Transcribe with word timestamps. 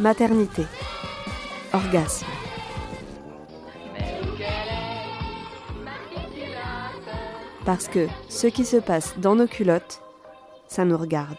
maternité, 0.00 0.64
orgasme. 1.72 2.26
Parce 7.64 7.88
que 7.88 8.06
ce 8.28 8.46
qui 8.46 8.64
se 8.64 8.76
passe 8.76 9.18
dans 9.18 9.34
nos 9.34 9.46
culottes, 9.46 10.00
ça 10.68 10.84
nous 10.84 10.96
regarde. 10.96 11.38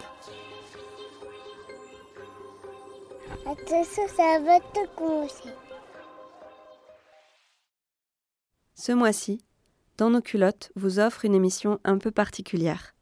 Attention, 3.45 4.03
ça 4.15 4.39
va 4.45 4.59
te 4.59 4.87
commencer. 4.95 5.49
Ce 8.75 8.91
mois-ci, 8.91 9.43
Dans 9.97 10.09
nos 10.09 10.21
culottes 10.21 10.71
vous 10.77 10.99
offre 10.99 11.25
une 11.25 11.35
émission 11.35 11.79
un 11.83 11.97
peu 11.97 12.09
particulière. 12.09 12.95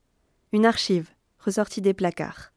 Une 0.51 0.65
archive 0.65 1.11
ressortie 1.39 1.81
des 1.81 1.93
placards. 1.93 2.51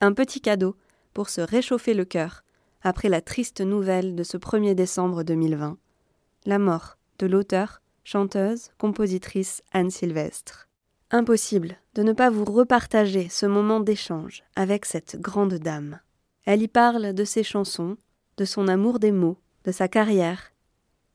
Un 0.00 0.12
petit 0.12 0.40
cadeau 0.40 0.76
pour 1.16 1.30
se 1.30 1.40
réchauffer 1.40 1.94
le 1.94 2.04
cœur 2.04 2.44
après 2.82 3.08
la 3.08 3.22
triste 3.22 3.62
nouvelle 3.62 4.16
de 4.16 4.22
ce 4.22 4.36
1er 4.36 4.74
décembre 4.74 5.22
2020. 5.22 5.78
La 6.44 6.58
mort 6.58 6.98
de 7.18 7.26
l'auteur, 7.26 7.80
chanteuse, 8.04 8.68
compositrice 8.76 9.62
Anne 9.72 9.90
Sylvestre. 9.90 10.68
Impossible 11.10 11.78
de 11.94 12.02
ne 12.02 12.12
pas 12.12 12.28
vous 12.28 12.44
repartager 12.44 13.30
ce 13.30 13.46
moment 13.46 13.80
d'échange 13.80 14.42
avec 14.56 14.84
cette 14.84 15.18
grande 15.18 15.54
dame. 15.54 16.00
Elle 16.44 16.60
y 16.60 16.68
parle 16.68 17.14
de 17.14 17.24
ses 17.24 17.42
chansons, 17.42 17.96
de 18.36 18.44
son 18.44 18.68
amour 18.68 18.98
des 18.98 19.12
mots, 19.12 19.38
de 19.64 19.72
sa 19.72 19.88
carrière, 19.88 20.52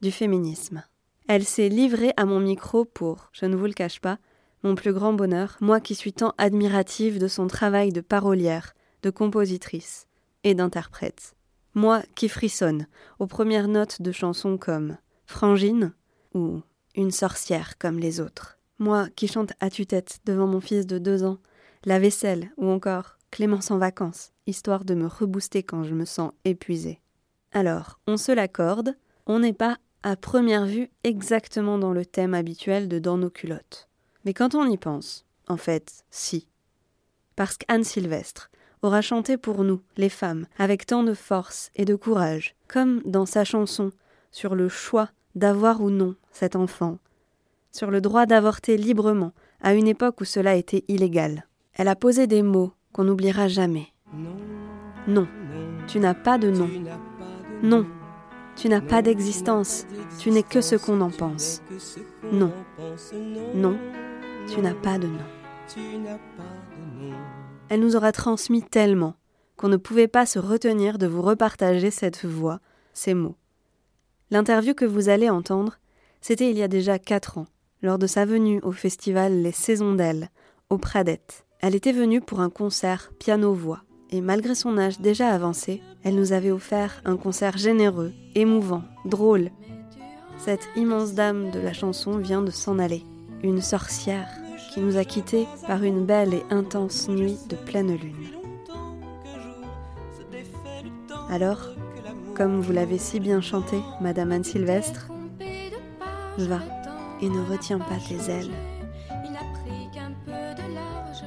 du 0.02 0.12
féminisme. 0.12 0.84
Elle 1.28 1.46
s'est 1.46 1.70
livrée 1.70 2.14
à 2.18 2.26
mon 2.26 2.40
micro 2.40 2.86
pour, 2.86 3.30
je 3.34 3.46
ne 3.46 3.56
vous 3.56 3.68
le 3.68 3.74
cache 3.74 4.02
pas, 4.02 4.18
mon 4.64 4.74
plus 4.74 4.94
grand 4.94 5.14
bonheur, 5.14 5.58
moi 5.62 5.80
qui 5.80 5.94
suis 5.94 6.14
tant 6.14 6.34
admirative 6.40 7.20
de 7.20 7.28
son 7.28 7.46
travail 7.46 7.92
de 7.92 8.02
parolière, 8.02 8.74
de 9.04 9.10
compositrice 9.10 10.08
et 10.44 10.56
d'interprète. 10.56 11.36
Moi 11.74 12.04
qui 12.16 12.30
frissonne 12.30 12.88
aux 13.20 13.28
premières 13.28 13.68
notes 13.68 14.02
de 14.02 14.12
chansons 14.12 14.58
comme 14.58 14.98
Frangine 15.26 15.94
ou 16.34 16.62
Une 16.96 17.12
sorcière 17.12 17.78
comme 17.78 18.00
les 18.00 18.20
autres. 18.20 18.58
Moi 18.80 19.08
qui 19.16 19.28
chante 19.28 19.54
à 19.60 19.70
tue-tête 19.70 20.20
devant 20.26 20.48
mon 20.48 20.60
fils 20.60 20.86
de 20.86 20.98
deux 20.98 21.24
ans, 21.24 21.38
La 21.86 22.00
vaisselle 22.00 22.52
ou 22.58 22.70
encore 22.70 23.18
Clémence 23.32 23.72
en 23.72 23.78
vacances, 23.78 24.34
histoire 24.46 24.84
de 24.84 24.94
me 24.94 25.08
rebooster 25.08 25.64
quand 25.64 25.84
je 25.84 25.94
me 25.94 26.04
sens 26.04 26.34
épuisée. 26.44 27.00
Alors, 27.54 28.00
on 28.08 28.18
se 28.18 28.34
l'accorde, 28.34 28.98
on 29.26 29.40
n'est 29.40 29.54
pas 29.54 29.78
à 30.04 30.18
première 30.18 30.66
vue 30.66 30.90
exactement 31.06 31.78
dans 31.78 31.94
le 31.94 32.06
thème 32.06 32.34
habituel 32.34 32.90
de 32.90 33.00
Dans 33.00 33.18
nos 33.18 33.30
culottes. 33.30 33.88
Mais 34.26 34.34
quand 34.34 34.54
on 34.54 34.70
y 34.70 34.78
pense, 34.78 35.26
en 35.48 35.58
fait, 35.58 36.04
si. 36.12 36.48
Parce 37.36 37.58
qu'Anne 37.58 37.84
Sylvestre 37.84 38.52
aura 38.82 39.02
chanté 39.02 39.38
pour 39.38 39.64
nous, 39.64 39.82
les 39.98 40.10
femmes, 40.10 40.46
avec 40.58 40.86
tant 40.86 41.04
de 41.04 41.14
force 41.14 41.72
et 41.76 41.86
de 41.86 41.96
courage, 41.96 42.56
comme 42.68 43.02
dans 43.06 43.26
sa 43.26 43.44
chanson 43.44 43.92
sur 44.32 44.56
le 44.56 44.70
choix 44.70 45.10
d'avoir 45.36 45.82
ou 45.82 45.90
non 45.90 46.16
cet 46.32 46.56
enfant, 46.56 46.98
sur 47.72 47.92
le 47.92 48.02
droit 48.02 48.26
d'avorter 48.26 48.78
librement 48.78 49.34
à 49.62 49.74
une 49.74 49.88
époque 49.88 50.22
où 50.22 50.26
cela 50.26 50.56
était 50.56 50.84
illégal. 50.88 51.46
Elle 51.74 51.88
a 51.88 51.96
posé 51.96 52.28
des 52.28 52.42
mots 52.42 52.74
qu'on 52.92 53.06
n'oubliera 53.06 53.48
jamais. 53.48 53.88
Non, 55.08 55.28
tu 55.88 56.00
n'as 56.00 56.14
pas 56.14 56.38
de 56.38 56.50
nom. 56.50 56.70
Non, 57.64 57.86
tu 58.56 58.70
n'as 58.70 58.82
pas 58.82 59.02
d'existence. 59.02 59.86
Tu 60.20 60.32
n'es 60.32 60.44
que 60.44 60.62
ce 60.62 60.76
qu'on 60.76 61.02
en 61.02 61.10
pense. 61.10 61.62
Non, 62.32 62.52
non, 63.56 63.78
tu 64.48 64.62
n'as 64.62 64.74
pas 64.74 64.98
de 64.98 65.08
nom. 65.08 65.20
Elle 67.72 67.80
nous 67.80 67.96
aura 67.96 68.12
transmis 68.12 68.62
tellement 68.62 69.16
qu'on 69.56 69.70
ne 69.70 69.78
pouvait 69.78 70.10
pas 70.10 70.26
se 70.26 70.40
retenir 70.40 70.98
de 70.98 71.08
vous 71.08 71.22
repartager 71.22 71.90
cette 71.90 72.26
voix, 72.26 72.60
ces 72.92 73.14
mots. 73.14 73.38
L'interview 74.30 74.74
que 74.74 74.84
vous 74.84 75.08
allez 75.08 75.30
entendre, 75.30 75.80
c'était 76.20 76.52
il 76.52 76.58
y 76.58 76.64
a 76.64 76.68
déjà 76.68 77.00
quatre 77.00 77.38
ans, 77.38 77.48
lors 77.82 77.98
de 77.98 78.08
sa 78.08 78.26
venue 78.26 78.60
au 78.64 78.74
festival 78.74 79.42
Les 79.42 79.54
Saisons 79.54 79.94
d'Elle, 79.94 80.32
au 80.70 80.78
Pradette. 80.78 81.46
Elle 81.62 81.74
était 81.74 81.94
venue 81.94 82.20
pour 82.20 82.42
un 82.42 82.50
concert 82.50 83.14
piano-voix, 83.20 83.84
et 84.10 84.20
malgré 84.20 84.54
son 84.54 84.78
âge 84.78 85.00
déjà 85.00 85.30
avancé, 85.30 85.82
elle 86.04 86.16
nous 86.16 86.34
avait 86.34 86.52
offert 86.52 87.02
un 87.06 87.16
concert 87.16 87.58
généreux, 87.58 88.12
émouvant, 88.36 88.84
drôle. 89.06 89.50
Cette 90.38 90.68
immense 90.76 91.14
dame 91.14 91.52
de 91.52 91.60
la 91.62 91.72
chanson 91.72 92.18
vient 92.18 92.42
de 92.42 92.52
s'en 92.52 92.80
aller, 92.80 93.06
une 93.44 93.62
sorcière 93.62 94.28
qui 94.72 94.80
nous 94.80 94.98
a 94.98 95.04
quittés 95.04 95.48
par 95.68 95.84
une 95.84 96.06
belle 96.06 96.34
et 96.34 96.44
intense 96.50 97.10
nuit 97.10 97.38
de 97.50 97.56
pleine 97.56 97.96
lune. 97.96 98.30
Alors, 101.30 101.60
comme 102.36 102.62
vous 102.62 102.72
l'avez 102.72 102.98
si 102.98 103.20
bien 103.20 103.42
chanté, 103.42 103.78
Madame 104.00 104.32
Anne 104.32 104.44
Sylvestre, 104.44 105.08
va 106.38 106.60
et 107.22 107.30
ne 107.30 107.42
retiens 107.42 107.80
pas 107.80 107.98
tes 108.08 108.32
ailes. 108.32 108.52
Il 109.26 109.32
n'a 109.32 109.40
pris 109.40 109.90
qu'un 109.94 110.14
peu 110.26 110.62
de 110.62 110.74
large, 110.74 111.24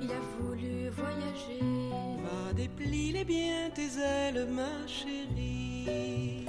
il 0.00 0.10
a 0.10 0.20
voulu 0.38 0.88
voyager. 0.90 1.90
Va 2.24 2.52
déplie 2.54 3.24
bien 3.24 3.70
tes 3.74 4.00
ailes, 4.00 4.48
ma 4.50 4.86
chérie. 4.86 6.46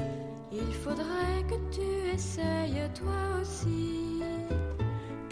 Il 0.52 0.74
faudrait 0.84 1.44
que 1.50 1.76
tu 1.76 2.16
essayes 2.16 2.90
toi 2.96 3.42
aussi. 3.42 3.97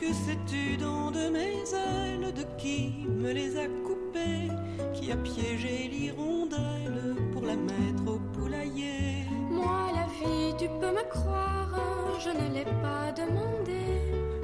Que 0.06 0.14
sais-tu 0.14 0.78
donc 0.78 1.14
de 1.14 1.30
mes 1.30 1.64
ailes, 1.74 2.32
de 2.32 2.44
qui 2.60 3.08
me 3.10 3.32
les 3.32 3.58
a 3.58 3.66
coupées, 3.84 4.52
qui 4.94 5.12
a 5.12 5.16
piégé 5.18 5.90
l'hirondelle 5.92 7.16
pour 7.34 7.42
la 7.42 7.56
mettre 7.56 8.04
au 8.06 8.20
poulailler? 8.34 9.26
Moi, 9.50 9.88
la 9.96 10.06
vie, 10.20 10.54
tu 10.60 10.68
peux 10.80 10.92
me 10.92 11.10
croire, 11.10 12.20
je 12.20 12.30
ne 12.30 12.54
l'ai 12.54 12.66
pas 12.84 13.12
demandé. 13.14 13.82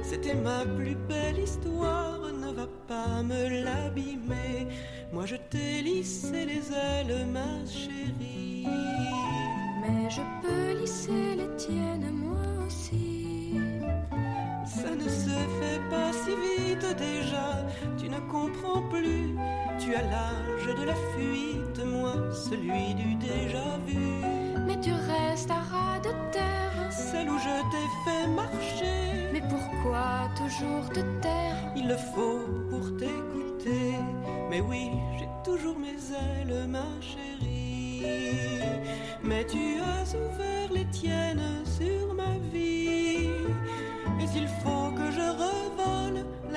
C'était 0.02 0.34
ma 0.34 0.64
plus 0.64 0.96
belle 1.08 1.38
histoire, 1.38 2.18
ne 2.32 2.50
va 2.50 2.66
pas 2.88 3.22
me 3.22 3.62
l'abîmer. 3.62 4.66
Moi 5.12 5.26
je 5.26 5.36
t'ai 5.36 5.82
lissé 5.82 6.44
les 6.44 6.72
ailes, 6.72 7.24
ma 7.32 7.64
chérie. 7.66 8.66
Mais 9.80 10.10
je 10.10 10.22
peux 10.42 10.80
lisser 10.80 11.36
les 11.36 11.56
tiennes, 11.56 12.10
moi 12.12 12.66
aussi. 12.66 13.11
Déjà, 16.94 17.66
tu 17.98 18.08
ne 18.08 18.18
comprends 18.30 18.82
plus. 18.90 19.36
Tu 19.78 19.94
as 19.94 20.02
l'âge 20.02 20.76
de 20.78 20.84
la 20.84 20.94
fuite, 20.94 21.84
moi 21.84 22.14
celui 22.32 22.94
du 22.94 23.14
déjà 23.14 23.78
vu. 23.86 24.22
Mais 24.66 24.78
tu 24.80 24.92
restes 24.92 25.50
à 25.50 25.62
ras 25.70 25.98
de 26.00 26.12
terre. 26.30 26.90
Celle 26.90 27.28
où 27.30 27.38
je 27.38 27.56
t'ai 27.72 27.86
fait 28.04 28.26
marcher, 28.28 29.30
Mais 29.32 29.42
pourquoi 29.48 30.28
toujours 30.36 30.88
te 30.90 31.00
taire? 31.20 31.56
Il 31.74 31.88
le 31.88 31.96
faut 31.96 32.44
pour 32.70 32.96
t'écouter. 32.96 33.94
Mais 34.50 34.60
oui, 34.60 34.90
j'ai 35.18 35.28
toujours 35.44 35.78
mes 35.78 35.98
ailes, 36.14 36.68
ma 36.68 36.84
chérie. 37.00 38.02
Mais 39.24 39.44
tu 39.46 39.80
as 39.80 40.14
ouvert 40.14 40.72
les 40.72 40.84
tiennes 40.86 41.64
sur 41.64 42.14
ma 42.14 42.36
vie. 42.52 43.30
Et 44.20 44.26
s'il 44.26 44.48
faut 44.62 44.81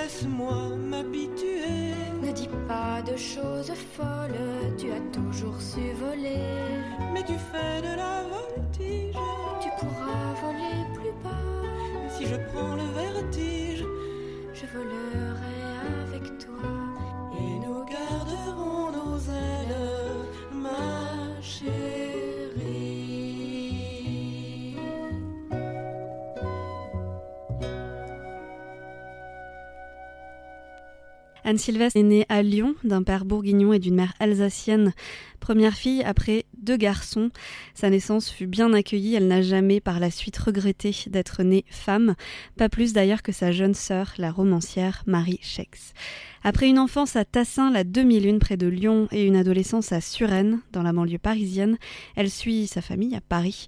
laisse-moi 0.06 0.76
m'habituer. 0.78 1.94
Ne 2.22 2.32
dis 2.32 2.50
pas 2.68 3.02
de 3.02 3.18
choses 3.18 3.72
folles, 3.96 4.40
tu 4.78 4.88
as 4.92 5.04
toujours 5.12 5.60
su 5.60 5.82
voler. 6.02 6.46
Mais 7.14 7.24
tu 7.24 7.34
fais 7.52 7.82
de 7.88 7.94
la 8.04 8.16
voltige. 8.34 9.18
Tu 9.62 9.70
pourras 9.80 10.32
voler 10.44 10.80
plus 10.96 11.14
bas, 11.24 12.10
Si 12.16 12.26
je 12.28 12.36
prends 12.50 12.76
le 12.76 12.88
vertige, 13.04 13.84
je 14.54 14.66
volerai 14.76 15.58
avec 16.06 16.26
toi. 16.46 16.70
et 17.40 17.54
nous 17.66 17.82
garderons 17.96 18.92
nos 19.00 19.18
ailes, 19.48 19.78
ma 20.66 21.42
Anne 31.48 31.60
Sylvestre 31.60 32.00
est 32.00 32.04
née 32.04 32.26
à 32.28 32.42
Lyon 32.42 32.74
d'un 32.84 33.04
père 33.04 33.24
bourguignon 33.24 33.72
et 33.72 33.78
d'une 33.78 33.94
mère 33.94 34.14
alsacienne. 34.20 34.94
Première 35.40 35.76
fille 35.76 36.02
après 36.04 36.45
deux 36.66 36.76
garçons, 36.76 37.30
sa 37.74 37.90
naissance 37.90 38.30
fut 38.30 38.48
bien 38.48 38.74
accueillie, 38.74 39.16
elle 39.16 39.28
n'a 39.28 39.42
jamais 39.42 39.80
par 39.80 40.02
la 40.02 40.12
suite 40.12 40.38
regretté 40.38 40.94
d'être 41.08 41.44
née 41.44 41.64
femme, 41.70 42.16
pas 42.58 42.68
plus 42.68 42.92
d'ailleurs 42.92 43.22
que 43.22 43.32
sa 43.32 43.54
jeune 43.54 43.74
sœur, 43.74 44.14
la 44.18 44.32
romancière 44.32 45.04
Marie 45.06 45.40
Schex. 45.42 45.94
Après 46.48 46.68
une 46.68 46.78
enfance 46.78 47.16
à 47.16 47.26
Tassin, 47.26 47.72
la 47.72 47.84
2001 47.84 48.38
près 48.38 48.56
de 48.56 48.68
Lyon, 48.68 49.08
et 49.12 49.26
une 49.26 49.36
adolescence 49.36 49.92
à 49.92 50.00
Suresnes, 50.00 50.60
dans 50.74 50.84
la 50.84 50.94
banlieue 50.94 51.18
parisienne, 51.18 51.78
elle 52.16 52.30
suit 52.30 52.68
sa 52.68 52.82
famille 52.82 53.16
à 53.16 53.22
Paris. 53.22 53.68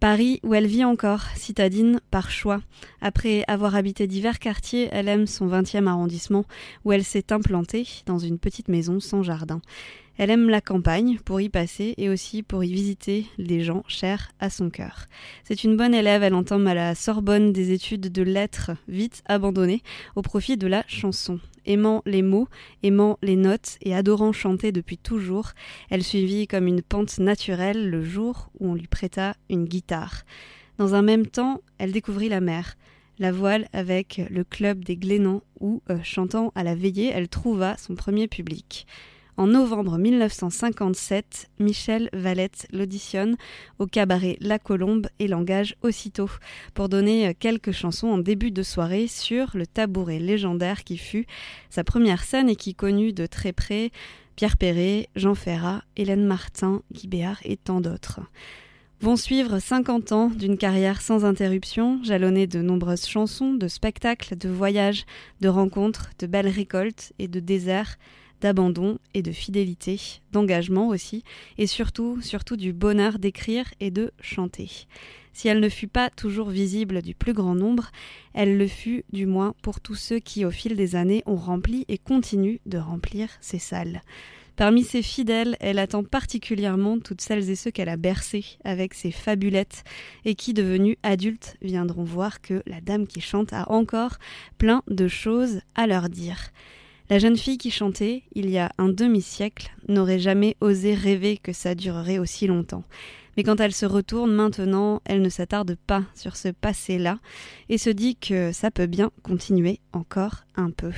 Paris 0.00 0.40
où 0.42 0.52
elle 0.52 0.66
vit 0.66 0.84
encore, 0.84 1.22
citadine 1.36 2.00
par 2.10 2.32
choix. 2.32 2.60
Après 3.00 3.44
avoir 3.46 3.76
habité 3.76 4.08
divers 4.08 4.40
quartiers, 4.40 4.88
elle 4.90 5.06
aime 5.06 5.28
son 5.28 5.46
20e 5.46 5.86
arrondissement, 5.86 6.46
où 6.84 6.92
elle 6.92 7.04
s'est 7.04 7.32
implantée 7.32 7.86
dans 8.06 8.18
une 8.18 8.40
petite 8.40 8.68
maison 8.68 8.98
sans 8.98 9.22
jardin. 9.22 9.60
Elle 10.18 10.30
aime 10.30 10.48
la 10.48 10.60
campagne 10.60 11.18
pour 11.24 11.40
y 11.40 11.48
passer 11.48 11.94
et 11.98 12.08
aussi 12.08 12.42
pour 12.42 12.64
y 12.64 12.72
visiter 12.72 13.26
des 13.38 13.60
gens 13.60 13.84
chers 13.86 14.32
à 14.40 14.48
son 14.48 14.70
cœur. 14.70 15.06
C'est 15.44 15.62
une 15.62 15.76
bonne 15.76 15.94
élève, 15.94 16.22
elle 16.22 16.34
entame 16.34 16.66
à 16.66 16.74
la 16.74 16.94
Sorbonne 16.94 17.52
des 17.52 17.72
études 17.72 18.10
de 18.10 18.22
lettres 18.22 18.70
vite 18.88 19.22
abandonnées 19.26 19.82
au 20.14 20.22
profit 20.22 20.56
de 20.56 20.66
la 20.66 20.84
chanson. 20.88 21.38
Aimant 21.66 22.02
les 22.06 22.22
mots, 22.22 22.48
aimant 22.82 23.18
les 23.22 23.36
notes 23.36 23.76
et 23.82 23.94
adorant 23.94 24.32
chanter 24.32 24.72
depuis 24.72 24.96
toujours, 24.96 25.50
elle 25.90 26.02
suivit 26.02 26.46
comme 26.46 26.66
une 26.66 26.82
pente 26.82 27.18
naturelle 27.18 27.90
le 27.90 28.02
jour 28.02 28.50
où 28.58 28.70
on 28.70 28.74
lui 28.74 28.86
prêta 28.86 29.34
une 29.50 29.64
guitare. 29.64 30.22
Dans 30.78 30.94
un 30.94 31.02
même 31.02 31.26
temps, 31.26 31.60
elle 31.78 31.92
découvrit 31.92 32.28
la 32.28 32.40
mer 32.40 32.76
la 33.18 33.32
voile 33.32 33.66
avec 33.72 34.20
le 34.30 34.44
club 34.44 34.84
des 34.84 34.96
Glénans 34.96 35.42
où, 35.60 35.82
euh, 35.90 35.98
chantant 36.02 36.52
à 36.54 36.62
la 36.62 36.74
veillée, 36.74 37.10
elle 37.14 37.28
trouva 37.28 37.76
son 37.78 37.94
premier 37.94 38.28
public. 38.28 38.86
En 39.38 39.48
novembre 39.48 39.98
1957, 39.98 41.50
Michel 41.58 42.08
Valette 42.14 42.66
l'auditionne 42.72 43.36
au 43.78 43.84
cabaret 43.84 44.38
La 44.40 44.58
Colombe 44.58 45.08
et 45.18 45.28
l'engage 45.28 45.76
aussitôt 45.82 46.30
pour 46.72 46.88
donner 46.88 47.34
quelques 47.38 47.72
chansons 47.72 48.08
en 48.08 48.16
début 48.16 48.50
de 48.50 48.62
soirée 48.62 49.08
sur 49.08 49.50
le 49.52 49.66
tabouret 49.66 50.20
légendaire 50.20 50.84
qui 50.84 50.96
fut 50.96 51.26
sa 51.68 51.84
première 51.84 52.24
scène 52.24 52.48
et 52.48 52.56
qui 52.56 52.74
connut 52.74 53.12
de 53.12 53.26
très 53.26 53.52
près 53.52 53.90
Pierre 54.36 54.56
Perret, 54.56 55.10
Jean 55.16 55.34
Ferrat, 55.34 55.82
Hélène 55.96 56.24
Martin, 56.24 56.82
Guy 56.90 57.06
Béard 57.06 57.40
et 57.44 57.58
tant 57.58 57.82
d'autres. 57.82 58.20
Vont 59.02 59.16
suivre 59.16 59.58
50 59.58 60.12
ans 60.12 60.30
d'une 60.30 60.56
carrière 60.56 61.02
sans 61.02 61.26
interruption, 61.26 62.02
jalonnée 62.02 62.46
de 62.46 62.62
nombreuses 62.62 63.06
chansons, 63.06 63.52
de 63.52 63.68
spectacles, 63.68 64.38
de 64.38 64.48
voyages, 64.48 65.04
de 65.42 65.48
rencontres, 65.48 66.12
de 66.18 66.26
belles 66.26 66.48
récoltes 66.48 67.12
et 67.18 67.28
de 67.28 67.38
déserts, 67.38 67.98
d'abandon 68.40 68.98
et 69.14 69.22
de 69.22 69.32
fidélité, 69.32 70.00
d'engagement 70.32 70.88
aussi, 70.88 71.24
et 71.58 71.66
surtout, 71.66 72.20
surtout 72.20 72.56
du 72.56 72.72
bonheur 72.72 73.18
d'écrire 73.18 73.72
et 73.80 73.90
de 73.90 74.10
chanter. 74.20 74.86
Si 75.32 75.48
elle 75.48 75.60
ne 75.60 75.68
fut 75.68 75.88
pas 75.88 76.08
toujours 76.08 76.48
visible 76.48 77.02
du 77.02 77.14
plus 77.14 77.34
grand 77.34 77.54
nombre, 77.54 77.90
elle 78.32 78.56
le 78.56 78.66
fut 78.66 79.04
du 79.12 79.26
moins 79.26 79.54
pour 79.60 79.80
tous 79.80 79.94
ceux 79.94 80.18
qui, 80.18 80.46
au 80.46 80.50
fil 80.50 80.76
des 80.76 80.96
années, 80.96 81.22
ont 81.26 81.36
rempli 81.36 81.84
et 81.88 81.98
continuent 81.98 82.58
de 82.64 82.78
remplir 82.78 83.28
ces 83.40 83.58
salles. 83.58 84.00
Parmi 84.56 84.82
ses 84.82 85.02
fidèles, 85.02 85.58
elle 85.60 85.78
attend 85.78 86.02
particulièrement 86.02 86.98
toutes 86.98 87.20
celles 87.20 87.50
et 87.50 87.54
ceux 87.56 87.70
qu'elle 87.70 87.90
a 87.90 87.98
bercés 87.98 88.46
avec 88.64 88.94
ses 88.94 89.10
fabulettes 89.10 89.84
et 90.24 90.34
qui, 90.34 90.54
devenus 90.54 90.96
adultes, 91.02 91.58
viendront 91.60 92.04
voir 92.04 92.40
que 92.40 92.62
la 92.66 92.80
dame 92.80 93.06
qui 93.06 93.20
chante 93.20 93.52
a 93.52 93.70
encore 93.70 94.16
plein 94.56 94.82
de 94.88 95.08
choses 95.08 95.60
à 95.74 95.86
leur 95.86 96.08
dire. 96.08 96.50
La 97.08 97.18
jeune 97.20 97.36
fille 97.36 97.58
qui 97.58 97.70
chantait, 97.70 98.24
il 98.34 98.50
y 98.50 98.58
a 98.58 98.72
un 98.78 98.88
demi-siècle, 98.88 99.70
n'aurait 99.88 100.18
jamais 100.18 100.56
osé 100.60 100.94
rêver 100.94 101.36
que 101.36 101.52
ça 101.52 101.76
durerait 101.76 102.18
aussi 102.18 102.48
longtemps. 102.48 102.84
Mais 103.36 103.44
quand 103.44 103.60
elle 103.60 103.72
se 103.72 103.86
retourne 103.86 104.32
maintenant, 104.32 105.02
elle 105.04 105.22
ne 105.22 105.28
s'attarde 105.28 105.76
pas 105.86 106.02
sur 106.14 106.36
ce 106.36 106.48
passé-là 106.48 107.18
et 107.68 107.78
se 107.78 107.90
dit 107.90 108.16
que 108.16 108.50
ça 108.52 108.70
peut 108.70 108.86
bien 108.86 109.10
continuer 109.22 109.78
encore 109.92 110.44
un 110.56 110.70
peu. 110.70 110.92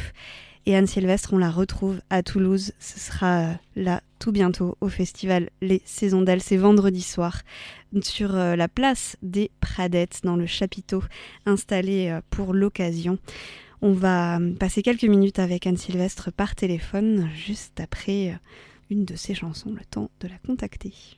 Et 0.64 0.76
Anne 0.76 0.86
Sylvestre, 0.86 1.32
on 1.32 1.38
la 1.38 1.50
retrouve 1.50 2.00
à 2.10 2.22
Toulouse. 2.22 2.72
Ce 2.78 3.00
sera 3.00 3.40
euh, 3.40 3.52
là 3.74 4.02
tout 4.18 4.32
bientôt 4.32 4.76
au 4.80 4.88
festival 4.88 5.48
Les 5.62 5.80
Saisons 5.84 6.22
d'Elle. 6.22 6.42
C'est 6.42 6.58
vendredi 6.58 7.00
soir 7.00 7.40
sur 8.02 8.36
euh, 8.36 8.54
la 8.54 8.68
place 8.68 9.16
des 9.22 9.50
Pradettes 9.60 10.20
dans 10.24 10.36
le 10.36 10.46
chapiteau 10.46 11.02
installé 11.46 12.08
euh, 12.08 12.20
pour 12.28 12.52
l'occasion. 12.52 13.18
On 13.80 13.92
va 13.92 14.40
passer 14.58 14.82
quelques 14.82 15.04
minutes 15.04 15.38
avec 15.38 15.66
Anne 15.66 15.76
Sylvestre 15.76 16.32
par 16.32 16.54
téléphone, 16.56 17.28
juste 17.34 17.78
après 17.80 18.38
une 18.90 19.04
de 19.04 19.14
ses 19.14 19.34
chansons, 19.34 19.72
le 19.72 19.84
temps 19.84 20.10
de 20.20 20.28
la 20.28 20.38
contacter. 20.38 21.17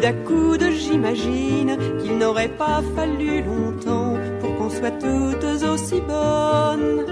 coude 0.00 0.04
à 0.04 0.12
coude, 0.12 0.70
j'imagine 0.72 1.76
qu'il 2.00 2.16
n'aurait 2.16 2.48
pas 2.48 2.80
fallu 2.96 3.42
longtemps 3.42 4.16
pour 4.40 4.56
qu'on 4.56 4.70
soit 4.70 4.92
toutes 4.92 5.44
aussi 5.44 6.00
bonnes, 6.00 7.04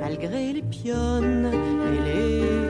malgré 0.00 0.52
les 0.54 0.62
pionnes 0.62 1.50
et 1.52 2.00
les 2.08 2.61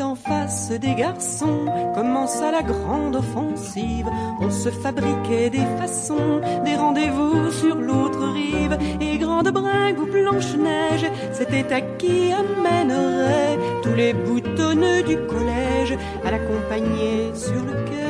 En 0.00 0.16
face 0.16 0.72
des 0.72 0.94
garçons, 0.94 1.64
commença 1.94 2.50
la 2.50 2.62
grande 2.62 3.14
offensive. 3.14 4.06
On 4.40 4.50
se 4.50 4.68
fabriquait 4.68 5.48
des 5.48 5.64
façons, 5.78 6.40
des 6.64 6.74
rendez-vous 6.74 7.52
sur 7.52 7.76
l'autre 7.76 8.32
rive. 8.32 8.76
Et 9.00 9.16
grande 9.16 9.48
bringue 9.50 10.00
ou 10.00 10.06
blanche-neige, 10.06 11.06
c'était 11.32 11.72
à 11.72 11.80
qui 11.80 12.32
amènerait 12.32 13.58
tous 13.82 13.94
les 13.94 14.12
boutonneux 14.12 15.04
du 15.04 15.16
collège 15.28 15.96
à 16.24 16.32
l'accompagner 16.32 17.32
sur 17.34 17.62
le 17.64 17.72
quai. 17.84 18.05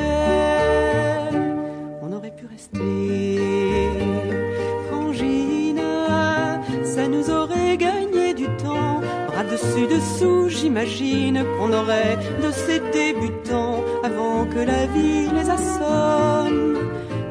Dessous, 9.75 10.49
j'imagine 10.49 11.43
qu'on 11.57 11.71
aurait 11.71 12.17
de 12.41 12.51
ces 12.51 12.79
débutants 12.91 13.83
avant 14.03 14.45
que 14.45 14.59
la 14.59 14.85
vie 14.87 15.29
les 15.33 15.49
assomme, 15.49 16.77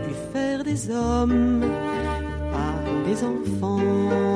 pu 0.04 0.14
faire 0.32 0.64
des 0.64 0.90
hommes 0.90 1.64
par 2.52 3.04
des 3.06 3.22
enfants. 3.24 4.35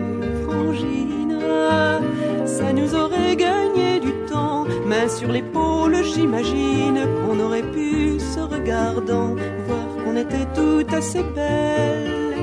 sur 5.17 5.31
l'épaule, 5.31 5.97
j'imagine 6.03 6.99
qu'on 7.21 7.39
aurait 7.39 7.69
pu, 7.71 8.19
se 8.19 8.39
regardant, 8.39 9.35
voir 9.67 9.87
qu'on 10.03 10.15
était 10.15 10.47
toutes 10.53 10.93
assez 10.93 11.23
belles. 11.23 12.35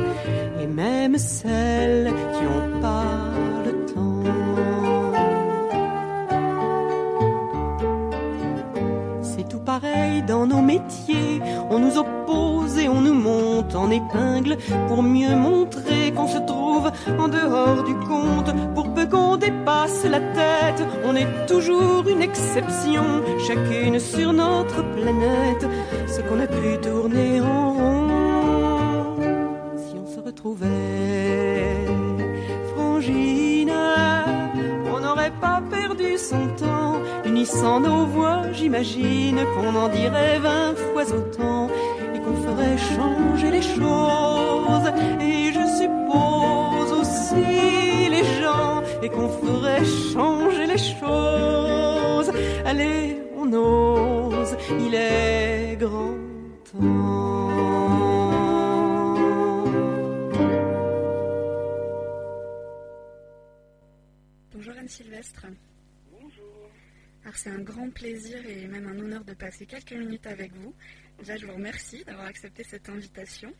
Et 0.60 0.66
même 0.66 1.16
celles 1.18 2.12
qui 2.34 2.44
ont 2.46 2.80
pas 2.80 3.04
le 3.64 3.72
temps. 3.92 4.22
C'est 9.22 9.48
tout 9.48 9.60
pareil 9.60 10.22
dans 10.22 10.46
nos 10.46 10.62
métiers, 10.62 11.40
on 11.70 11.78
nous 11.78 11.96
oppose 11.98 12.57
et 12.76 12.88
on 12.88 13.00
nous 13.00 13.14
monte 13.14 13.74
en 13.74 13.90
épingle 13.90 14.56
pour 14.88 15.02
mieux 15.02 15.34
montrer 15.34 16.12
qu'on 16.14 16.28
se 16.28 16.38
trouve 16.38 16.90
en 17.18 17.28
dehors 17.28 17.82
du 17.84 17.94
compte. 17.94 18.50
Pour 18.74 18.92
peu 18.94 19.06
qu'on 19.06 19.36
dépasse 19.36 20.04
la 20.04 20.20
tête, 20.20 20.82
on 21.04 21.16
est 21.16 21.46
toujours 21.46 22.06
une 22.08 22.22
exception, 22.22 23.04
chacune 23.46 23.98
sur 23.98 24.32
notre 24.32 24.82
planète. 24.94 25.66
Ce 26.06 26.20
qu'on 26.20 26.40
a 26.40 26.46
pu 26.46 26.78
tourner 26.82 27.40
en 27.40 27.72
rond, 27.72 29.16
si 29.76 29.94
on 30.02 30.06
se 30.14 30.20
retrouvait, 30.20 31.86
frangine, 32.74 33.72
on 34.94 35.00
n'aurait 35.00 35.32
pas 35.40 35.62
perdu 35.70 36.18
son 36.18 36.46
temps, 36.56 36.94
unissant 37.24 37.80
nos 37.80 38.04
voix, 38.06 38.42
j'imagine 38.52 39.40
qu'on 39.54 39.74
en 39.74 39.88
dirait 39.88 40.38
vingt 40.38 40.74
fois 40.92 41.04
autant 41.16 41.57
ferait 42.58 42.78
changer 42.78 43.50
les 43.50 43.62
choses. 43.62 44.88
Et 45.20 45.52
je 45.52 45.64
suppose 45.80 46.92
aussi 47.00 48.08
les 48.10 48.24
gens 48.40 48.82
et 49.02 49.08
qu'on 49.08 49.28
ferait 49.28 49.84
changer 50.12 50.66
les 50.66 50.78
choses. 50.78 52.30
Allez, 52.64 53.16
on 53.36 53.52
ose, 53.52 54.56
il 54.86 54.94
est 54.94 55.76
grand 55.78 56.16
temps. 56.72 57.48
Bonjour 64.52 64.74
Anne 64.78 64.88
Sylvestre. 64.88 65.46
Bonjour. 66.10 66.44
Alors 67.24 67.36
c'est 67.36 67.50
un 67.50 67.60
grand 67.60 67.90
plaisir 67.90 68.38
et 68.48 68.66
même 68.66 68.86
un 68.86 68.98
honneur 68.98 69.24
de 69.24 69.34
passer 69.34 69.66
quelques 69.66 69.92
minutes 69.92 70.26
avec 70.26 70.52
vous. 70.54 70.74
Déjà 71.18 71.36
je 71.36 71.46
vous 71.46 71.52
remercie 71.54 72.04
d'avoir 72.04 72.26
accepté 72.26 72.62
cette 72.64 72.88
invitation. 72.88 73.52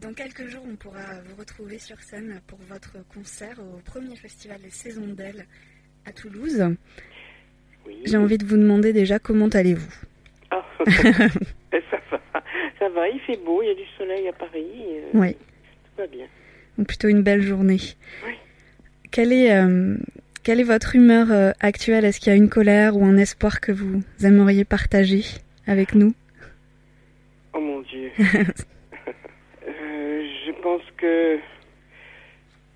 Dans 0.00 0.12
quelques 0.12 0.46
jours 0.48 0.62
on 0.70 0.76
pourra 0.76 1.20
vous 1.26 1.36
retrouver 1.36 1.78
sur 1.78 2.00
scène 2.02 2.40
pour 2.46 2.58
votre 2.68 2.92
concert 3.12 3.58
au 3.60 3.78
premier 3.84 4.14
festival 4.16 4.60
des 4.60 4.70
Saisons 4.70 5.06
d'Elle 5.14 5.46
à 6.04 6.12
Toulouse. 6.12 6.64
Oui. 7.86 8.02
J'ai 8.04 8.16
envie 8.16 8.38
de 8.38 8.44
vous 8.44 8.56
demander 8.56 8.92
déjà 8.92 9.18
comment 9.18 9.48
allez-vous? 9.48 9.92
Ah, 10.50 10.64
ça 10.86 12.00
va. 12.10 12.42
Ça 12.78 12.88
va, 12.90 13.08
il 13.08 13.20
fait 13.26 13.38
beau, 13.44 13.62
il 13.62 13.68
y 13.68 13.70
a 13.70 13.74
du 13.74 13.86
soleil 13.96 14.28
à 14.28 14.32
Paris. 14.32 14.66
euh, 14.76 15.08
Oui, 15.14 15.32
Tout 15.34 15.96
va 16.02 16.06
bien. 16.06 16.26
donc 16.78 16.86
plutôt 16.88 17.08
une 17.08 17.22
belle 17.22 17.42
journée. 17.42 17.80
Oui. 18.26 18.34
Quelle 19.10 19.32
est, 19.32 19.56
euh, 19.56 19.96
quelle 20.42 20.60
est 20.60 20.64
votre 20.64 20.94
humeur 20.94 21.32
euh, 21.32 21.52
actuelle? 21.60 22.04
Est-ce 22.04 22.20
qu'il 22.20 22.28
y 22.30 22.34
a 22.34 22.36
une 22.36 22.50
colère 22.50 22.96
ou 22.96 23.04
un 23.04 23.16
espoir 23.16 23.60
que 23.60 23.72
vous 23.72 24.02
aimeriez 24.22 24.64
partager? 24.64 25.22
Avec 25.66 25.94
nous 25.94 26.12
Oh 27.54 27.60
mon 27.60 27.80
Dieu. 27.80 28.10
Euh, 29.68 30.24
je 30.46 30.52
pense 30.62 30.82
que 30.96 31.38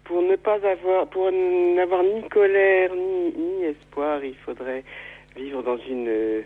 pour 0.03 0.23
ne 0.23 0.35
pas 0.35 0.59
avoir, 0.67 1.07
pour 1.09 1.31
n'avoir 1.31 2.03
ni 2.03 2.29
colère 2.29 2.93
ni, 2.97 3.33
ni 3.37 3.65
espoir, 3.65 4.25
il 4.25 4.35
faudrait 4.39 4.83
vivre 5.37 5.63
dans 5.63 5.77
une 5.79 6.09
euh, 6.09 6.43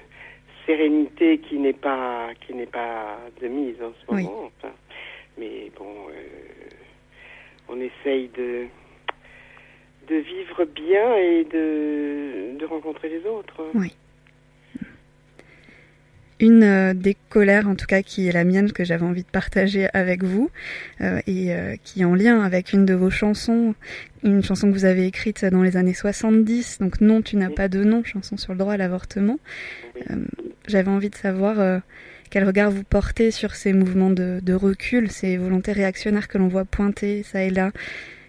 sérénité 0.66 1.38
qui 1.38 1.56
n'est 1.58 1.72
pas, 1.72 2.28
qui 2.46 2.52
n'est 2.52 2.66
pas 2.66 3.18
de 3.40 3.48
mise 3.48 3.76
en 3.82 3.92
ce 3.94 4.14
Oui. 4.14 4.24
moment. 4.24 4.50
enfin. 4.58 4.74
mais 5.38 5.70
bon, 5.78 5.94
euh, 6.10 6.68
on 7.70 7.80
essaye 7.80 8.28
de 8.36 8.66
de 10.08 10.16
vivre 10.16 10.66
bien 10.66 11.16
et 11.16 11.44
de, 11.44 12.58
de 12.58 12.66
rencontrer 12.66 13.08
les 13.08 13.24
autres. 13.24 13.62
Oui. 13.74 13.94
Une 16.40 16.64
euh, 16.64 16.94
des 16.94 17.16
colères, 17.28 17.68
en 17.68 17.76
tout 17.76 17.86
cas, 17.86 18.02
qui 18.02 18.26
est 18.26 18.32
la 18.32 18.44
mienne, 18.44 18.72
que 18.72 18.84
j'avais 18.84 19.04
envie 19.04 19.22
de 19.22 19.28
partager 19.28 19.88
avec 19.94 20.24
vous, 20.24 20.50
euh, 21.00 21.20
et 21.26 21.54
euh, 21.54 21.76
qui 21.84 22.04
en 22.04 22.14
lien 22.14 22.42
avec 22.42 22.72
une 22.72 22.84
de 22.84 22.94
vos 22.94 23.10
chansons, 23.10 23.74
une 24.24 24.42
chanson 24.42 24.68
que 24.68 24.74
vous 24.74 24.84
avez 24.84 25.06
écrite 25.06 25.44
dans 25.44 25.62
les 25.62 25.76
années 25.76 25.94
70, 25.94 26.78
donc 26.80 27.00
Non, 27.00 27.22
tu 27.22 27.36
n'as 27.36 27.50
pas 27.50 27.68
de 27.68 27.84
nom, 27.84 28.02
chanson 28.02 28.36
sur 28.36 28.52
le 28.52 28.58
droit 28.58 28.72
à 28.72 28.76
l'avortement. 28.76 29.38
Euh, 30.10 30.16
J'avais 30.66 30.90
envie 30.90 31.10
de 31.10 31.14
savoir 31.14 31.82
quel 32.30 32.44
regard 32.44 32.70
vous 32.70 32.82
portez 32.82 33.30
sur 33.30 33.54
ces 33.54 33.72
mouvements 33.72 34.10
de, 34.10 34.54
recul, 34.54 35.10
ces 35.10 35.36
volontés 35.36 35.72
réactionnaires 35.72 36.26
que 36.26 36.38
l'on 36.38 36.48
voit 36.48 36.64
pointer 36.64 37.22
ça 37.22 37.44
et 37.44 37.50
là, 37.50 37.70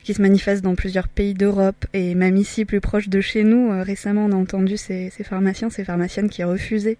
qui 0.03 0.13
se 0.13 0.21
manifestent 0.21 0.63
dans 0.63 0.75
plusieurs 0.75 1.07
pays 1.07 1.33
d'Europe 1.33 1.85
et 1.93 2.13
même 2.13 2.37
ici 2.37 2.65
plus 2.65 2.81
proche 2.81 3.09
de 3.09 3.21
chez 3.21 3.43
nous. 3.43 3.69
Récemment, 3.81 4.25
on 4.25 4.31
a 4.31 4.35
entendu 4.35 4.77
ces, 4.77 5.09
ces 5.09 5.23
pharmaciens, 5.23 5.71
ces 5.71 5.83
pharmaciennes 5.83 6.29
qui 6.29 6.43
refusaient 6.43 6.97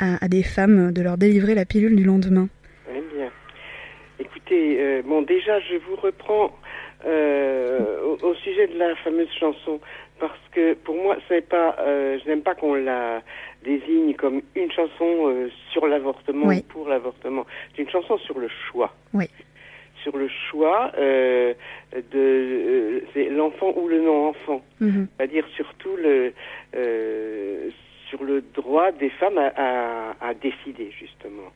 à, 0.00 0.24
à 0.24 0.28
des 0.28 0.42
femmes 0.42 0.92
de 0.92 1.02
leur 1.02 1.16
délivrer 1.18 1.54
la 1.54 1.64
pilule 1.64 1.94
du 1.96 2.04
lendemain. 2.04 2.48
Très 2.86 3.00
bien. 3.16 3.30
Écoutez, 4.18 4.76
euh, 4.80 5.02
bon, 5.04 5.22
déjà, 5.22 5.60
je 5.60 5.76
vous 5.76 5.96
reprends 5.96 6.50
euh, 7.06 8.00
au, 8.04 8.26
au 8.26 8.34
sujet 8.34 8.66
de 8.66 8.78
la 8.78 8.94
fameuse 8.96 9.30
chanson, 9.38 9.80
parce 10.18 10.38
que 10.52 10.74
pour 10.74 10.96
moi, 10.96 11.16
c'est 11.28 11.46
pas, 11.48 11.76
euh, 11.80 12.18
je 12.22 12.28
n'aime 12.28 12.42
pas 12.42 12.54
qu'on 12.54 12.74
la 12.74 13.22
désigne 13.64 14.14
comme 14.14 14.42
une 14.54 14.70
chanson 14.72 15.48
sur 15.72 15.86
l'avortement 15.86 16.46
Oui. 16.48 16.58
ou 16.68 16.72
pour 16.72 16.88
l'avortement. 16.88 17.46
C'est 17.76 17.82
une 17.82 17.90
chanson 17.90 18.18
sur 18.18 18.38
le 18.38 18.48
choix. 18.48 18.94
Oui. 19.14 19.26
Sur 20.02 20.16
le 20.16 20.28
choix 20.50 20.92
euh, 20.98 21.52
de, 21.92 23.02
euh, 23.16 23.28
l'enfant 23.30 23.74
ou 23.76 23.86
le 23.88 24.00
non-enfant 24.00 24.62
Mhm. 24.80 25.08
c'est-à-dire 25.18 25.44
surtout 25.54 25.94
le 25.96 26.32
euh, 26.74 27.68
sur 28.10 28.22
le 28.24 28.42
droit 28.42 28.92
des 28.92 29.10
femmes 29.10 29.38
à, 29.38 29.52
à, 29.56 30.28
à 30.28 30.34
décider 30.34 30.90
justement 30.90 31.50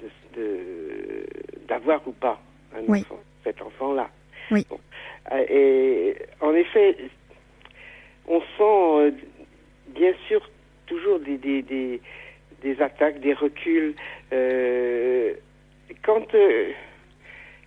de- 0.00 0.40
de- 0.40 1.26
d'avoir 1.68 2.06
ou 2.06 2.12
pas 2.12 2.40
un 2.74 2.82
Oui. 2.86 3.00
enfant, 3.00 3.20
cet 3.44 3.60
enfant-là. 3.60 4.08
Oui. 4.50 4.64
Bon. 4.70 4.78
Euh, 5.32 5.44
Et 5.50 6.16
en 6.40 6.54
effet, 6.54 6.96
on 8.26 8.40
sent 8.40 8.46
euh, 8.60 9.10
bien 9.88 10.14
sûr 10.28 10.40
toujours 10.86 11.18
des, 11.20 11.36
des, 11.36 11.62
des, 11.62 12.00
des 12.62 12.80
attaques, 12.80 13.20
des 13.20 13.34
reculs. 13.34 13.94
euh, 14.32 15.34
quand, 16.02 16.32
euh, 16.34 16.70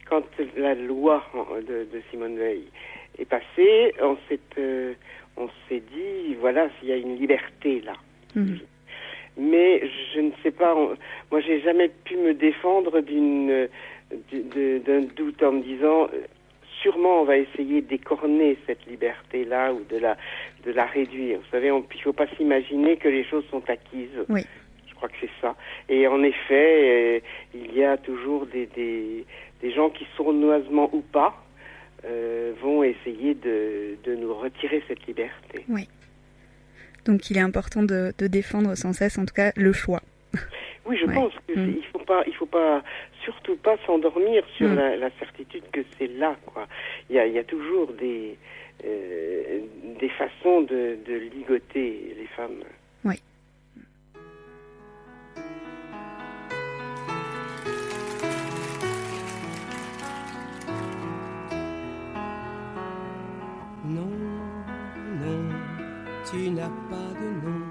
quand 0.09 0.23
la 0.57 0.73
loi 0.75 1.23
de, 1.67 1.85
de 1.85 2.01
Simone 2.09 2.37
Veil 2.37 2.63
est 3.19 3.25
passée, 3.25 3.93
on 4.01 4.17
s'est 4.29 4.39
euh, 4.57 4.93
on 5.37 5.47
s'est 5.67 5.81
dit 5.93 6.35
voilà 6.39 6.69
s'il 6.79 6.89
y 6.89 6.91
a 6.93 6.97
une 6.97 7.17
liberté 7.17 7.81
là. 7.81 7.93
Mhm. 8.35 8.59
Mais 9.37 9.81
je 10.13 10.19
ne 10.19 10.31
sais 10.43 10.51
pas, 10.51 10.75
on- 10.75 10.95
moi 11.31 11.39
j'ai 11.41 11.61
jamais 11.61 11.89
pu 11.89 12.17
me 12.17 12.33
défendre 12.33 12.99
d'une 13.01 13.67
d'un 14.85 15.01
doute 15.15 15.41
en 15.41 15.53
me 15.53 15.61
disant 15.61 16.03
euh, 16.13 16.25
sûrement 16.81 17.21
on 17.21 17.23
va 17.23 17.37
essayer 17.37 17.81
d'écorner 17.81 18.57
cette 18.67 18.85
liberté 18.85 19.45
là 19.45 19.73
ou 19.73 19.81
de 19.89 19.97
la 19.97 20.17
de 20.65 20.71
la 20.71 20.85
réduire. 20.85 21.39
Vous 21.39 21.49
savez, 21.51 21.71
on, 21.71 21.85
il 21.95 22.01
faut 22.01 22.11
pas 22.13 22.27
s'imaginer 22.35 22.97
que 22.97 23.07
les 23.07 23.23
choses 23.23 23.45
sont 23.49 23.63
acquises. 23.69 24.09
Oui. 24.29 24.41
Je 24.87 24.93
crois 24.95 25.07
que 25.09 25.15
c'est 25.21 25.29
ça. 25.41 25.55
Et 25.89 26.05
en 26.07 26.21
effet, 26.23 27.21
euh, 27.23 27.55
il 27.55 27.73
y 27.75 27.83
a 27.83 27.97
toujours 27.97 28.45
des, 28.45 28.67
des, 28.67 29.25
des 29.61 29.71
gens 29.71 29.89
qui 29.89 30.05
sournoisement 30.15 30.89
ou 30.93 31.01
pas 31.01 31.43
euh, 32.05 32.51
vont 32.61 32.83
essayer 32.83 33.33
de, 33.33 33.95
de 34.03 34.15
nous 34.15 34.33
retirer 34.33 34.83
cette 34.87 35.07
liberté. 35.07 35.65
Donc 37.05 37.29
il 37.29 37.37
est 37.37 37.41
important 37.41 37.83
de, 37.83 38.13
de 38.17 38.27
défendre 38.27 38.75
sans 38.75 38.93
cesse, 38.93 39.17
en 39.17 39.25
tout 39.25 39.33
cas, 39.33 39.51
le 39.55 39.73
choix. 39.73 40.01
Oui, 40.85 40.97
je 40.99 41.05
Ouais. 41.05 41.13
pense 41.13 41.33
que 41.47 41.53
Mm. 41.59 41.75
il 41.77 41.85
faut 41.91 41.99
pas, 41.99 42.23
il 42.27 42.33
faut 42.35 42.45
pas, 42.45 42.83
surtout 43.23 43.55
pas 43.57 43.75
s'endormir 43.85 44.43
sur 44.57 44.67
Mm. 44.69 44.75
la, 44.75 44.95
la 44.97 45.09
certitude 45.19 45.63
que 45.71 45.81
c'est 45.97 46.07
là, 46.07 46.35
quoi. 46.45 46.67
Il 47.09 47.15
y 47.15 47.19
a, 47.19 47.25
il 47.27 47.33
y 47.33 47.39
a 47.39 47.43
toujours 47.43 47.91
des, 47.93 48.37
euh, 48.85 49.59
des 49.99 50.09
façons 50.09 50.61
de, 50.61 50.97
de 51.05 51.13
ligoter 51.35 52.15
les 52.17 52.27
femmes. 52.35 52.63
Oui. 53.03 53.15
Tu 66.31 66.49
n'as 66.49 66.71
pas 66.89 67.11
de 67.19 67.29
nom. 67.45 67.65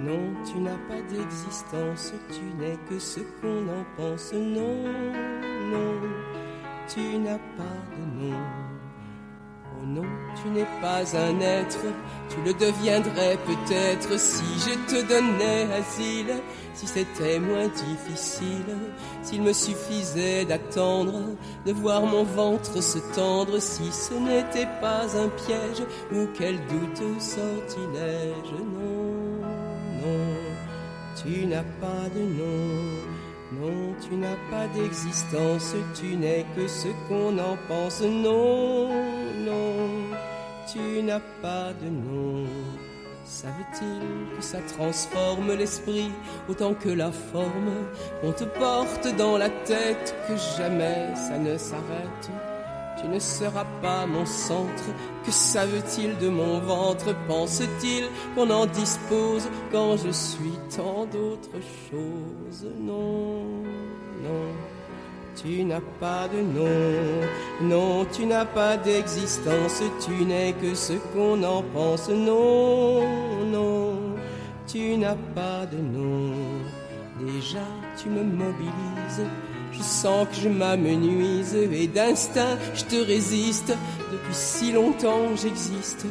Non, 0.00 0.34
tu 0.44 0.58
n'as 0.58 0.78
pas 0.88 1.00
d'existence. 1.08 2.12
Tu 2.28 2.44
n'es 2.58 2.76
que 2.88 2.98
ce 2.98 3.20
qu'on 3.40 3.68
en 3.68 3.84
pense. 3.96 4.32
Non, 4.32 4.84
non, 5.72 5.94
tu 6.88 7.18
n'as 7.18 7.38
pas 7.56 7.80
de 7.96 8.24
nom. 8.24 8.79
Oh 9.82 9.86
non, 9.86 10.04
tu 10.42 10.50
n'es 10.50 10.66
pas 10.82 11.16
un 11.16 11.40
être. 11.40 11.78
Tu 12.28 12.36
le 12.44 12.52
deviendrais 12.52 13.38
peut-être 13.46 14.18
si 14.18 14.44
je 14.58 14.74
te 14.92 15.08
donnais 15.08 15.66
asile. 15.72 16.34
Si 16.74 16.86
c'était 16.86 17.38
moins 17.38 17.68
difficile, 17.68 18.76
s'il 19.22 19.42
me 19.42 19.52
suffisait 19.52 20.44
d'attendre, 20.44 21.20
de 21.66 21.72
voir 21.72 22.02
mon 22.02 22.24
ventre 22.24 22.82
se 22.82 22.98
tendre, 23.14 23.58
si 23.58 23.90
ce 23.90 24.14
n'était 24.14 24.68
pas 24.80 25.04
un 25.16 25.28
piège 25.28 25.82
ou 26.12 26.26
quel 26.38 26.56
douteux 26.66 27.18
sortilège. 27.18 28.52
Non, 28.74 29.46
non, 30.02 30.36
tu 31.22 31.46
n'as 31.46 31.64
pas 31.80 32.08
de 32.14 32.20
nom. 32.20 33.09
Non, 33.52 33.94
tu 34.00 34.14
n'as 34.14 34.36
pas 34.48 34.68
d'existence, 34.68 35.74
tu 35.94 36.16
n'es 36.16 36.46
que 36.54 36.68
ce 36.68 36.88
qu'on 37.08 37.36
en 37.36 37.56
pense. 37.66 38.00
Non, 38.00 38.88
non, 39.44 39.88
tu 40.72 41.02
n'as 41.02 41.20
pas 41.42 41.72
de 41.72 41.88
nom. 41.88 42.46
Savait-il 43.24 44.36
que 44.36 44.42
ça 44.42 44.58
transforme 44.76 45.52
l'esprit 45.54 46.10
autant 46.48 46.74
que 46.74 46.88
la 46.88 47.10
forme 47.10 47.86
On 48.22 48.32
te 48.32 48.44
porte 48.44 49.08
dans 49.16 49.36
la 49.36 49.50
tête, 49.50 50.14
que 50.28 50.34
jamais 50.56 51.14
ça 51.16 51.38
ne 51.38 51.56
s'arrête 51.56 52.49
tu 53.00 53.08
ne 53.08 53.18
seras 53.18 53.66
pas 53.82 54.06
mon 54.06 54.26
centre. 54.26 54.84
Que 55.24 55.30
savent-ils 55.30 56.16
de 56.18 56.28
mon 56.28 56.60
ventre? 56.60 57.14
Pense-t-il 57.26 58.08
qu'on 58.34 58.50
en 58.50 58.66
dispose 58.66 59.48
quand 59.72 59.96
je 59.96 60.10
suis 60.10 60.58
tant 60.76 61.06
d'autres 61.06 61.60
choses? 61.90 62.66
Non, 62.78 63.42
non. 64.22 64.52
Tu 65.42 65.64
n'as 65.64 65.80
pas 65.98 66.28
de 66.28 66.40
nom, 66.42 67.26
non, 67.62 68.04
tu 68.12 68.26
n'as 68.26 68.44
pas 68.44 68.76
d'existence, 68.76 69.80
tu 70.04 70.24
n'es 70.24 70.52
que 70.60 70.74
ce 70.74 70.94
qu'on 71.14 71.42
en 71.44 71.62
pense, 71.62 72.10
non, 72.10 73.00
non, 73.46 73.94
tu 74.66 74.98
n'as 74.98 75.16
pas 75.34 75.64
de 75.64 75.78
nom. 75.78 76.34
Déjà, 77.20 77.64
tu 77.96 78.10
me 78.10 78.22
mobilises, 78.22 79.24
je 79.72 79.82
sens 79.82 80.28
que 80.28 80.34
je 80.34 80.48
m'amenuise 80.48 81.54
et 81.54 81.86
d'instinct 81.86 82.58
je 82.74 82.84
te 82.84 82.96
résiste. 82.96 83.72
Depuis 84.12 84.34
si 84.34 84.72
longtemps 84.72 85.36
j'existe, 85.36 86.06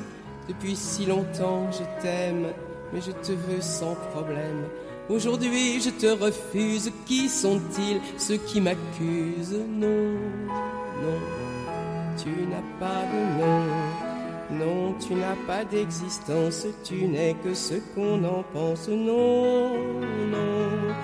depuis 0.48 0.75
si 0.75 1.06
longtemps 1.06 1.70
je 1.72 1.84
t'aime, 2.01 2.48
mais 2.94 3.01
je 3.01 3.12
te 3.12 3.32
veux 3.32 3.62
sans 3.62 3.96
problème. 4.13 4.66
Aujourd'hui 5.10 5.82
je 5.82 5.89
te 5.89 6.08
refuse, 6.08 6.92
qui 7.06 7.30
sont-ils? 7.30 8.00
Ceux 8.18 8.38
qui 8.38 8.62
m'accusent? 8.62 9.60
Non, 9.70 10.13
non, 11.01 11.20
tu 12.18 12.30
n'as 12.30 12.80
pas 12.80 13.04
de 13.12 13.42
nom. 13.42 13.66
Non, 14.51 14.96
tu 15.00 15.13
n'as 15.13 15.36
pas 15.46 15.63
d'existence, 15.63 16.66
tu 16.84 17.06
n'es 17.08 17.36
que 17.44 17.54
ce 17.54 17.75
qu'on 17.94 18.24
en 18.24 18.44
pense. 18.51 18.88
Non, 18.88 19.75
non, 20.32 20.96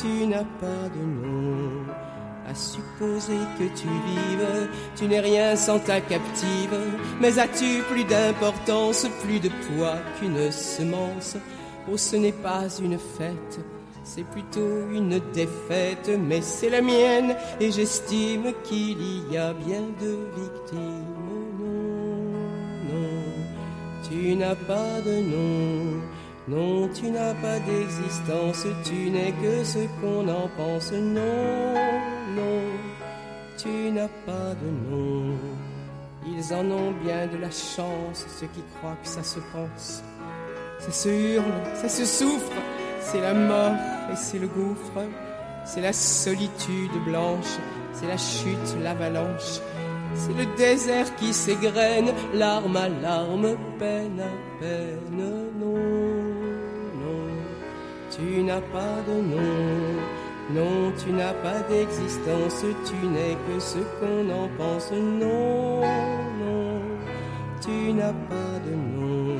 tu 0.00 0.26
n'as 0.26 0.48
pas 0.58 0.88
de 0.94 1.04
nom. 1.04 1.84
Supposer 2.54 3.40
que 3.58 3.64
tu 3.64 3.88
vives, 3.88 4.68
tu 4.94 5.06
n'es 5.06 5.18
rien 5.18 5.56
sans 5.56 5.80
ta 5.80 6.00
captive. 6.00 6.70
Mais 7.20 7.36
as-tu 7.38 7.82
plus 7.90 8.04
d'importance, 8.04 9.06
plus 9.24 9.40
de 9.40 9.48
poids 9.48 9.96
qu'une 10.18 10.52
semence? 10.52 11.36
Oh, 11.90 11.96
ce 11.96 12.14
n'est 12.14 12.32
pas 12.32 12.68
une 12.80 12.96
fête, 12.96 13.58
c'est 14.04 14.22
plutôt 14.22 14.88
une 14.92 15.20
défaite, 15.32 16.10
mais 16.16 16.40
c'est 16.42 16.70
la 16.70 16.80
mienne 16.80 17.34
et 17.60 17.72
j'estime 17.72 18.52
qu'il 18.62 19.30
y 19.30 19.36
a 19.36 19.52
bien 19.52 19.82
de 20.00 20.16
victimes. 20.36 21.04
Non, 21.58 23.00
non, 23.00 24.08
tu 24.08 24.36
n'as 24.36 24.54
pas 24.54 25.00
de 25.04 25.20
nom. 25.20 26.03
Non, 26.46 26.88
tu 26.88 27.10
n'as 27.10 27.32
pas 27.34 27.58
d'existence, 27.60 28.66
tu 28.84 29.10
n'es 29.10 29.32
que 29.32 29.64
ce 29.64 29.78
qu'on 29.98 30.28
en 30.28 30.48
pense. 30.58 30.92
Non, 30.92 31.74
non, 32.36 32.60
tu 33.56 33.90
n'as 33.90 34.08
pas 34.26 34.54
de 34.62 34.90
nom. 34.90 35.38
Ils 36.26 36.52
en 36.52 36.70
ont 36.70 36.92
bien 37.02 37.26
de 37.28 37.38
la 37.38 37.50
chance, 37.50 38.26
ceux 38.38 38.46
qui 38.48 38.62
croient 38.76 38.96
que 39.02 39.08
ça 39.08 39.22
se 39.22 39.40
pense. 39.54 40.02
Ça 40.80 40.92
se 40.92 41.08
hurle, 41.08 41.44
ça 41.74 41.88
se 41.88 42.04
souffre, 42.04 42.52
c'est 43.00 43.22
la 43.22 43.32
mort 43.32 43.76
et 44.12 44.16
c'est 44.16 44.38
le 44.38 44.48
gouffre, 44.48 45.00
c'est 45.64 45.80
la 45.80 45.94
solitude 45.94 46.92
blanche, 47.06 47.58
c'est 47.94 48.06
la 48.06 48.18
chute, 48.18 48.76
l'avalanche. 48.82 49.60
C'est 50.14 50.34
le 50.34 50.44
désert 50.56 51.14
qui 51.16 51.32
s'égrène, 51.32 52.12
larme 52.34 52.76
à 52.76 52.88
larme, 52.88 53.56
peine 53.78 54.20
à 54.20 54.60
peine. 54.60 55.50
Non, 55.58 56.13
tu 58.16 58.42
n'as 58.42 58.60
pas 58.60 58.96
de 59.06 59.14
nom. 59.14 60.00
Non, 60.50 60.92
tu 61.02 61.10
n'as 61.12 61.32
pas 61.32 61.60
d'existence, 61.70 62.64
tu 62.84 63.06
n'es 63.06 63.36
que 63.46 63.58
ce 63.58 63.78
qu'on 63.98 64.28
en 64.30 64.48
pense. 64.58 64.90
Non, 64.92 65.80
non, 65.80 66.80
tu 67.62 67.92
n'as 67.92 68.12
pas 68.12 68.58
de 68.66 68.74
nom. 68.74 69.36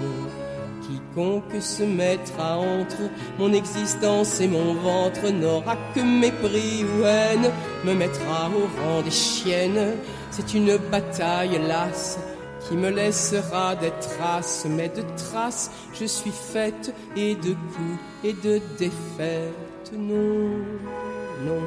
Quiconque 0.83 1.61
se 1.61 1.83
mettra 1.83 2.59
entre 2.59 3.11
mon 3.39 3.53
existence 3.53 4.41
et 4.41 4.49
mon 4.49 4.75
ventre 4.75 5.31
n'aura 5.31 5.77
que 5.95 6.01
mépris 6.01 6.85
ou 6.85 7.05
haine, 7.05 7.51
me 7.85 7.95
mettra 7.95 8.49
au 8.49 8.67
rang 8.83 9.03
des 9.03 9.11
chiennes. 9.11 9.97
C'est 10.31 10.55
une 10.55 10.77
bataille 10.91 11.61
lasse 11.69 12.19
qui 12.67 12.77
me 12.77 12.91
laissera 12.91 13.77
des 13.77 13.93
traces, 14.01 14.67
mais 14.69 14.89
de 14.89 15.03
traces 15.17 15.71
je 15.93 16.05
suis 16.05 16.31
faite 16.31 16.95
et 17.17 17.35
de 17.35 17.53
coups 17.53 18.01
et 18.25 18.33
de 18.33 18.61
défaites. 18.79 19.93
Non, 19.93 20.49
non, 21.45 21.63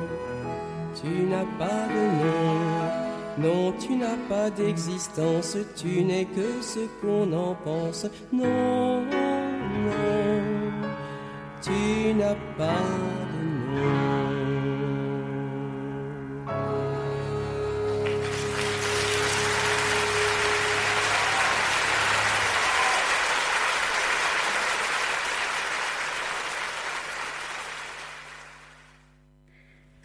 tu 0.99 1.07
n'as 1.25 1.45
pas 1.57 1.87
de 1.93 2.03
nom. 2.23 3.07
Non, 3.39 3.71
tu 3.79 3.95
n'as 3.95 4.17
pas 4.27 4.49
d'existence, 4.49 5.57
tu 5.75 6.03
n'es 6.03 6.25
que 6.25 6.59
ce 6.61 6.79
qu'on 6.99 7.31
en 7.33 7.53
pense. 7.63 8.07
Non, 8.33 9.01
non, 9.01 9.91
tu 11.61 12.13
n'as 12.15 12.35
pas 12.57 12.81
de 13.31 13.79
nom. 13.79 14.16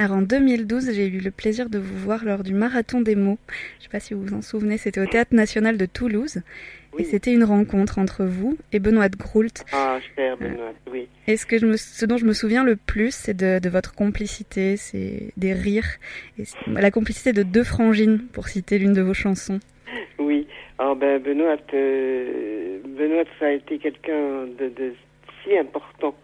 Alors 0.02 0.18
en 0.18 0.22
2012, 0.22 0.90
j'ai 0.94 1.06
eu 1.06 1.20
le 1.20 1.30
plaisir 1.30 1.70
de 1.70 1.78
vous 1.78 1.96
voir 1.96 2.24
lors 2.24 2.42
du 2.42 2.54
marathon 2.54 3.00
des 3.00 3.14
mots. 3.14 3.38
Je 3.46 3.78
ne 3.78 3.82
sais 3.84 3.88
pas 3.88 4.00
si 4.00 4.14
vous 4.14 4.22
vous 4.22 4.34
en 4.34 4.42
souvenez, 4.42 4.76
c'était 4.76 5.00
au 5.00 5.06
Théâtre 5.06 5.32
National 5.32 5.76
de 5.76 5.86
Toulouse. 5.86 6.42
Et 6.98 7.04
c'était 7.04 7.32
une 7.32 7.44
rencontre 7.44 8.00
entre 8.00 8.24
vous 8.24 8.58
et 8.72 8.80
Benoît 8.80 9.08
de 9.08 9.16
Groult. 9.16 9.62
Ah, 9.72 10.00
cher 10.16 10.36
Benoît, 10.38 10.72
oui. 10.90 11.06
Et 11.28 11.36
ce, 11.36 11.46
que 11.46 11.56
je 11.56 11.66
me, 11.66 11.76
ce 11.76 12.04
dont 12.04 12.16
je 12.16 12.24
me 12.24 12.32
souviens 12.32 12.64
le 12.64 12.74
plus, 12.74 13.14
c'est 13.14 13.36
de, 13.36 13.60
de 13.60 13.68
votre 13.68 13.94
complicité, 13.94 14.76
c'est 14.76 15.32
des 15.36 15.52
rires, 15.52 15.98
et 16.36 16.42
la 16.66 16.90
complicité 16.90 17.32
de 17.32 17.44
deux 17.44 17.62
frangines, 17.62 18.26
pour 18.32 18.48
citer 18.48 18.78
l'une 18.78 18.94
de 18.94 19.02
vos 19.02 19.14
chansons. 19.14 19.60
Oui, 20.18 20.48
alors 20.80 20.96
ben 20.96 21.22
Benoît, 21.22 21.56
euh, 21.74 22.78
Benoît, 22.98 23.22
ça 23.38 23.46
a 23.46 23.50
été 23.52 23.78
quelqu'un 23.78 24.46
de, 24.58 24.68
de 24.68 24.94
si 25.44 25.56
important, 25.56 26.16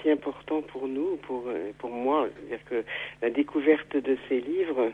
si 0.00 0.10
important 0.10 0.62
pour 0.62 0.88
nous, 0.88 1.16
pour 1.22 1.44
pour 1.78 1.90
moi. 1.90 2.28
C'est-à-dire 2.48 2.64
que 2.66 2.84
la 3.22 3.30
découverte 3.30 3.96
de 3.96 4.16
ces 4.28 4.40
livres, 4.40 4.92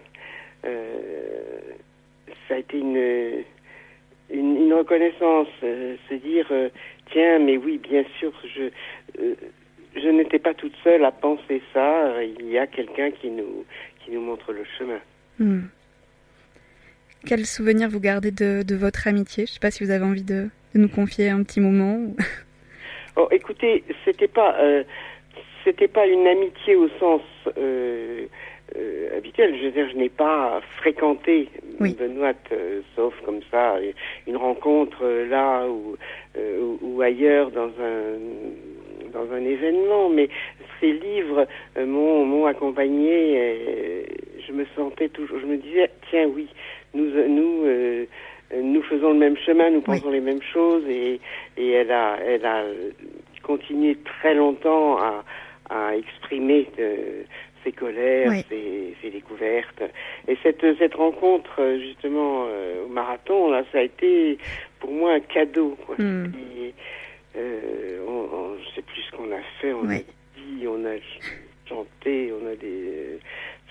euh, 0.64 1.60
ça 2.48 2.54
a 2.54 2.58
été 2.58 2.78
une 2.78 3.44
une, 4.32 4.72
reconnaissance, 4.72 5.48
euh, 5.64 5.96
se 6.08 6.14
dire 6.14 6.46
euh, 6.52 6.68
tiens, 7.12 7.40
mais 7.40 7.56
oui, 7.56 7.78
bien 7.78 8.04
sûr, 8.18 8.32
je 8.54 8.70
je 9.96 10.08
n'étais 10.08 10.38
pas 10.38 10.54
toute 10.54 10.74
seule 10.84 11.04
à 11.04 11.10
penser 11.10 11.60
ça. 11.74 12.22
Il 12.22 12.48
y 12.48 12.58
a 12.58 12.66
quelqu'un 12.66 13.10
qui 13.10 13.30
nous 13.30 13.64
qui 14.04 14.12
nous 14.12 14.20
montre 14.20 14.52
le 14.52 14.64
chemin. 14.78 15.00
Hmm. 15.38 15.62
Quel 17.26 17.44
souvenir 17.44 17.88
vous 17.88 18.00
gardez 18.00 18.30
de, 18.30 18.62
de 18.62 18.74
votre 18.74 19.06
amitié? 19.06 19.44
Je 19.46 19.50
ne 19.50 19.54
sais 19.54 19.60
pas 19.60 19.70
si 19.70 19.84
vous 19.84 19.90
avez 19.90 20.04
envie 20.04 20.22
de, 20.22 20.48
nous 20.74 20.88
confier 20.88 21.28
un 21.28 21.42
petit 21.42 21.60
moment. 21.60 22.14
Oh, 23.20 23.28
écoutez, 23.32 23.84
c'était 24.06 24.28
pas, 24.28 24.56
euh, 24.60 24.82
c'était 25.62 25.88
pas 25.88 26.06
une 26.06 26.26
amitié 26.26 26.74
au 26.74 26.88
sens 26.98 27.20
euh, 27.58 28.24
euh, 28.76 29.18
habituel. 29.18 29.54
Je 29.58 29.66
veux 29.66 29.72
dire, 29.72 29.90
je 29.92 29.96
n'ai 29.98 30.08
pas 30.08 30.62
fréquenté 30.78 31.50
Oui. 31.80 31.94
Benoît, 31.98 32.32
sauf 32.96 33.14
comme 33.26 33.40
ça, 33.50 33.76
une 34.26 34.38
rencontre 34.38 35.04
là 35.28 35.66
ou, 35.68 37.02
ailleurs 37.02 37.50
dans 37.50 37.68
un 37.68 39.12
dans 39.12 39.30
un 39.34 39.44
événement. 39.44 40.08
Mais 40.08 40.30
ces 40.80 40.92
livres 40.92 41.46
m'ont 41.78 42.24
m'ont 42.24 42.46
accompagné. 42.46 43.34
et 43.34 44.06
je 44.46 44.52
me 44.52 44.64
sentais 44.74 45.10
toujours. 45.10 45.40
Je 45.40 45.46
me 45.46 45.58
disais, 45.58 45.90
tiens, 46.08 46.26
oui, 46.26 46.48
nous 46.94 47.10
nous. 47.28 47.66
Euh, 48.52 48.60
nous 48.62 48.82
faisons 48.82 49.10
le 49.10 49.18
même 49.18 49.36
chemin, 49.36 49.70
nous 49.70 49.80
pensons 49.80 50.10
les 50.10 50.20
mêmes 50.20 50.42
choses 50.42 50.84
et, 50.88 51.20
et 51.56 51.70
elle 51.70 51.90
a, 51.92 52.18
elle 52.24 52.44
a 52.44 52.64
continué 53.42 53.96
très 54.04 54.34
longtemps 54.34 54.98
à, 54.98 55.24
à 55.70 55.96
exprimer 55.96 56.68
euh, 56.78 57.22
ses 57.64 57.72
colères, 57.72 58.30
Oui. 58.30 58.44
ses, 58.48 58.94
ses 59.02 59.10
découvertes. 59.10 59.82
Et 60.28 60.36
cette, 60.42 60.64
cette 60.78 60.94
rencontre 60.94 61.50
euh, 61.60 61.78
justement 61.78 62.46
euh, 62.48 62.84
au 62.84 62.88
marathon, 62.88 63.50
là, 63.50 63.64
ça 63.72 63.78
a 63.78 63.82
été 63.82 64.38
pour 64.78 64.90
moi 64.90 65.12
un 65.14 65.20
cadeau. 65.20 65.76
Quoi. 65.86 65.96
Hmm. 65.98 66.32
Et, 66.56 66.74
euh, 67.36 68.04
on, 68.08 68.12
on- 68.34 68.56
je 68.58 68.74
sais 68.74 68.82
plus 68.82 69.00
ce 69.02 69.16
qu'on 69.16 69.30
a 69.32 69.40
fait, 69.60 69.72
on 69.72 69.82
Oui. 69.82 69.96
a 69.96 70.40
dit, 70.40 70.66
on 70.66 70.84
a 70.84 70.90
ch- 70.92 71.20
chanté, 71.68 72.32
on 72.32 72.46
a 72.50 72.56
des, 72.56 73.18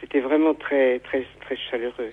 c'était 0.01 0.19
vraiment 0.21 0.53
très, 0.53 0.99
très, 0.99 1.25
très 1.41 1.55
chaleureux. 1.69 2.11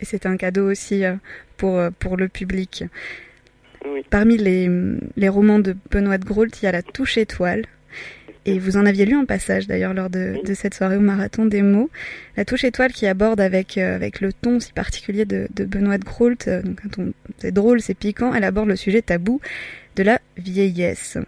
Et 0.00 0.04
c'est 0.04 0.26
un 0.26 0.36
cadeau 0.36 0.70
aussi 0.70 1.04
euh, 1.04 1.14
pour, 1.56 1.76
euh, 1.78 1.90
pour 1.98 2.16
le 2.16 2.28
public. 2.28 2.84
Oui. 3.84 4.02
Parmi 4.10 4.36
les, 4.36 4.68
les 5.16 5.28
romans 5.28 5.58
de 5.58 5.76
Benoît 5.90 6.18
de 6.18 6.24
Groult, 6.24 6.60
il 6.60 6.64
y 6.64 6.68
a 6.68 6.72
La 6.72 6.82
Touche 6.82 7.18
Étoile. 7.18 7.64
Et 8.48 8.60
vous 8.60 8.76
en 8.76 8.86
aviez 8.86 9.06
lu 9.06 9.14
un 9.16 9.24
passage 9.24 9.66
d'ailleurs 9.66 9.92
lors 9.92 10.08
de, 10.08 10.36
de 10.44 10.54
cette 10.54 10.74
soirée 10.74 10.96
au 10.96 11.00
Marathon 11.00 11.46
des 11.46 11.62
mots. 11.62 11.90
La 12.36 12.44
Touche 12.44 12.62
Étoile 12.62 12.92
qui 12.92 13.06
aborde 13.08 13.40
avec, 13.40 13.76
euh, 13.76 13.96
avec 13.96 14.20
le 14.20 14.32
ton 14.32 14.60
si 14.60 14.72
particulier 14.72 15.24
de, 15.24 15.48
de 15.54 15.64
Benoît 15.64 15.98
de 15.98 16.04
Groult, 16.04 16.46
euh, 16.46 16.62
donc 16.62 16.78
un 16.84 16.88
ton, 16.88 17.12
c'est 17.38 17.50
drôle, 17.52 17.80
c'est 17.80 17.94
piquant, 17.94 18.32
elle 18.34 18.44
aborde 18.44 18.68
le 18.68 18.76
sujet 18.76 19.02
tabou 19.02 19.40
de 19.96 20.02
la 20.04 20.20
vieillesse. 20.36 21.16
Mhm. 21.16 21.24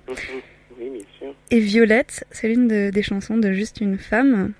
Oui, 0.80 0.90
bien 0.90 1.02
sûr. 1.18 1.34
Et 1.50 1.58
Violette, 1.58 2.24
c'est 2.30 2.48
l'une 2.48 2.68
de- 2.68 2.90
des 2.90 3.02
chansons 3.02 3.36
de 3.36 3.50
Juste 3.52 3.80
une 3.80 3.98
femme. 3.98 4.52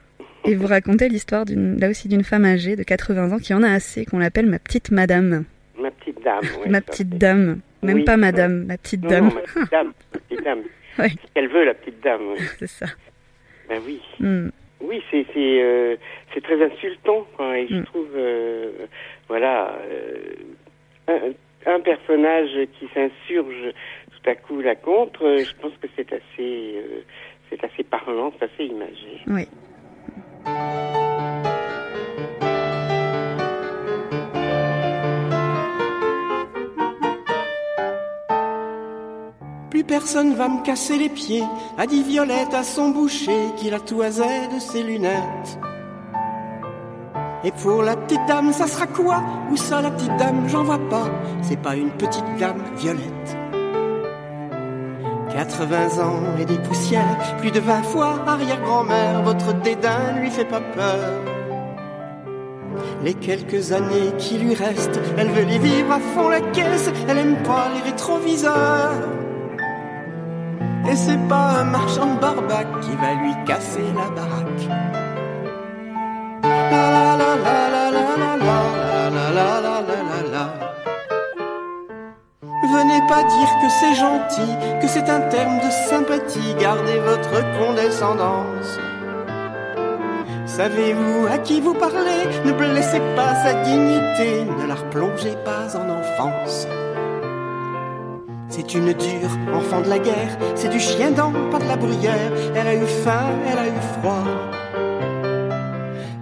Et 0.44 0.55
vous 0.55 0.66
racontez 0.66 1.09
l'histoire 1.09 1.44
là 1.48 1.88
aussi 1.90 2.09
d'une 2.09 2.24
femme 2.24 2.44
âgée 2.44 2.77
de 2.77 2.83
80 2.83 3.33
ans 3.33 3.38
qui 3.38 3.53
en 3.55 3.62
a 3.62 3.70
assez, 3.70 4.05
qu'on 4.05 4.18
l'appelle 4.18 4.46
ma 4.46 4.59
petite 4.59 4.90
madame. 4.90 5.44
Ma 5.79 5.90
petite 5.90 6.22
dame. 6.22 6.40
ma 6.68 6.81
petite 6.81 7.11
dame. 7.11 7.61
Même 7.83 7.96
Oui, 7.98 8.05
pas 8.05 8.16
madame, 8.16 8.64
ma 8.66 8.77
petite 8.79 9.03
Non, 9.05 9.09
dame. 9.11 9.24
non, 9.29 9.35
ma 9.35 9.40
petite 9.42 9.70
dame. 9.70 9.92
ma 10.12 10.18
petite 10.20 10.44
dame. 10.44 10.62
Ouais. 10.98 11.11
Ce 11.11 11.33
qu'elle 11.33 11.46
veut, 11.48 11.64
la 11.64 11.74
petite 11.74 12.03
dame. 12.03 12.22
Oui, 12.33 12.38
c'est 12.59 12.66
ça. 12.66 12.87
ben 13.68 13.81
oui. 13.87 14.01
Hmm. 14.18 14.48
Oui, 14.81 15.01
c'est 15.12 15.24
c'est 15.33 15.62
euh, 15.62 15.94
c'est 16.35 16.40
très 16.42 16.61
insultant. 16.64 17.24
Et 17.55 17.68
je 17.68 17.74
Mm. 17.77 17.85
trouve, 17.85 18.09
euh, 18.16 18.72
voilà, 19.29 19.79
euh, 19.88 20.16
un, 21.66 21.72
un 21.72 21.81
personnage 21.81 22.51
qui 22.81 22.87
s'insurge 22.94 23.72
tout 24.11 24.29
à 24.31 24.35
coup 24.35 24.61
là 24.61 24.74
contre. 24.74 25.37
je 25.38 25.55
pense 25.62 25.72
que 25.81 25.87
c'est 25.94 26.12
assez, 26.12 26.83
c'est 27.48 27.62
assez 27.62 27.85
parlant, 27.85 28.33
c'est 28.40 28.46
assez 28.46 28.64
imagé. 28.64 29.20
Oui. 29.29 29.46
Plus 39.70 39.85
personne 39.85 40.35
va 40.35 40.48
me 40.48 40.62
casser 40.62 40.98
les 40.98 41.09
pieds, 41.09 41.44
a 41.77 41.87
dit 41.87 42.03
Violette 42.03 42.55
à 42.55 42.62
son 42.64 42.90
boucher 42.90 43.53
qui 43.57 43.70
la 43.70 43.81
toisait 43.81 44.48
de 44.55 44.59
ses 44.59 44.83
lunettes. 44.83 45.59
Et 47.44 47.53
pour 47.53 47.83
la 47.83 47.96
petite 47.96 48.27
dame, 48.27 48.53
ça 48.53 48.66
sera 48.66 48.87
quoi? 48.87 49.22
Où 49.51 49.57
ça 49.57 49.81
la 49.81 49.90
petite 49.90 50.16
dame? 50.16 50.48
J'en 50.48 50.64
vois 50.64 50.81
pas. 50.90 51.09
C'est 51.42 51.61
pas 51.61 51.77
une 51.77 51.90
petite 51.90 52.24
dame, 52.38 52.62
Violette. 52.77 53.47
80 55.38 56.03
ans 56.03 56.37
et 56.37 56.44
des 56.44 56.59
poussières, 56.59 57.16
plus 57.38 57.53
de 57.53 57.61
20 57.61 57.83
fois 57.85 58.24
arrière-grand-mère, 58.27 59.22
votre 59.22 59.53
dédain 59.61 60.18
lui 60.20 60.33
fait 60.33 60.44
pas 60.44 60.61
peur. 60.61 61.12
Les 63.05 63.14
quelques 63.14 63.70
années 63.70 64.12
qui 64.18 64.38
lui 64.38 64.57
restent, 64.57 65.01
elle 65.16 65.29
veut 65.29 65.44
les 65.44 65.59
vivre 65.59 65.92
à 65.92 66.01
fond 66.01 66.29
la 66.29 66.40
caisse, 66.40 66.90
elle 67.09 67.18
aime 67.18 67.37
pas 67.44 67.68
les 67.72 67.88
rétroviseurs. 67.88 68.94
Et 70.90 70.96
c'est 70.96 71.29
pas 71.29 71.61
un 71.61 71.64
marchand 71.64 72.16
de 72.16 72.20
barbac 72.20 72.66
qui 72.81 72.96
va 72.96 73.14
lui 73.22 73.35
casser 73.46 73.85
la 73.94 74.11
baraque. 74.11 74.68
La 76.42 76.90
la 76.90 77.16
la 77.16 77.37
la 77.37 77.90
la 77.90 78.01
la 79.61 79.83
la 80.03 80.31
la. 80.33 80.67
Venez 82.70 83.00
pas 83.09 83.22
dire 83.22 83.48
que 83.62 83.68
c'est 83.81 83.94
gentil, 83.94 84.52
que 84.83 84.88
c'est 84.88 85.09
un 85.09 85.20
terme 85.31 85.59
de 85.59 85.70
sympathie, 85.88 86.54
gardez 86.61 86.98
votre 86.98 87.42
condescendance. 87.59 88.78
Savez-vous 90.44 91.26
à 91.33 91.38
qui 91.38 91.62
vous 91.62 91.72
parlez? 91.72 92.26
Ne 92.44 92.52
blessez 92.52 93.00
pas 93.16 93.35
sa 93.37 93.54
dignité, 93.62 94.44
ne 94.61 94.66
la 94.66 94.74
replongez 94.74 95.35
pas 95.46 95.76
en 95.78 95.88
enfance. 95.88 96.68
C'est 98.50 98.74
une 98.74 98.92
dure 98.92 99.54
enfant 99.54 99.81
de 99.81 99.88
la 99.88 99.98
guerre, 99.98 100.37
c'est 100.54 100.68
du 100.68 100.81
chien 100.81 101.11
dent, 101.11 101.33
pas 101.50 101.61
de 101.61 101.68
la 101.68 101.76
bruyère. 101.76 102.33
Elle 102.54 102.66
a 102.66 102.74
eu 102.74 102.87
faim, 102.87 103.31
elle 103.50 103.59
a 103.59 103.66
eu 103.66 103.81
froid. 103.98 104.24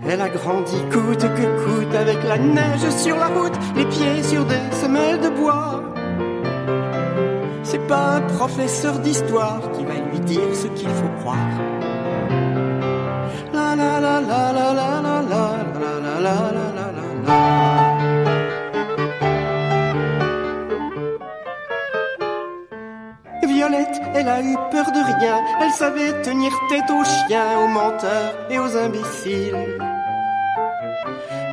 Elle 0.08 0.20
a 0.20 0.28
grandi 0.28 0.78
coûte 0.92 1.26
que 1.34 1.64
coûte 1.64 1.94
avec 1.94 2.22
la 2.22 2.38
neige 2.38 2.88
sur 2.90 3.16
la 3.16 3.26
route, 3.26 3.58
les 3.74 3.86
pieds 3.86 4.22
sur 4.22 4.44
des 4.44 4.60
semelles 4.70 5.20
de 5.20 5.30
bois. 5.30 5.82
Pas 7.88 8.16
un 8.16 8.20
professeur 8.22 8.98
d'histoire 8.98 9.60
qui 9.72 9.84
va 9.84 9.94
lui 9.94 10.18
dire 10.20 10.54
ce 10.54 10.66
qu'il 10.68 10.88
faut 10.88 11.20
croire. 11.20 11.36
La 13.52 13.76
la 13.76 14.00
la 14.00 14.20
la 14.20 14.52
la 14.52 14.72
la 14.72 14.92
la 15.02 15.22
la 15.30 16.20
la 16.20 16.36
la 16.50 16.56
la. 16.56 16.96
Violette, 23.46 24.00
elle 24.14 24.28
a 24.28 24.42
eu 24.42 24.56
peur 24.70 24.86
de 24.92 25.18
rien, 25.18 25.40
elle 25.62 25.70
savait 25.70 26.20
tenir 26.22 26.52
tête 26.68 26.90
aux 26.90 27.04
chiens, 27.04 27.58
aux 27.64 27.68
menteurs 27.68 28.34
et 28.50 28.58
aux 28.58 28.76
imbéciles. 28.76 29.78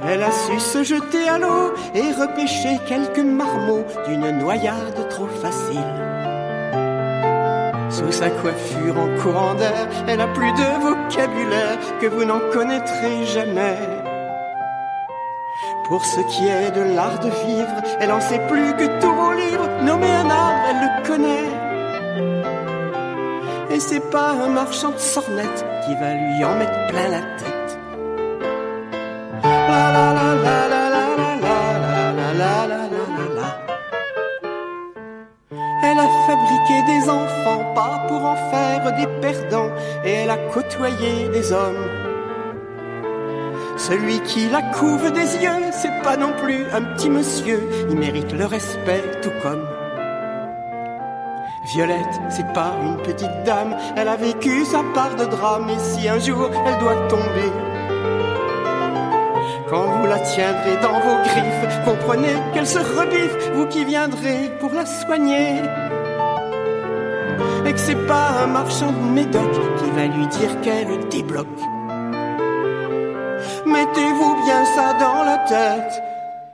Elle 0.06 0.24
a 0.24 0.32
su 0.32 0.60
se 0.60 0.84
jeter 0.84 1.30
à 1.30 1.38
l'eau 1.38 1.74
et 1.96 2.12
repêcher 2.12 2.78
quelques 2.88 3.19
marmots 3.19 3.86
d'une 4.08 4.32
noyade 4.39 5.08
trop 5.10 5.28
facile. 5.28 6.12
Sa 8.11 8.29
coiffure 8.29 8.97
en 8.97 9.09
courant 9.21 9.55
d'air, 9.55 9.87
elle 10.07 10.21
a 10.21 10.27
plus 10.27 10.51
de 10.51 10.81
vocabulaire 10.81 11.79
que 11.99 12.05
vous 12.07 12.23
n'en 12.23 12.39
connaîtrez 12.51 13.25
jamais. 13.25 13.77
Pour 15.85 16.05
ce 16.05 16.21
qui 16.21 16.47
est 16.47 16.71
de 16.71 16.95
l'art 16.95 17.19
de 17.19 17.29
vivre, 17.45 17.81
elle 17.99 18.11
en 18.11 18.21
sait 18.21 18.39
plus 18.47 18.73
que 18.73 18.85
tous 19.01 19.13
vos 19.13 19.33
livres. 19.33 19.67
Nommer 19.81 20.11
un 20.11 20.29
arbre, 20.29 20.63
elle 20.69 20.81
le 20.85 21.07
connaît. 21.07 21.49
Et 23.71 23.79
c'est 23.79 24.11
pas 24.11 24.31
un 24.31 24.49
marchand 24.49 24.91
de 24.91 24.99
sornettes 24.99 25.65
qui 25.85 25.95
va 25.95 26.13
lui 26.13 26.45
en 26.45 26.55
mettre 26.55 26.87
plein 26.87 27.09
la 27.09 27.21
tête. 27.37 27.53
Des 40.91 41.54
hommes. 41.54 41.88
Celui 43.78 44.19
qui 44.22 44.50
la 44.50 44.62
couve 44.62 45.12
des 45.13 45.38
yeux, 45.38 45.72
c'est 45.72 46.04
pas 46.04 46.17
non 46.17 46.34
plus 46.43 46.65
un 46.74 46.82
petit 46.82 47.10
monsieur, 47.10 47.62
il 47.89 47.98
mérite 47.98 48.34
le 48.34 48.46
respect 48.46 49.04
tout 49.22 49.32
comme. 49.41 49.65
Violette, 51.65 52.19
c'est 52.30 52.52
pas 52.54 52.74
une 52.84 52.98
petite 52.98 53.43
dame, 53.46 53.78
elle 53.96 54.10
a 54.10 54.17
vécu 54.17 54.65
sa 54.65 54.84
part 54.93 55.15
de 55.15 55.24
drame, 55.24 55.69
et 55.69 55.80
si 55.80 56.10
un 56.10 56.19
jour 56.19 56.50
elle 56.65 56.78
doit 56.80 57.08
tomber, 57.08 57.52
quand 59.69 59.86
vous 59.86 60.06
la 60.06 60.19
tiendrez 60.19 60.78
dans 60.82 61.00
vos 61.00 61.24
griffes, 61.24 61.80
comprenez 61.86 62.36
qu'elle 62.54 62.67
se 62.67 62.80
rebiffe, 62.80 63.52
vous 63.54 63.67
qui 63.67 63.86
viendrez 63.86 64.52
pour 64.60 64.74
la 64.74 64.86
soigner. 64.86 65.62
Et 67.65 67.73
que 67.73 67.80
c'est 67.80 68.08
pas 68.08 68.43
un 68.43 68.47
marchand 68.47 68.91
de 68.91 69.10
médoc 69.13 69.52
qui 69.80 69.89
va 69.91 70.06
lui 70.08 70.28
dire 70.28 70.60
qu'elle 70.62 71.08
débloque. 71.10 71.47
Mettez-vous 73.65 74.43
bien 74.43 74.65
ça 74.65 74.93
dans 74.99 75.23
la 75.23 75.38
tête, 75.47 76.02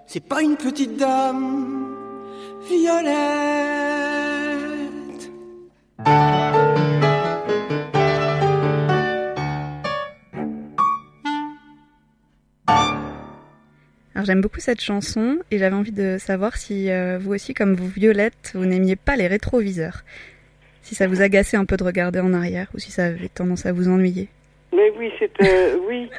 c'est 0.05 0.23
pas 0.23 0.41
une 0.41 0.55
petite 0.55 0.97
dame, 0.97 1.95
Violette. 2.67 3.99
Alors 14.15 14.25
j'aime 14.25 14.41
beaucoup 14.41 14.59
cette 14.59 14.81
chanson 14.81 15.39
et 15.49 15.57
j'avais 15.57 15.75
envie 15.75 15.91
de 15.91 16.17
savoir 16.19 16.57
si 16.57 16.91
euh, 16.91 17.17
vous 17.17 17.33
aussi, 17.33 17.53
comme 17.53 17.75
vous 17.75 17.87
Violette, 17.87 18.51
vous 18.53 18.65
n'aimiez 18.65 18.95
pas 18.95 19.15
les 19.15 19.27
rétroviseurs. 19.27 20.03
Si 20.89 20.95
ça 20.95 21.05
vous 21.05 21.21
agaçait 21.21 21.55
un 21.55 21.65
peu 21.65 21.77
de 21.77 21.83
regarder 21.83 22.19
en 22.19 22.33
arrière 22.33 22.65
ou 22.73 22.79
si 22.79 22.89
ça 22.91 23.05
avait 23.05 23.27
tendance 23.27 23.67
à 23.67 23.71
vous 23.71 23.89
ennuyer. 23.89 24.27
Mais 24.73 24.91
oui, 24.97 25.11
c'est 25.19 25.31
euh, 25.39 25.77
oui, 25.87 26.09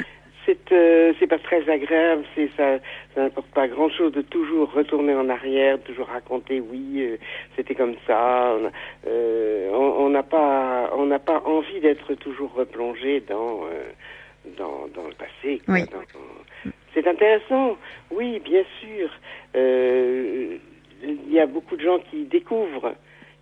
c'est 0.46 0.70
euh, 0.70 1.12
c'est 1.18 1.26
pas 1.26 1.40
très 1.40 1.68
agréable. 1.68 2.22
C'est 2.36 2.48
ça, 2.56 2.78
ça 3.16 3.22
n'apporte 3.22 3.48
pas 3.48 3.66
grand 3.66 3.90
chose 3.90 4.12
de 4.12 4.22
toujours 4.22 4.72
retourner 4.72 5.12
en 5.12 5.28
arrière, 5.28 5.80
toujours 5.80 6.06
raconter 6.06 6.60
oui, 6.60 6.98
euh, 6.98 7.16
c'était 7.56 7.74
comme 7.74 7.96
ça. 8.06 8.56
On 9.74 10.08
n'a 10.08 10.22
pas 10.22 10.92
on 10.96 11.06
n'a 11.06 11.18
pas 11.18 11.42
envie 11.46 11.80
d'être 11.80 12.14
toujours 12.14 12.54
replongé 12.54 13.24
dans 13.28 13.62
dans 14.56 14.86
dans 14.94 15.08
le 15.08 15.14
passé. 15.14 15.60
Oui. 15.66 15.80
C'est 16.94 17.08
intéressant, 17.08 17.76
oui, 18.12 18.40
bien 18.44 18.62
sûr. 18.80 19.10
Il 19.56 21.32
y 21.32 21.40
a 21.40 21.46
beaucoup 21.46 21.74
de 21.74 21.82
gens 21.82 21.98
qui 22.08 22.22
découvrent 22.22 22.94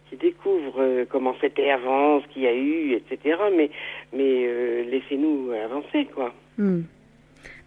qui 0.09 0.17
découvrent 0.17 0.81
euh, 0.83 1.05
comment 1.09 1.35
c'était 1.41 1.71
avant, 1.71 2.21
ce 2.23 2.27
qu'il 2.29 2.43
y 2.43 2.47
a 2.47 2.55
eu, 2.55 2.93
etc. 2.95 3.37
Mais, 3.57 3.71
mais 4.13 4.45
euh, 4.47 4.85
laissez-nous 4.91 5.51
avancer, 5.53 6.07
quoi. 6.15 6.35
Hmm. 6.57 6.83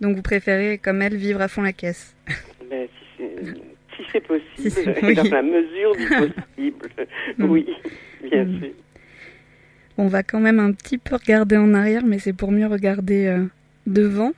Donc 0.01 0.15
vous 0.15 0.21
préférez, 0.21 0.77
comme 0.77 1.01
elle, 1.01 1.15
vivre 1.15 1.41
à 1.41 1.47
fond 1.47 1.61
la 1.61 1.73
caisse 1.73 2.15
Ben, 2.69 2.87
si 2.87 3.05
c'est 3.17 3.53
si 3.97 4.03
c'est 4.11 4.21
possible, 4.21 4.71
Si 4.71 4.89
oui. 5.05 5.15
dans 5.15 5.23
la 5.23 5.41
mesure 5.43 5.95
du 5.95 6.07
possible. 6.07 6.89
oui, 7.39 7.67
bien 8.23 8.45
Mm. 8.45 8.59
sûr. 8.59 8.69
On 9.97 10.07
va 10.07 10.23
quand 10.23 10.39
même 10.39 10.59
un 10.59 10.71
petit 10.71 10.97
peu 10.97 11.15
regarder 11.17 11.57
en 11.57 11.73
arrière, 11.73 12.03
mais 12.05 12.17
c'est 12.17 12.33
pour 12.33 12.51
mieux 12.51 12.65
regarder 12.67 13.27
euh, 13.27 13.43
devant. 13.85 14.31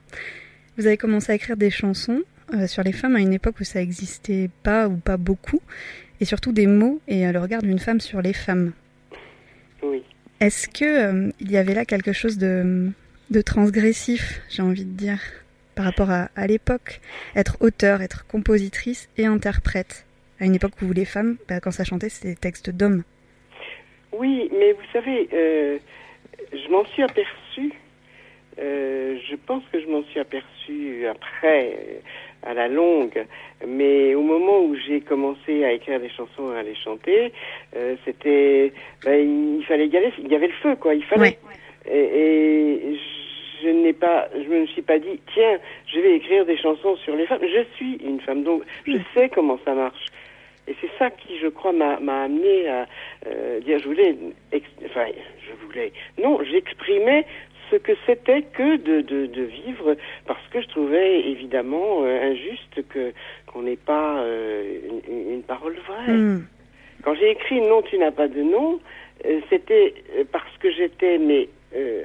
Vous 0.78 0.88
avez 0.88 0.98
commencé 0.98 1.32
à 1.32 1.36
écrire 1.36 1.56
des 1.56 1.70
chansons 1.70 2.24
euh, 2.54 2.68
sur 2.68 2.84
les 2.84 2.92
femmes 2.92 3.16
à 3.16 3.20
une 3.20 3.34
époque 3.34 3.56
où 3.62 3.64
ça 3.64 3.80
existait 3.82 4.50
pas 4.64 4.88
ou 4.90 4.98
pas 4.98 5.16
beaucoup, 5.18 5.62
et 6.24 6.26
surtout 6.26 6.54
des 6.54 6.68
mots 6.68 7.02
et 7.10 7.28
euh, 7.28 7.34
le 7.34 7.40
regard 7.40 7.62
d'une 7.62 7.80
femme 7.80 8.00
sur 8.00 8.22
les 8.22 8.32
femmes. 8.32 8.72
Oui. 9.82 10.02
Est-ce 10.40 10.70
que 10.70 10.86
euh, 10.86 11.32
il 11.42 11.52
y 11.52 11.58
avait 11.58 11.74
là 11.74 11.84
quelque 11.84 12.14
chose 12.14 12.38
de, 12.38 12.90
de 13.30 13.42
transgressif, 13.42 14.40
j'ai 14.50 14.62
envie 14.62 14.86
de 14.86 14.96
dire, 15.06 15.20
par 15.76 15.84
rapport 15.84 16.10
à, 16.10 16.30
à 16.38 16.48
l'époque? 16.48 17.02
Être 17.36 17.58
auteur, 17.60 18.02
être 18.02 18.26
compositrice 18.28 19.10
et 19.18 19.26
interprète, 19.26 20.06
à 20.40 20.46
une 20.46 20.56
époque 20.56 20.82
où 20.82 20.94
les 20.94 21.04
femmes, 21.04 21.36
bah, 21.50 21.60
quand 21.60 21.72
ça 21.72 21.84
chantait, 21.84 22.08
c'était 22.08 22.30
des 22.30 22.42
textes 22.48 22.70
d'hommes. 22.70 23.04
Oui, 24.14 24.50
mais 24.58 24.72
vous 24.72 24.88
savez, 24.94 25.28
euh, 25.34 25.78
je 26.54 26.72
m'en 26.72 26.86
suis 26.86 27.04
aperçu. 27.04 27.74
euh, 28.60 29.18
je 29.30 29.36
pense 29.36 29.64
que 29.74 29.82
je 29.82 29.88
m'en 29.88 30.04
suis 30.04 30.22
aperçu 30.22 31.06
après, 31.08 32.02
à 32.46 32.54
la 32.54 32.68
longue. 32.68 33.26
Mais 33.68 34.16
au 34.16 34.22
moment 34.22 34.62
où 34.62 34.76
j'ai 34.76 35.02
commencé 35.02 35.64
à 35.64 35.72
écrire 35.72 36.00
des 36.00 36.10
chansons 36.10 36.54
et 36.54 36.60
à 36.60 36.64
les 36.64 36.76
chanter, 36.76 37.32
euh, 37.76 37.96
c'était, 38.06 38.74
ben, 39.06 39.58
il 39.60 39.66
fallait 39.66 39.88
y 39.88 39.98
aller. 39.98 40.12
Il 40.20 40.32
y 40.32 40.36
avait 40.36 40.48
le 40.48 40.54
feu, 40.62 40.76
quoi. 40.76 40.94
Il 40.94 41.04
fallait. 41.04 41.38
Et, 41.92 42.00
et 42.00 43.00
je 43.64 43.70
n'ai 43.70 43.94
pas, 43.94 44.28
je 44.36 44.48
me 44.50 44.66
suis 44.68 44.82
pas 44.82 45.00
dit, 45.00 45.20
tiens, 45.34 45.58
je 45.88 46.00
vais 46.00 46.16
écrire 46.16 46.46
des 46.46 46.58
chansons 46.58 46.96
sur 46.98 47.16
les 47.16 47.26
femmes. 47.26 47.42
Je 47.42 47.64
suis 47.76 47.96
une 48.04 48.20
femme, 48.20 48.44
donc 48.44 48.64
je 48.86 48.98
sais 49.14 49.30
comment 49.30 49.60
ça 49.64 49.74
marche. 49.74 50.06
Et 50.68 50.76
c'est 50.80 50.92
ça 50.98 51.10
qui, 51.10 51.38
je 51.40 51.48
crois, 51.48 51.74
m'a 51.74 52.00
m'a 52.00 52.24
amené 52.24 52.70
à 52.70 52.86
euh, 53.28 53.60
dire, 53.60 53.80
je 53.80 53.86
voulais, 53.86 54.16
ex- 54.54 54.66
enfin, 54.86 55.08
je 55.46 55.66
voulais, 55.66 55.92
non, 56.22 56.40
j'exprimais 56.44 57.26
ce 57.74 57.78
que 57.78 57.94
c'était 58.06 58.44
que 58.44 58.78
de, 58.78 59.02
de, 59.02 59.26
de 59.26 59.42
vivre, 59.44 59.96
parce 60.28 60.46
que 60.52 60.62
je 60.62 60.68
trouvais 60.68 61.22
évidemment 61.22 62.04
euh, 62.04 62.32
injuste 62.32 62.88
que 62.90 63.12
qu'on 63.48 63.64
n'ait 63.64 63.76
pas 63.94 64.22
euh, 64.22 64.80
une, 65.10 65.34
une 65.34 65.42
parole 65.44 65.76
vraie. 65.88 66.14
Hmm. 66.14 66.46
Quand 67.04 67.16
j'ai 67.16 67.32
écrit 67.32 67.62
Non, 67.62 67.82
tu 67.82 67.98
n'as 67.98 68.12
pas 68.12 68.28
de 68.28 68.42
nom, 68.42 68.80
euh, 69.26 69.40
c'était 69.50 69.94
parce 70.32 70.56
que 70.60 70.72
j'étais 70.72 71.18
mais 71.18 71.50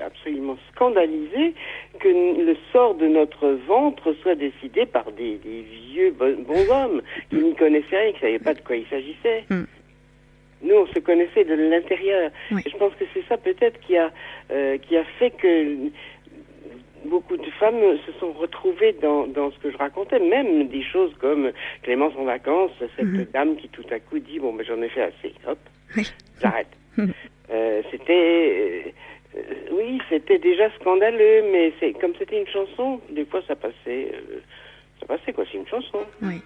absolument 0.03 0.57
scandalisée 0.73 1.53
que 2.01 2.09
le 2.09 2.57
sort 2.73 2.95
de 2.95 3.07
notre 3.07 3.49
ventre 3.67 4.15
soit 4.23 4.35
décidé 4.35 4.87
par 4.87 5.13
des, 5.13 5.35
des 5.37 5.61
vieux 5.91 6.11
bon- 6.13 6.39
bons 6.49 6.71
hommes 6.73 7.03
qui 7.29 7.37
n'y 7.37 7.55
connaissaient 7.55 7.99
rien, 7.99 8.13
qui 8.13 8.17
ne 8.17 8.21
savaient 8.21 8.39
pas 8.39 8.55
de 8.55 8.63
quoi 8.63 8.77
il 8.77 8.87
s'agissait. 8.87 9.45
Mm. 9.51 9.65
Nous, 10.63 10.75
on 10.75 10.87
se 10.89 10.99
connaissait 10.99 11.45
de 11.45 11.55
l'intérieur. 11.55 12.31
Oui. 12.51 12.63
Je 12.67 12.77
pense 12.77 12.93
que 12.95 13.05
c'est 13.15 13.25
ça 13.29 13.37
peut-être 13.37 13.79
qui 13.81 13.97
a 13.97 14.11
euh, 14.51 14.77
qui 14.79 14.97
a 14.97 15.05
fait 15.05 15.31
que 15.31 15.77
beaucoup 17.05 17.37
de 17.37 17.51
femmes 17.61 17.81
se 18.07 18.13
sont 18.19 18.33
retrouvées 18.33 18.93
dans, 19.01 19.27
dans 19.27 19.51
ce 19.53 19.59
que 19.61 19.71
je 19.71 19.77
racontais, 19.77 20.19
même 20.19 20.69
des 20.69 20.83
choses 20.83 21.15
comme 21.21 21.53
Clémence 21.83 22.13
en 22.19 22.25
vacances, 22.25 22.73
cette 22.97 23.07
Mhm. 23.07 23.27
dame 23.33 23.57
qui 23.57 23.69
tout 23.69 23.85
à 23.91 23.99
coup 24.01 24.19
dit 24.19 24.39
bon 24.41 24.53
ben 24.53 24.65
j'en 24.67 24.83
ai 24.83 24.89
fait 24.89 25.03
assez, 25.03 25.33
hop, 25.47 25.59
Oui. 25.97 26.03
j'arrête. 26.43 26.67
Mhm. 26.97 27.13
Euh, 27.51 27.83
c'était 27.91 28.93
euh, 29.37 29.41
oui, 29.71 30.01
c'était 30.11 30.39
déjà 30.39 30.69
scandaleux, 30.81 31.45
mais 31.53 31.73
c'est 31.79 31.93
comme 31.95 32.15
c'était 32.19 32.41
une 32.41 32.49
chanson, 32.49 33.01
des 33.11 33.25
fois 33.25 33.43
ça 33.47 33.55
passait, 33.55 34.11
ça 35.01 35.07
passait 35.07 35.33
quoi, 35.33 35.45
c'est 35.51 35.59
une 35.59 35.69
chanson. 35.69 36.01
Oui. 36.23 36.41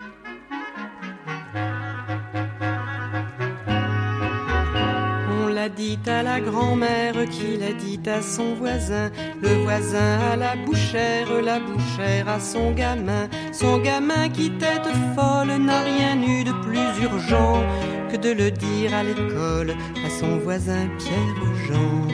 Dit 5.76 5.98
à 6.06 6.22
la 6.22 6.40
grand-mère 6.40 7.14
qui 7.30 7.56
l'a 7.56 7.72
dit 7.72 8.00
à 8.08 8.22
son 8.22 8.54
voisin, 8.54 9.11
le 9.40 9.48
voisin 9.62 10.18
à 10.32 10.37
la 10.37 10.56
bouchère, 10.56 11.28
la 11.42 11.58
bouchère 11.58 12.28
à 12.28 12.40
son 12.40 12.72
gamin, 12.72 13.28
son 13.52 13.78
gamin 13.78 14.28
qui 14.28 14.50
tête 14.58 14.88
folle 15.14 15.56
n'a 15.58 15.80
rien 15.80 16.20
eu 16.22 16.44
de 16.44 16.52
plus 16.64 17.04
urgent 17.04 17.62
que 18.11 18.16
de 18.16 18.30
le 18.30 18.50
dire 18.50 18.94
à 18.94 19.02
l'école 19.02 19.74
à 20.04 20.11
son 20.11 20.38
voisin 20.38 20.88
Pierre 20.98 21.44
Jean. 21.66 22.08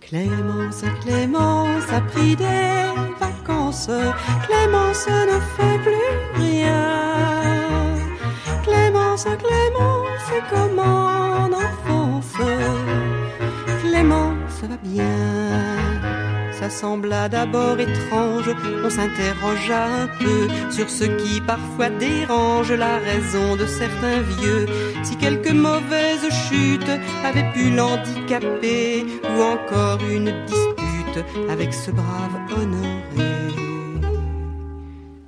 Clémence, 0.00 0.84
Clémence 1.02 1.92
a 1.92 2.00
pris 2.00 2.34
des 2.34 2.86
vacances, 3.20 3.90
Clémence 4.46 5.06
ne 5.06 5.38
fait 5.56 5.78
plus 5.84 6.42
rien. 6.42 7.00
Clémence, 8.64 9.24
Clémence, 9.24 10.30
comment 10.50 11.06
en 11.44 11.52
enfance 11.52 11.79
Clémence 14.00 14.62
va 14.62 14.78
bien. 14.82 15.04
Ça 16.58 16.70
sembla 16.70 17.28
d'abord 17.28 17.78
étrange, 17.78 18.48
on 18.82 18.88
s'interrogea 18.88 19.84
un 20.04 20.06
peu 20.06 20.48
sur 20.70 20.88
ce 20.88 21.04
qui 21.04 21.42
parfois 21.42 21.90
dérange 21.90 22.72
la 22.72 22.96
raison 22.96 23.56
de 23.56 23.66
certains 23.66 24.22
vieux. 24.22 24.66
Si 25.02 25.16
quelque 25.16 25.52
mauvaise 25.52 26.26
chute 26.48 26.90
avait 27.26 27.52
pu 27.52 27.68
l'handicaper, 27.68 29.04
ou 29.22 29.42
encore 29.42 30.00
une 30.10 30.32
dispute 30.46 31.24
avec 31.50 31.74
ce 31.74 31.90
brave 31.90 32.36
honoré. 32.56 33.34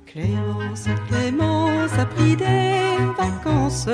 Clémence, 0.07 0.87
Clémence 1.09 1.93
a 1.99 2.05
pris 2.05 2.35
des 2.35 2.97
vacances. 3.19 3.89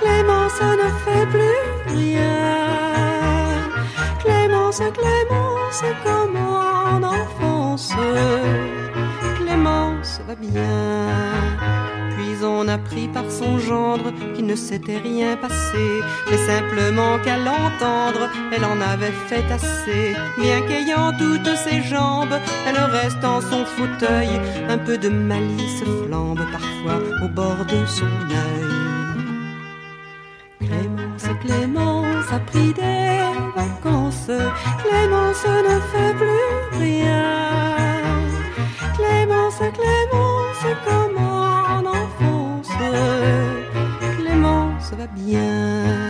Clémence 0.00 0.60
ne 0.82 0.88
fait 1.04 1.26
plus 1.26 1.94
rien. 1.94 2.95
Clémence, 4.76 5.80
Clémence, 5.80 5.82
comment 6.04 6.96
en 6.96 7.02
enfance 7.02 7.92
Clémence 9.38 10.20
va 10.28 10.34
bien. 10.34 11.08
Puis 12.10 12.44
on 12.44 12.68
apprit 12.68 13.08
par 13.08 13.30
son 13.30 13.58
gendre 13.58 14.12
qu'il 14.34 14.44
ne 14.44 14.54
s'était 14.54 14.98
rien 14.98 15.36
passé, 15.36 16.02
mais 16.30 16.36
simplement 16.36 17.18
qu'à 17.24 17.38
l'entendre, 17.38 18.28
elle 18.52 18.64
en 18.66 18.78
avait 18.82 19.16
fait 19.28 19.50
assez. 19.50 20.14
Bien 20.38 20.60
qu'ayant 20.60 21.12
toutes 21.16 21.56
ses 21.56 21.82
jambes, 21.82 22.38
elle 22.66 22.78
reste 22.78 23.24
en 23.24 23.40
son 23.40 23.64
fauteuil, 23.64 24.28
un 24.68 24.78
peu 24.78 24.98
de 24.98 25.08
malice 25.08 25.84
flambe 26.04 26.44
parfois 26.52 27.00
au 27.24 27.28
bord 27.28 27.64
de 27.64 27.86
son 27.86 28.04
œil. 28.04 28.76
Clémence, 30.60 31.28
Clémence 31.40 32.32
a 32.32 32.38
pris 32.40 32.74
des 32.74 33.35
vacances. 33.56 34.30
Clémence 34.82 35.46
ne 35.68 35.76
fait 35.90 36.14
plus 36.20 36.78
rien. 36.78 37.24
Clémence, 38.96 39.60
Clémence, 39.78 40.64
comment 40.86 41.62
en 41.76 41.82
enfance 42.00 42.68
Clémence 44.18 44.92
va 44.98 45.06
bien. 45.06 46.06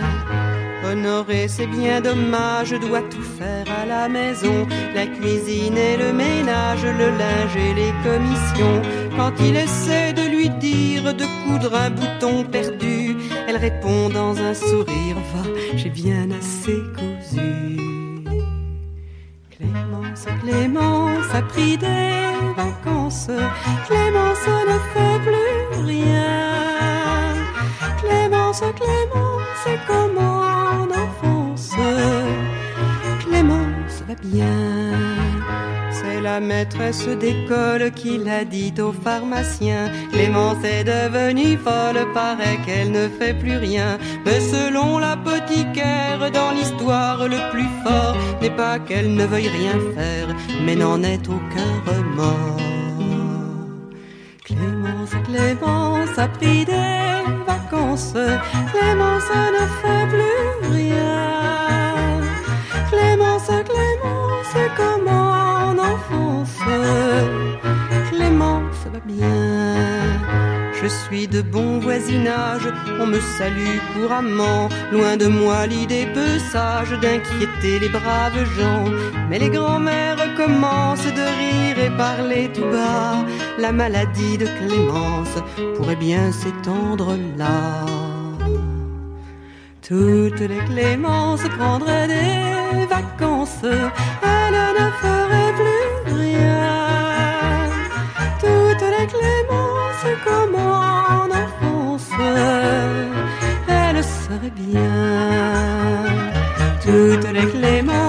Honoré, 0.85 1.47
c'est 1.47 1.67
bien 1.67 1.99
dommage, 1.99 2.71
doit 2.71 3.01
tout 3.01 3.29
faire 3.39 3.65
à 3.81 3.85
la 3.85 4.07
maison. 4.07 4.67
La 4.95 5.05
cuisine 5.05 5.77
et 5.77 5.97
le 5.97 6.13
ménage, 6.13 6.85
le 7.01 7.09
linge 7.21 7.55
et 7.55 7.73
les 7.81 7.93
commissions. 8.07 8.81
Quand 9.17 9.33
il 9.41 9.55
essaie 9.57 10.13
de 10.13 10.25
lui 10.35 10.49
dire 10.49 11.13
de 11.13 11.25
coudre 11.43 11.75
un 11.75 11.89
bouton 11.89 12.45
perdu, 12.45 13.17
elle 13.47 13.57
répond 13.57 14.09
dans 14.09 14.37
un 14.39 14.53
sourire, 14.53 15.17
va, 15.33 15.43
j'ai 15.75 15.89
bien 15.89 16.29
assez 16.31 16.77
cousu. 16.95 17.16
A 21.37 21.41
pris 21.41 21.77
des 21.77 22.55
vacances. 22.55 23.29
Clémence 23.87 24.47
ne 24.69 24.77
fait 24.93 25.19
plus 25.25 25.85
rien. 25.85 27.35
Clémence, 28.01 28.63
Clémence, 28.79 29.67
comment 29.87 30.39
en 30.71 30.87
enfance 31.03 31.71
Clémence 33.19 34.03
va 34.07 34.15
bien. 34.15 35.16
La 36.29 36.41
maîtresse 36.41 37.07
d'école 37.07 37.89
qui 37.91 38.17
l'a 38.17 38.43
dit 38.43 38.73
au 38.81 38.91
pharmacien. 38.91 39.89
Clémence 40.11 40.61
est 40.65 40.83
devenue 40.83 41.55
folle, 41.55 42.05
paraît 42.13 42.59
qu'elle 42.65 42.91
ne 42.91 43.07
fait 43.07 43.33
plus 43.33 43.55
rien. 43.55 43.97
Mais 44.25 44.41
selon 44.41 44.97
l'apothicaire, 44.97 46.29
dans 46.33 46.51
l'histoire, 46.51 47.29
le 47.29 47.39
plus 47.51 47.69
fort 47.81 48.17
n'est 48.41 48.57
pas 48.63 48.77
qu'elle 48.77 49.13
ne 49.15 49.25
veuille 49.25 49.47
rien 49.47 49.77
faire, 49.95 50.27
mais 50.65 50.75
n'en 50.75 51.01
ait 51.01 51.27
aucun 51.29 51.71
remords. 51.89 52.57
Clémence, 54.43 55.15
Clémence 55.27 56.17
a 56.17 56.27
pris 56.27 56.65
des 56.65 57.23
vacances. 57.47 58.17
Clémence 58.73 59.31
ne 59.57 59.65
fait 59.79 60.05
plus 60.13 60.71
rien. 60.75 62.19
Clémence, 62.91 63.51
Clémence, 63.69 64.55
comment 64.75 65.46
enfance. 65.93 66.55
Clément, 68.09 68.61
ça 68.83 68.89
va 68.89 68.99
bien. 68.99 69.87
Je 70.81 70.87
suis 70.87 71.27
de 71.27 71.41
bon 71.41 71.79
voisinage, 71.79 72.67
on 73.01 73.07
me 73.07 73.19
salue 73.19 73.79
couramment. 73.93 74.69
Loin 74.91 75.17
de 75.17 75.25
moi 75.25 75.65
l'idée 75.65 76.07
peu 76.13 76.37
sage 76.51 76.91
d'inquiéter 77.01 77.79
les 77.79 77.89
braves 77.89 78.45
gens. 78.57 78.85
Mais 79.29 79.39
les 79.39 79.49
grands-mères 79.49 80.35
commencent 80.35 81.13
de 81.21 81.27
rire 81.41 81.79
et 81.85 81.89
parler 81.97 82.51
tout 82.53 82.69
bas. 82.75 83.25
La 83.57 83.71
maladie 83.71 84.37
de 84.37 84.45
Clémence 84.59 85.35
pourrait 85.75 85.95
bien 85.95 86.31
s'étendre 86.31 87.17
là. 87.37 87.85
Toutes 89.81 90.41
les 90.41 90.63
Clémences 90.69 91.47
prendraient 91.57 92.07
des 92.07 92.85
vacances. 92.85 93.63
Elles 93.63 94.73
ne 94.79 94.87
feraient 95.01 95.53
plus 95.59 95.76
rien. 96.17 97.69
Toutes 98.39 98.85
les 98.95 99.07
Clémences 99.13 100.07
comme 100.25 100.55
en 100.55 101.25
enfance, 101.43 102.11
elles 103.67 104.03
seraient 104.03 104.55
bien. 104.65 104.91
Toutes 106.85 107.31
les 107.31 107.47
Clémences 107.55 108.06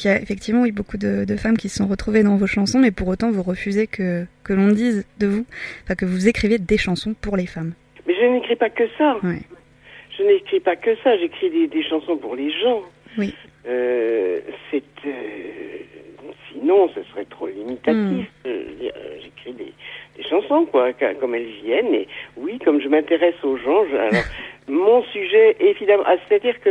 Donc 0.00 0.04
il 0.06 0.08
y 0.08 0.10
a 0.16 0.22
effectivement 0.22 0.62
oui, 0.62 0.72
beaucoup 0.72 0.96
de, 0.96 1.26
de 1.26 1.36
femmes 1.36 1.58
qui 1.58 1.68
se 1.68 1.76
sont 1.76 1.86
retrouvées 1.86 2.22
dans 2.22 2.36
vos 2.36 2.46
chansons, 2.46 2.78
mais 2.78 2.90
pour 2.90 3.06
autant 3.08 3.30
vous 3.30 3.42
refusez 3.42 3.86
que, 3.86 4.24
que 4.44 4.54
l'on 4.54 4.68
dise 4.68 5.04
de 5.18 5.26
vous, 5.26 5.44
enfin 5.84 5.94
que 5.94 6.06
vous 6.06 6.26
écriviez 6.26 6.58
des 6.58 6.78
chansons 6.78 7.12
pour 7.20 7.36
les 7.36 7.44
femmes. 7.44 7.74
Mais 8.06 8.14
je 8.18 8.24
n'écris 8.24 8.56
pas 8.56 8.70
que 8.70 8.84
ça. 8.96 9.18
Ouais. 9.22 9.40
Je 10.16 10.22
n'écris 10.22 10.60
pas 10.60 10.76
que 10.76 10.96
ça. 11.04 11.18
J'écris 11.18 11.50
des, 11.50 11.66
des 11.66 11.82
chansons 11.82 12.16
pour 12.16 12.34
les 12.34 12.50
gens. 12.62 12.80
Oui. 13.18 13.34
Euh, 13.68 14.40
c'est 14.70 14.82
euh, 15.06 15.10
sinon 16.50 16.88
ce 16.94 17.02
serait 17.10 17.26
trop 17.26 17.48
limitatif. 17.48 18.26
Euh, 18.46 18.64
J'écris 19.22 19.52
des, 19.52 19.72
des 20.16 20.22
chansons 20.30 20.64
quoi, 20.64 20.94
comme 20.94 21.34
elles 21.34 21.52
viennent. 21.62 21.92
Et 21.94 22.08
oui, 22.38 22.58
comme 22.64 22.80
je 22.80 22.88
m'intéresse 22.88 23.34
aux 23.42 23.58
gens. 23.58 23.84
je- 23.90 23.96
alors 23.96 24.24
mon 24.68 25.02
sujet 25.12 25.56
évidemment, 25.60 26.04
ah, 26.06 26.16
c'est-à-dire 26.26 26.58
que 26.62 26.70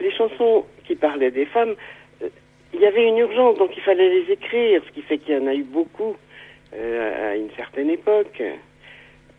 les 0.00 0.12
chansons 0.12 0.64
qui 0.86 0.94
parlaient 0.94 1.30
des 1.30 1.44
femmes, 1.44 1.74
il 2.74 2.80
y 2.80 2.86
avait 2.86 3.06
une 3.08 3.18
urgence, 3.18 3.58
donc 3.58 3.70
il 3.76 3.82
fallait 3.82 4.08
les 4.08 4.32
écrire, 4.32 4.82
ce 4.86 4.92
qui 4.92 5.02
fait 5.02 5.18
qu'il 5.18 5.34
y 5.34 5.38
en 5.38 5.46
a 5.46 5.54
eu 5.54 5.64
beaucoup 5.64 6.16
euh, 6.74 7.32
à 7.32 7.36
une 7.36 7.50
certaine 7.56 7.90
époque. 7.90 8.42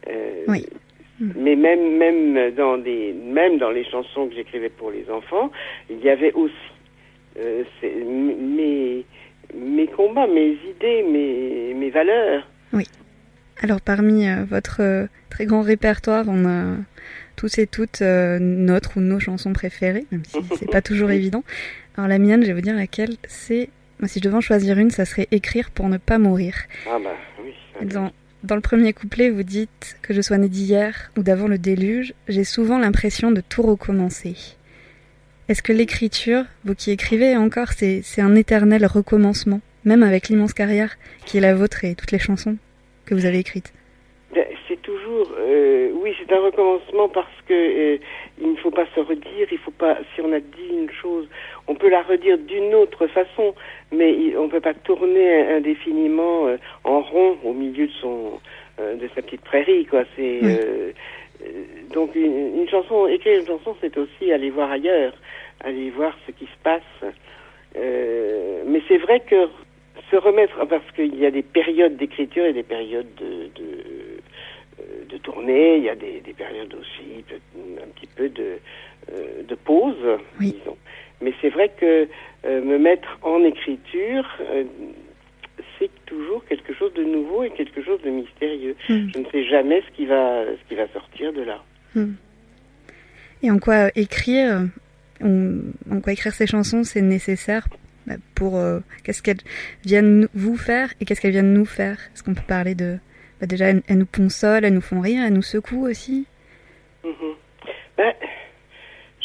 Euh, 0.08 0.44
Oui. 0.48 0.66
mais 1.20 1.56
même 1.56 1.98
même 1.98 2.52
dans 2.56 2.78
des 2.78 3.14
même 3.14 3.58
dans 3.60 3.70
les 3.70 3.84
chansons 3.86 4.28
que 4.28 4.36
j'écrivais 4.36 4.70
pour 4.70 4.90
les 4.92 5.10
enfants, 5.10 5.52
il 5.90 6.00
y 6.04 6.10
avait 6.10 6.34
aussi 6.34 6.54
euh, 7.40 7.64
mes 7.84 9.06
mes 9.54 9.88
combats, 9.88 10.28
mes 10.28 10.58
idées, 10.70 11.04
mes 11.04 11.74
mes 11.76 11.90
valeurs. 11.90 12.48
Alors 13.64 13.80
parmi 13.80 14.28
euh, 14.28 14.44
votre 14.50 14.82
euh, 14.82 15.06
très 15.30 15.46
grand 15.46 15.62
répertoire, 15.62 16.26
on 16.28 16.48
a 16.48 16.78
tous 17.36 17.60
et 17.60 17.68
toutes 17.68 18.02
notre 18.02 18.98
ou 18.98 19.02
nos 19.02 19.20
chansons 19.20 19.54
préférées, 19.54 20.06
même 20.12 20.26
si 20.26 20.40
c'est 20.58 20.70
pas 20.72 20.82
toujours 20.82 21.12
évident. 21.20 21.44
Alors 21.98 22.08
la 22.08 22.20
mienne, 22.20 22.42
je 22.42 22.48
vais 22.48 22.54
vous 22.54 22.62
dire 22.62 22.76
laquelle, 22.76 23.18
c'est 23.28 23.70
moi, 24.00 24.08
si 24.08 24.18
je 24.18 24.24
devais 24.24 24.38
en 24.38 24.42
choisir 24.42 24.80
une, 24.80 24.90
ça 24.90 25.06
serait 25.06 25.28
écrire 25.30 25.70
pour 25.70 25.88
ne 25.88 25.98
pas 25.98 26.18
mourir. 26.18 26.56
Ah 26.88 26.98
bah 27.04 27.12
oui. 27.44 27.54
Dans, 27.86 28.12
dans 28.44 28.56
le 28.56 28.62
premier 28.62 28.94
couplet, 28.94 29.30
vous 29.30 29.44
dites 29.44 29.98
que 30.02 30.14
je 30.14 30.22
sois 30.22 30.40
né 30.40 30.50
d'hier 30.50 31.12
ou 31.18 31.22
d'avant 31.22 31.48
le 31.48 31.60
déluge, 31.60 32.16
j'ai 32.28 32.44
souvent 32.44 32.80
l'impression 32.80 33.30
de 33.30 33.42
tout 33.42 33.62
recommencer. 33.62 34.36
Est-ce 35.50 35.62
que 35.62 35.72
l'écriture, 35.72 36.46
vous 36.66 36.74
qui 36.74 36.90
écrivez 36.90 37.38
encore, 37.38 37.74
c'est 37.74 38.04
un 38.18 38.34
éternel 38.36 38.86
recommencement, 38.88 39.62
même 39.86 40.02
avec 40.02 40.30
l'immense 40.30 40.54
carrière 40.54 40.98
qui 41.26 41.38
est 41.38 41.42
la 41.42 41.54
vôtre 41.54 41.84
et 41.84 41.94
toutes 41.94 42.12
les 42.12 42.20
chansons 42.20 42.58
que 43.06 43.14
vous 43.14 43.26
avez 43.26 43.38
écrites? 43.38 43.74
C'est 44.68 44.82
toujours, 44.82 45.28
euh, 45.38 45.90
oui, 45.94 46.16
c'est 46.18 46.32
un 46.34 46.40
recommencement 46.40 47.10
parce 47.10 47.28
que 47.48 47.54
euh, 47.54 47.98
il 48.40 48.52
ne 48.52 48.56
faut 48.58 48.72
pas 48.72 48.86
se 48.96 49.02
redire, 49.02 49.48
il 49.52 49.58
faut 49.58 49.72
pas, 49.72 49.98
si 50.16 50.22
on 50.22 50.32
a 50.32 50.40
dit 50.40 50.70
une 50.72 50.90
chose, 50.90 51.28
on 51.68 51.76
peut 51.76 51.90
la 51.90 52.02
redire 52.02 52.38
d'une 52.38 52.74
autre 52.74 53.08
façon, 53.08 53.54
mais 53.92 54.14
il- 54.14 54.38
on 54.38 54.48
peut 54.48 54.62
pas 54.62 54.74
tourner 54.74 55.42
indéfiniment 55.48 56.48
euh, 56.48 56.56
en 56.86 57.02
rond 57.02 57.38
au 57.44 57.52
milieu 57.52 57.88
de 57.88 57.92
son, 58.00 58.40
euh, 58.80 58.96
de 58.96 59.10
sa 59.14 59.22
petite 59.22 59.42
prairie, 59.42 59.86
quoi. 59.86 60.04
C'est 60.16 60.40
Oui. 60.42 60.56
euh, 60.60 60.92
euh, 61.44 61.48
donc 61.94 62.16
une, 62.16 62.60
une 62.62 62.70
chanson, 62.70 63.08
écrire 63.08 63.40
une 63.42 63.48
chanson, 63.48 63.76
c'est 63.82 63.98
aussi 63.98 64.32
aller 64.32 64.50
voir 64.50 64.72
ailleurs, 64.72 65.14
aller 65.62 65.90
voir 65.90 66.16
ce 66.26 66.32
qui 66.32 66.46
se 66.46 66.58
passe. 66.64 67.12
Euh, 67.76 68.64
mais 68.66 68.82
c'est 68.88 68.98
vrai 68.98 69.20
que 69.22 69.48
se 70.10 70.16
remettre, 70.18 70.66
parce 70.68 70.90
qu'il 70.96 71.16
y 71.20 71.26
a 71.26 71.32
des 71.32 71.42
périodes 71.42 71.96
d'écriture 71.98 72.46
et 72.46 72.54
des 72.54 72.64
périodes 72.64 73.14
de, 73.16 73.46
de, 73.62 73.84
de 75.10 75.18
tournée, 75.18 75.78
il 75.78 75.84
y 75.84 75.90
a 75.90 75.96
des, 75.96 76.22
des 76.22 76.34
périodes 76.34 76.74
aussi, 76.74 77.24
un 77.82 77.88
petit 77.96 78.08
peu 78.16 78.30
de, 78.30 78.58
euh, 79.12 79.44
de 79.48 79.56
pause, 79.56 79.96
Oui. 80.40 80.56
disons. 80.60 80.78
Mais 81.22 81.34
c'est 81.42 81.50
vrai 81.50 81.72
que 81.80 82.08
euh, 82.46 82.62
me 82.64 82.78
mettre 82.80 83.20
en 83.22 83.44
écriture, 83.44 84.26
euh, 84.42 84.64
c'est 85.78 85.92
toujours 86.06 86.44
quelque 86.46 86.74
chose 86.74 86.94
de 86.94 87.04
nouveau 87.04 87.44
et 87.44 87.52
quelque 87.52 87.84
chose 87.84 88.02
de 88.02 88.10
mystérieux. 88.10 88.76
Hmm. 88.90 89.08
Je 89.14 89.20
ne 89.20 89.26
sais 89.32 89.44
jamais 89.46 89.82
ce 89.88 89.96
qui 89.96 90.06
va, 90.06 90.44
ce 90.46 90.70
qui 90.70 90.76
va 90.76 90.88
sortir 90.90 91.34
de 91.34 91.42
là. 91.44 91.64
Hmm. 91.96 92.14
Et 93.44 93.52
en 93.52 93.60
quoi 93.60 93.88
euh, 93.88 93.90
écrire, 93.96 94.68
en 95.24 96.02
quoi 96.02 96.14
écrire 96.14 96.34
ces 96.34 96.48
chansons, 96.48 96.84
c'est 96.84 97.02
nécessaire 97.02 97.68
bah, 98.08 98.16
pour 98.36 98.58
euh, 98.58 98.80
qu'est-ce 99.04 99.22
qu'elles 99.22 99.42
viennent 99.86 100.28
vous 100.34 100.58
faire 100.58 100.92
et 101.00 101.06
qu'est-ce 101.06 101.22
qu'elles 101.22 101.32
viennent 101.32 101.54
nous 101.54 101.66
faire? 101.66 101.98
Est-ce 102.14 102.24
qu'on 102.24 102.34
peut 102.34 102.42
parler 102.48 102.74
de 102.76 102.98
bah, 103.42 103.48
déjà 103.48 103.66
elles, 103.70 103.82
elles 103.88 103.98
nous 103.98 104.06
consolent, 104.06 104.64
elles 104.64 104.74
nous 104.74 104.82
font 104.82 105.02
rire, 105.02 105.24
elles 105.26 105.34
nous 105.34 105.42
secouent 105.42 105.90
aussi. 105.90 106.28
Mhm. 107.04 107.34
Ben, 107.98 108.14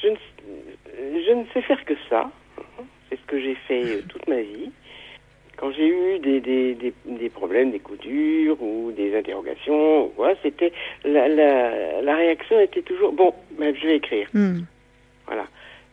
je, 0.02 0.08
ne, 0.08 0.16
je 1.26 1.32
ne 1.32 1.44
sais 1.52 1.60
faire 1.62 1.84
que 1.84 1.94
ça. 2.08 2.30
C'est 3.08 3.16
ce 3.20 3.26
que 3.26 3.38
j'ai 3.38 3.54
fait 3.68 3.84
euh, 3.84 4.02
toute 4.08 4.26
ma 4.26 4.40
vie. 4.40 4.70
Quand 5.58 5.70
j'ai 5.72 5.86
eu 5.88 6.18
des, 6.18 6.40
des, 6.40 6.74
des, 6.74 6.92
des 7.06 7.28
problèmes, 7.28 7.70
des 7.70 7.78
coups 7.78 8.00
durs 8.00 8.60
ou 8.62 8.92
des 8.92 9.16
interrogations, 9.16 10.06
ou 10.06 10.08
quoi, 10.08 10.32
c'était 10.42 10.72
la, 11.04 11.28
la, 11.28 12.02
la 12.02 12.16
réaction 12.16 12.58
était 12.60 12.82
toujours 12.82 13.12
bon. 13.12 13.34
Ben, 13.58 13.74
je 13.74 13.86
vais 13.86 13.96
écrire. 13.96 14.28
Hmm. 14.32 14.60
Voilà. 15.26 15.46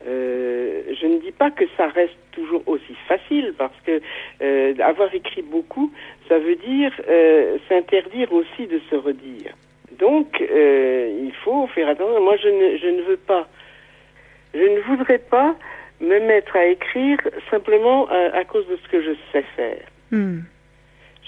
Euh, 0.06 0.82
je 1.00 1.08
ne 1.08 1.20
dis 1.20 1.32
pas 1.32 1.50
que 1.50 1.64
ça 1.78 1.88
reste 1.88 2.18
toujours 2.34 2.62
aussi 2.68 2.94
facile 3.08 3.54
parce 3.58 3.76
que 3.86 4.02
euh, 4.42 4.74
avoir 4.80 5.14
écrit 5.14 5.44
beaucoup, 5.44 5.94
ça 6.34 6.40
veut 6.40 6.56
dire 6.56 6.92
euh, 7.08 7.58
s'interdire 7.70 8.34
aussi 8.34 8.66
de 8.66 8.80
se 8.90 8.96
redire. 8.96 9.54
Donc, 10.00 10.42
euh, 10.42 11.26
il 11.26 11.34
faut 11.44 11.68
faire 11.68 11.88
attention. 11.88 12.24
Moi, 12.24 12.38
je 12.38 12.48
ne, 12.48 12.78
je 12.78 12.88
ne 12.88 13.02
veux 13.04 13.18
pas, 13.18 13.48
je 14.56 14.64
ne 14.64 14.80
voudrais 14.80 15.20
pas 15.20 15.56
me 16.02 16.20
mettre 16.22 16.56
à 16.56 16.66
écrire 16.66 17.20
simplement 17.52 18.08
à, 18.10 18.36
à 18.36 18.44
cause 18.46 18.68
de 18.68 18.78
ce 18.84 18.90
que 18.90 19.04
je 19.04 19.12
sais 19.32 19.46
faire. 19.56 19.86
Hmm. 20.10 20.40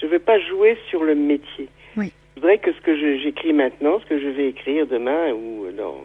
Je 0.02 0.08
ne 0.08 0.12
veux 0.12 0.20
pas 0.20 0.40
jouer 0.40 0.76
sur 0.90 1.04
le 1.04 1.14
métier. 1.14 1.70
Oui. 1.96 2.12
Je 2.36 2.42
voudrais 2.42 2.58
que 2.58 2.74
ce 2.74 2.82
que 2.82 2.96
j'écris 3.20 3.54
maintenant, 3.54 4.00
ce 4.00 4.06
que 4.06 4.20
je 4.20 4.28
vais 4.28 4.48
écrire 4.48 4.88
demain 4.88 5.34
ou 5.34 5.68
dans, 5.78 6.02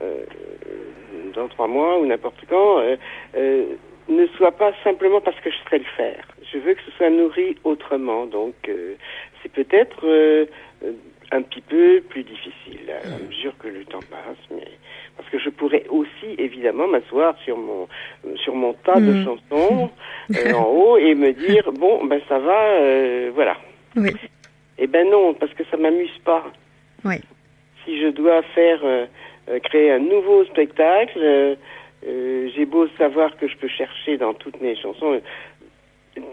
euh, 0.00 0.24
dans 1.34 1.48
trois 1.48 1.68
mois 1.68 1.98
ou 1.98 2.06
n'importe 2.06 2.42
quand, 2.48 2.78
euh, 2.78 2.96
euh, 3.36 3.64
ne 4.08 4.26
soit 4.28 4.52
pas 4.52 4.72
simplement 4.82 5.20
parce 5.20 5.38
que 5.40 5.50
je 5.50 5.56
sais 5.68 5.78
le 5.78 5.84
faire. 5.96 6.24
Je 6.54 6.58
veux 6.60 6.74
que 6.74 6.80
ce 6.86 6.92
soit 6.92 7.10
nourri 7.10 7.56
autrement. 7.64 8.26
Donc, 8.26 8.54
euh, 8.68 8.94
c'est 9.42 9.50
peut-être 9.52 10.06
euh, 10.06 10.46
euh, 10.84 10.92
un 11.32 11.42
petit 11.42 11.60
peu 11.62 12.00
plus 12.08 12.22
difficile 12.22 12.92
à 13.04 13.18
mesure 13.28 13.54
que 13.58 13.66
le 13.66 13.84
temps 13.84 14.04
passe, 14.08 14.38
mais 14.52 14.68
parce 15.16 15.28
que 15.30 15.38
je 15.38 15.50
pourrais 15.50 15.84
aussi 15.88 16.34
évidemment 16.38 16.86
m'asseoir 16.86 17.36
sur 17.44 17.56
mon 17.56 17.88
sur 18.36 18.54
mon 18.54 18.72
tas 18.72 19.00
de 19.00 19.12
Mhm. 19.12 19.24
chansons 19.24 19.90
euh, 20.36 20.52
en 20.52 20.66
haut 20.66 20.96
et 20.96 21.14
me 21.16 21.32
dire 21.32 21.72
bon 21.72 22.04
ben 22.04 22.20
ça 22.28 22.38
va 22.38 22.60
euh, 22.80 23.30
voilà. 23.34 23.56
Oui. 23.96 24.10
Eh 24.78 24.86
ben 24.86 25.08
non 25.10 25.34
parce 25.34 25.52
que 25.54 25.64
ça 25.70 25.76
m'amuse 25.76 26.18
pas. 26.24 26.44
Oui. 27.04 27.16
Si 27.84 28.00
je 28.00 28.08
dois 28.08 28.42
faire 28.54 28.80
créer 29.64 29.90
un 29.90 29.98
nouveau 29.98 30.44
spectacle, 30.46 31.18
euh, 32.06 32.48
j'ai 32.54 32.64
beau 32.64 32.86
savoir 32.98 33.36
que 33.36 33.46
je 33.48 33.56
peux 33.56 33.68
chercher 33.68 34.16
dans 34.18 34.34
toutes 34.34 34.60
mes 34.60 34.74
chansons 34.76 35.20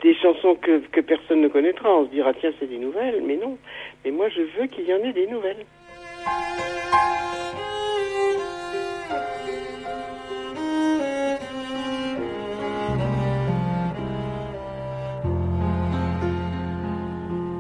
des 0.01 0.15
chansons 0.15 0.55
que, 0.55 1.01
personne 1.01 1.41
ne 1.41 1.47
connaîtra. 1.47 1.89
On 1.89 2.05
se 2.05 2.11
dira 2.11 2.33
tiens 2.33 2.51
c'est 2.59 2.67
des 2.67 2.77
nouvelles, 2.77 3.21
mais 3.25 3.37
non. 3.37 3.57
Mais 4.05 4.11
moi 4.11 4.29
je 4.29 4.41
veux 4.41 4.67
qu'il 4.67 4.85
y 4.85 4.93
en 4.93 4.97
ait 4.97 5.13
des 5.13 5.27
nouvelles. 5.27 5.65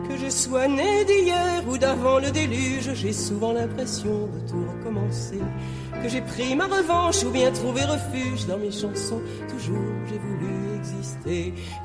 que 0.07 0.17
je 0.17 1.77
d'avant 1.79 2.19
le 2.19 2.31
déluge, 2.31 2.93
j'ai 2.93 3.13
souvent 3.13 3.53
l'impression 3.53 4.27
de 4.27 4.49
tout 4.49 4.63
recommencer. 4.77 5.39
Que 6.03 6.09
j'ai 6.09 6.21
pris 6.21 6.55
ma 6.55 6.65
revanche 6.65 7.23
ou 7.23 7.31
bien 7.31 7.51
trouvé 7.51 7.81
refuge 7.81 8.45
dans 8.47 8.57
mes 8.57 8.71
chansons. 8.71 9.21
Toujours 9.49 9.77
j'ai 10.07 10.17
voulu 10.17 10.60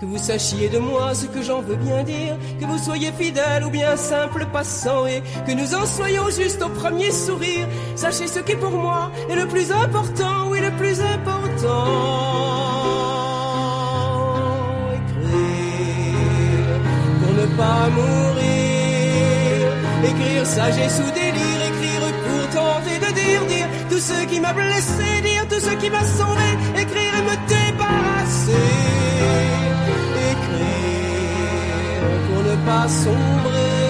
Que 0.01 0.07
vous 0.07 0.19
sachiez 0.19 0.69
de 0.69 0.79
moi 0.79 1.15
ce 1.15 1.27
que 1.27 1.43
j'en 1.43 1.61
veux 1.61 1.77
bien 1.77 2.03
dire. 2.03 2.37
Que 2.61 2.65
vous 2.65 2.79
soyez 2.79 3.13
fidèle 3.13 3.65
ou 3.65 3.71
bien 3.71 3.97
simple 3.97 4.47
passant. 4.53 5.07
Et 5.07 5.23
que 5.47 5.53
nous 5.53 5.75
en 5.75 5.87
soyons 5.87 6.29
juste 6.31 6.63
au 6.63 6.69
premier 6.69 7.11
sourire. 7.11 7.69
Sachez 7.95 8.27
ce 8.27 8.41
qui 8.41 8.57
pour 8.57 8.71
moi 8.71 9.11
est 9.31 9.37
le 9.37 9.47
plus 9.47 9.71
important. 9.71 10.49
Oui, 10.51 10.61
le 10.61 10.71
plus 10.73 11.01
important. 11.01 11.85
Écrire 14.99 16.81
pour 17.21 17.33
ne 17.33 17.47
pas 17.57 17.89
mourir. 17.91 18.47
Écrire 20.05 20.47
sagesse 20.47 21.01
ou 21.07 21.11
délire. 21.13 21.61
Écrire 21.69 22.01
pour 22.27 22.43
tenter 22.51 22.99
de 22.99 23.13
dire, 23.15 23.47
dire 23.47 23.69
tout 23.91 23.99
ce 23.99 24.25
qui 24.27 24.41
m'a 24.41 24.53
blessé. 24.53 25.21
Dire 25.23 25.47
tout 25.49 25.61
ce 25.61 25.75
qui 25.77 25.91
m'a 25.91 26.05
sauvé. 26.05 26.51
Sombrer. 32.89 33.87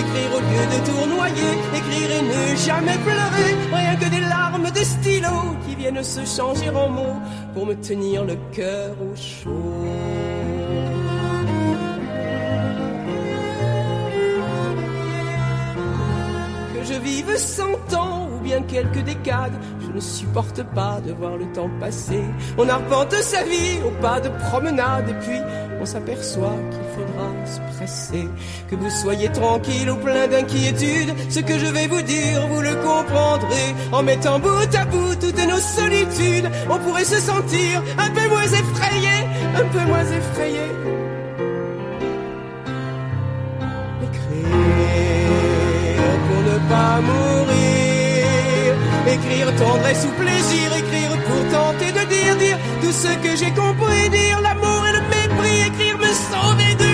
Écrire 0.00 0.30
au 0.36 0.40
lieu 0.40 0.64
de 0.74 0.78
tournoyer, 0.90 1.52
écrire 1.74 2.10
et 2.18 2.22
ne 2.22 2.56
jamais 2.56 2.98
pleurer, 2.98 3.50
rien 3.72 3.96
que 3.96 4.08
des 4.10 4.20
larmes 4.20 4.70
de 4.70 4.80
stylo 4.80 5.56
qui 5.66 5.74
viennent 5.74 6.02
se 6.02 6.24
changer 6.24 6.68
en 6.70 6.88
mots 6.88 7.20
pour 7.54 7.66
me 7.66 7.74
tenir 7.74 8.24
le 8.24 8.36
cœur 8.52 8.94
au 9.00 9.16
chaud. 9.16 9.84
Que 16.74 16.84
je 16.84 17.00
vive 17.00 17.36
cent 17.36 17.94
ans 17.96 18.28
ou 18.34 18.40
bien 18.40 18.62
quelques 18.62 19.04
décades, 19.04 19.58
je 19.80 19.90
ne 19.90 20.00
supporte 20.00 20.62
pas 20.74 21.00
de 21.06 21.12
voir 21.12 21.36
le 21.36 21.50
temps 21.52 21.70
passer. 21.80 22.24
On 22.58 22.68
arpente 22.68 23.14
sa 23.14 23.42
vie 23.42 23.78
au 23.86 23.90
pas 24.02 24.20
de 24.20 24.28
promenade 24.50 25.08
et 25.08 25.14
puis 25.14 25.40
on 25.80 25.86
s'aperçoit 25.86 26.58
qu'il 26.70 26.87
Que 28.70 28.76
vous 28.76 28.90
soyez 28.90 29.30
tranquille 29.30 29.90
ou 29.90 29.96
plein 29.96 30.26
d'inquiétude, 30.28 31.14
ce 31.30 31.40
que 31.40 31.58
je 31.58 31.66
vais 31.66 31.86
vous 31.86 32.02
dire, 32.02 32.46
vous 32.48 32.60
le 32.60 32.74
comprendrez. 32.74 33.74
En 33.92 34.02
mettant 34.02 34.38
bout 34.38 34.74
à 34.74 34.84
bout 34.84 35.14
toutes 35.14 35.46
nos 35.46 35.58
solitudes, 35.58 36.50
on 36.68 36.78
pourrait 36.78 37.04
se 37.04 37.18
sentir 37.18 37.82
un 37.96 38.10
peu 38.10 38.28
moins 38.28 38.42
effrayé, 38.42 39.26
un 39.56 39.64
peu 39.72 39.80
moins 39.86 40.04
effrayé. 40.04 40.66
Écrire 44.02 44.48
pour 46.26 46.42
ne 46.52 46.58
pas 46.68 47.00
mourir, 47.00 48.74
écrire 49.06 49.56
tendresse 49.56 50.04
ou 50.04 50.12
plaisir, 50.20 50.76
écrire 50.76 51.16
pour 51.26 51.42
tenter 51.58 51.92
de 51.92 52.04
dire, 52.06 52.36
dire 52.36 52.58
tout 52.82 52.92
ce 52.92 53.14
que 53.24 53.36
j'ai 53.36 53.52
compris, 53.52 54.10
dire 54.10 54.40
l'amour 54.42 54.84
et 54.88 54.92
le 54.92 55.00
mépris, 55.00 55.60
écrire 55.68 55.96
me 55.96 56.06
sauver 56.06 56.74
de 56.74 56.87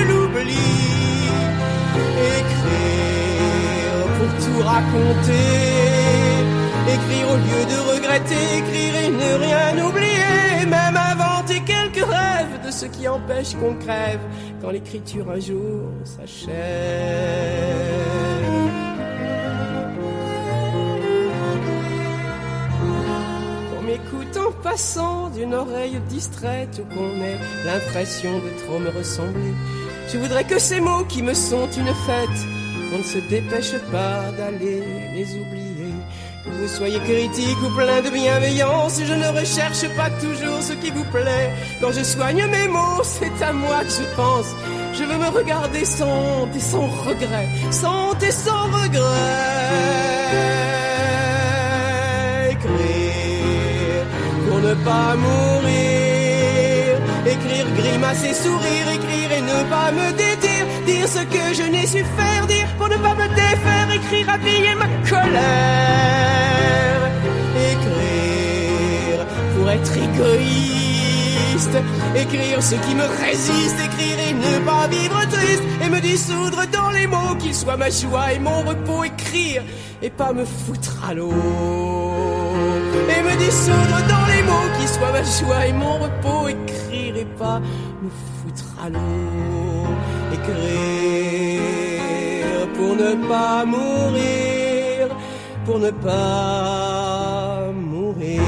raconter, 4.75 5.51
écrire 6.95 7.27
au 7.33 7.39
lieu 7.47 7.62
de 7.72 7.79
regretter, 7.93 8.45
écrire 8.59 8.95
et 9.05 9.11
ne 9.11 9.31
rien 9.47 9.87
oublier, 9.87 10.66
même 10.66 10.97
inventer 10.97 11.61
quelques 11.61 12.05
rêves 12.05 12.59
de 12.66 12.70
ce 12.70 12.87
qui 12.87 13.07
empêche 13.07 13.55
qu'on 13.55 13.75
crève 13.75 14.20
quand 14.61 14.70
l'écriture 14.70 15.31
un 15.31 15.41
jour 15.41 15.91
s'achève. 16.05 16.55
M'écoute 23.87 24.37
en 24.39 24.51
passant 24.62 25.29
d'une 25.29 25.55
oreille 25.55 26.01
distraite 26.09 26.81
ou 26.83 26.95
qu'on 26.95 27.22
ait 27.22 27.39
l'impression 27.64 28.39
de 28.39 28.64
trop 28.64 28.79
me 28.81 28.89
ressembler. 28.89 29.53
Je 30.11 30.18
voudrais 30.18 30.45
que 30.45 30.59
ces 30.59 30.81
mots 30.81 31.05
qui 31.05 31.22
me 31.22 31.35
sont 31.35 31.68
une 31.70 31.95
fête, 32.07 32.41
on 32.95 32.99
ne 32.99 33.03
se 33.03 33.18
dépêche 33.18 33.74
pas 33.90 34.30
d'aller 34.36 34.82
les 35.14 35.34
oublier. 35.34 35.92
Que 36.45 36.51
vous 36.51 36.68
soyez 36.68 37.01
critique 37.01 37.59
ou 37.62 37.70
plein 37.74 38.03
de 38.03 38.11
bienveillance, 38.11 39.01
je 39.05 39.14
ne 39.14 39.28
recherche 39.38 39.88
pas 39.97 40.11
toujours 40.11 40.61
ce 40.62 40.74
qui 40.74 40.90
vous 40.90 41.05
plaît. 41.05 41.51
Quand 41.80 41.92
je 41.92 42.05
soigne 42.05 42.47
mes 42.47 42.68
mots, 42.68 43.03
c'est 43.03 43.42
à 43.42 43.53
moi 43.53 43.80
que 43.82 43.90
je 43.90 44.05
pense. 44.14 44.55
Je 44.92 45.05
veux 45.05 45.18
me 45.18 45.28
regarder 45.28 45.84
sans 45.84 46.07
honte 46.07 46.55
et 46.55 46.61
sans 46.61 46.86
regret, 46.86 47.49
sans 47.70 48.11
honte 48.11 48.22
et 48.22 48.30
sans 48.30 48.64
regret. 48.64 49.11
Écrire 52.51 54.05
pour 54.47 54.59
ne 54.61 54.74
pas 54.88 55.16
mourir, 55.16 56.90
écrire, 57.26 57.66
grimacer, 57.76 58.34
sourire, 58.34 58.86
écrire 58.99 59.32
et 59.32 59.40
ne 59.40 59.59
pas 59.70 59.90
me 59.90 60.12
dédire, 60.12 60.53
dire 60.85 61.09
ce 61.09 61.20
que 61.20 61.55
je 61.55 61.62
n'ai 61.70 61.87
su 61.87 62.05
faire, 62.16 62.47
dire 62.47 62.66
pour 62.78 62.89
ne 62.89 62.97
pas 62.97 63.14
me 63.14 63.28
défaire, 63.28 63.91
écrire, 63.95 64.28
habiller 64.30 64.74
ma 64.74 64.89
colère, 65.09 67.01
écrire 67.72 69.26
pour 69.55 69.70
être 69.70 69.97
égoïste, 69.97 71.76
écrire 72.16 72.62
ce 72.62 72.74
qui 72.74 72.95
me 72.95 73.07
résiste, 73.24 73.76
écrire 73.85 74.18
et 74.28 74.35
ne 74.35 74.64
pas 74.64 74.87
vivre 74.89 75.20
triste, 75.30 75.62
et 75.85 75.89
me 75.89 76.01
dissoudre 76.01 76.66
dans 76.72 76.91
les 76.91 77.07
mots, 77.07 77.35
qu'ils 77.39 77.55
soient 77.55 77.76
ma 77.76 77.91
joie 77.91 78.32
et 78.32 78.39
mon 78.39 78.62
repos, 78.62 79.05
écrire 79.05 79.62
et 80.03 80.11
pas 80.11 80.32
me 80.32 80.45
foutre 80.45 80.97
à 81.09 81.14
l'eau, 81.14 81.32
et 81.32 83.22
me 83.22 83.37
dissoudre 83.39 84.03
dans 84.09 84.26
les 84.32 84.43
mots, 84.43 84.70
qui 84.78 84.89
soient 84.89 85.12
ma 85.12 85.22
joie 85.22 85.66
et 85.66 85.72
mon 85.72 85.99
repos, 85.99 86.49
écrire 86.49 87.16
et 87.16 87.24
pas 87.39 87.61
me 88.03 88.11
foutre 88.11 88.66
à 88.85 88.91
l'eau, 88.91 89.53
écrire 90.45 91.61
pour 92.74 92.97
ne 92.97 93.28
pas 93.28 93.64
mourir, 93.64 95.09
pour 95.64 95.78
ne 95.78 95.90
pas 95.90 97.70
mourir. 97.72 98.42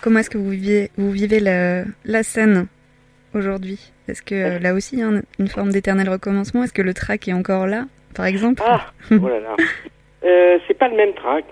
Comment 0.00 0.18
est-ce 0.18 0.30
que 0.30 0.38
vous 0.38 0.50
vivez, 0.50 0.90
vous 0.96 1.12
vivez 1.12 1.38
la, 1.38 1.84
la 2.04 2.22
scène 2.24 2.66
aujourd'hui? 3.34 3.92
Est-ce 4.08 4.22
que 4.22 4.34
euh, 4.34 4.58
là 4.58 4.74
aussi 4.74 4.96
il 4.96 4.98
y 4.98 5.02
a 5.02 5.06
un- 5.08 5.22
une 5.38 5.46
forme 5.48 5.70
d'éternel 5.70 6.08
recommencement? 6.08 6.64
Est-ce 6.64 6.72
que 6.72 6.82
le 6.82 6.92
track 6.92 7.28
est 7.28 7.32
encore 7.32 7.66
là, 7.68 7.86
par 8.14 8.26
exemple? 8.26 8.62
Ah, 8.66 8.92
oh 9.12 9.28
là 9.28 9.38
là. 9.40 9.56
Euh, 10.24 10.58
c'est 10.66 10.74
pas 10.78 10.88
le 10.88 10.96
même 10.96 11.14
track. 11.14 11.44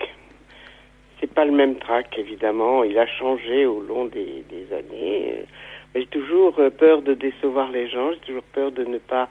C'est 1.21 1.33
pas 1.33 1.45
le 1.45 1.53
même 1.53 1.77
track, 1.77 2.17
évidemment. 2.19 2.83
Il 2.85 2.99
a 2.99 3.07
changé 3.07 3.67
au 3.67 3.81
long 3.83 4.07
des, 4.07 4.45
des 4.49 4.73
années. 4.75 5.35
Euh, 5.35 5.43
j'ai 5.95 6.07
toujours 6.07 6.59
euh, 6.59 6.71
peur 6.71 7.03
de 7.03 7.15
décevoir 7.15 7.71
les 7.71 7.89
gens. 7.89 8.13
J'ai 8.13 8.21
toujours 8.21 8.43
peur 8.55 8.73
de 8.73 8.85
ne 8.85 8.99
pas 8.99 9.29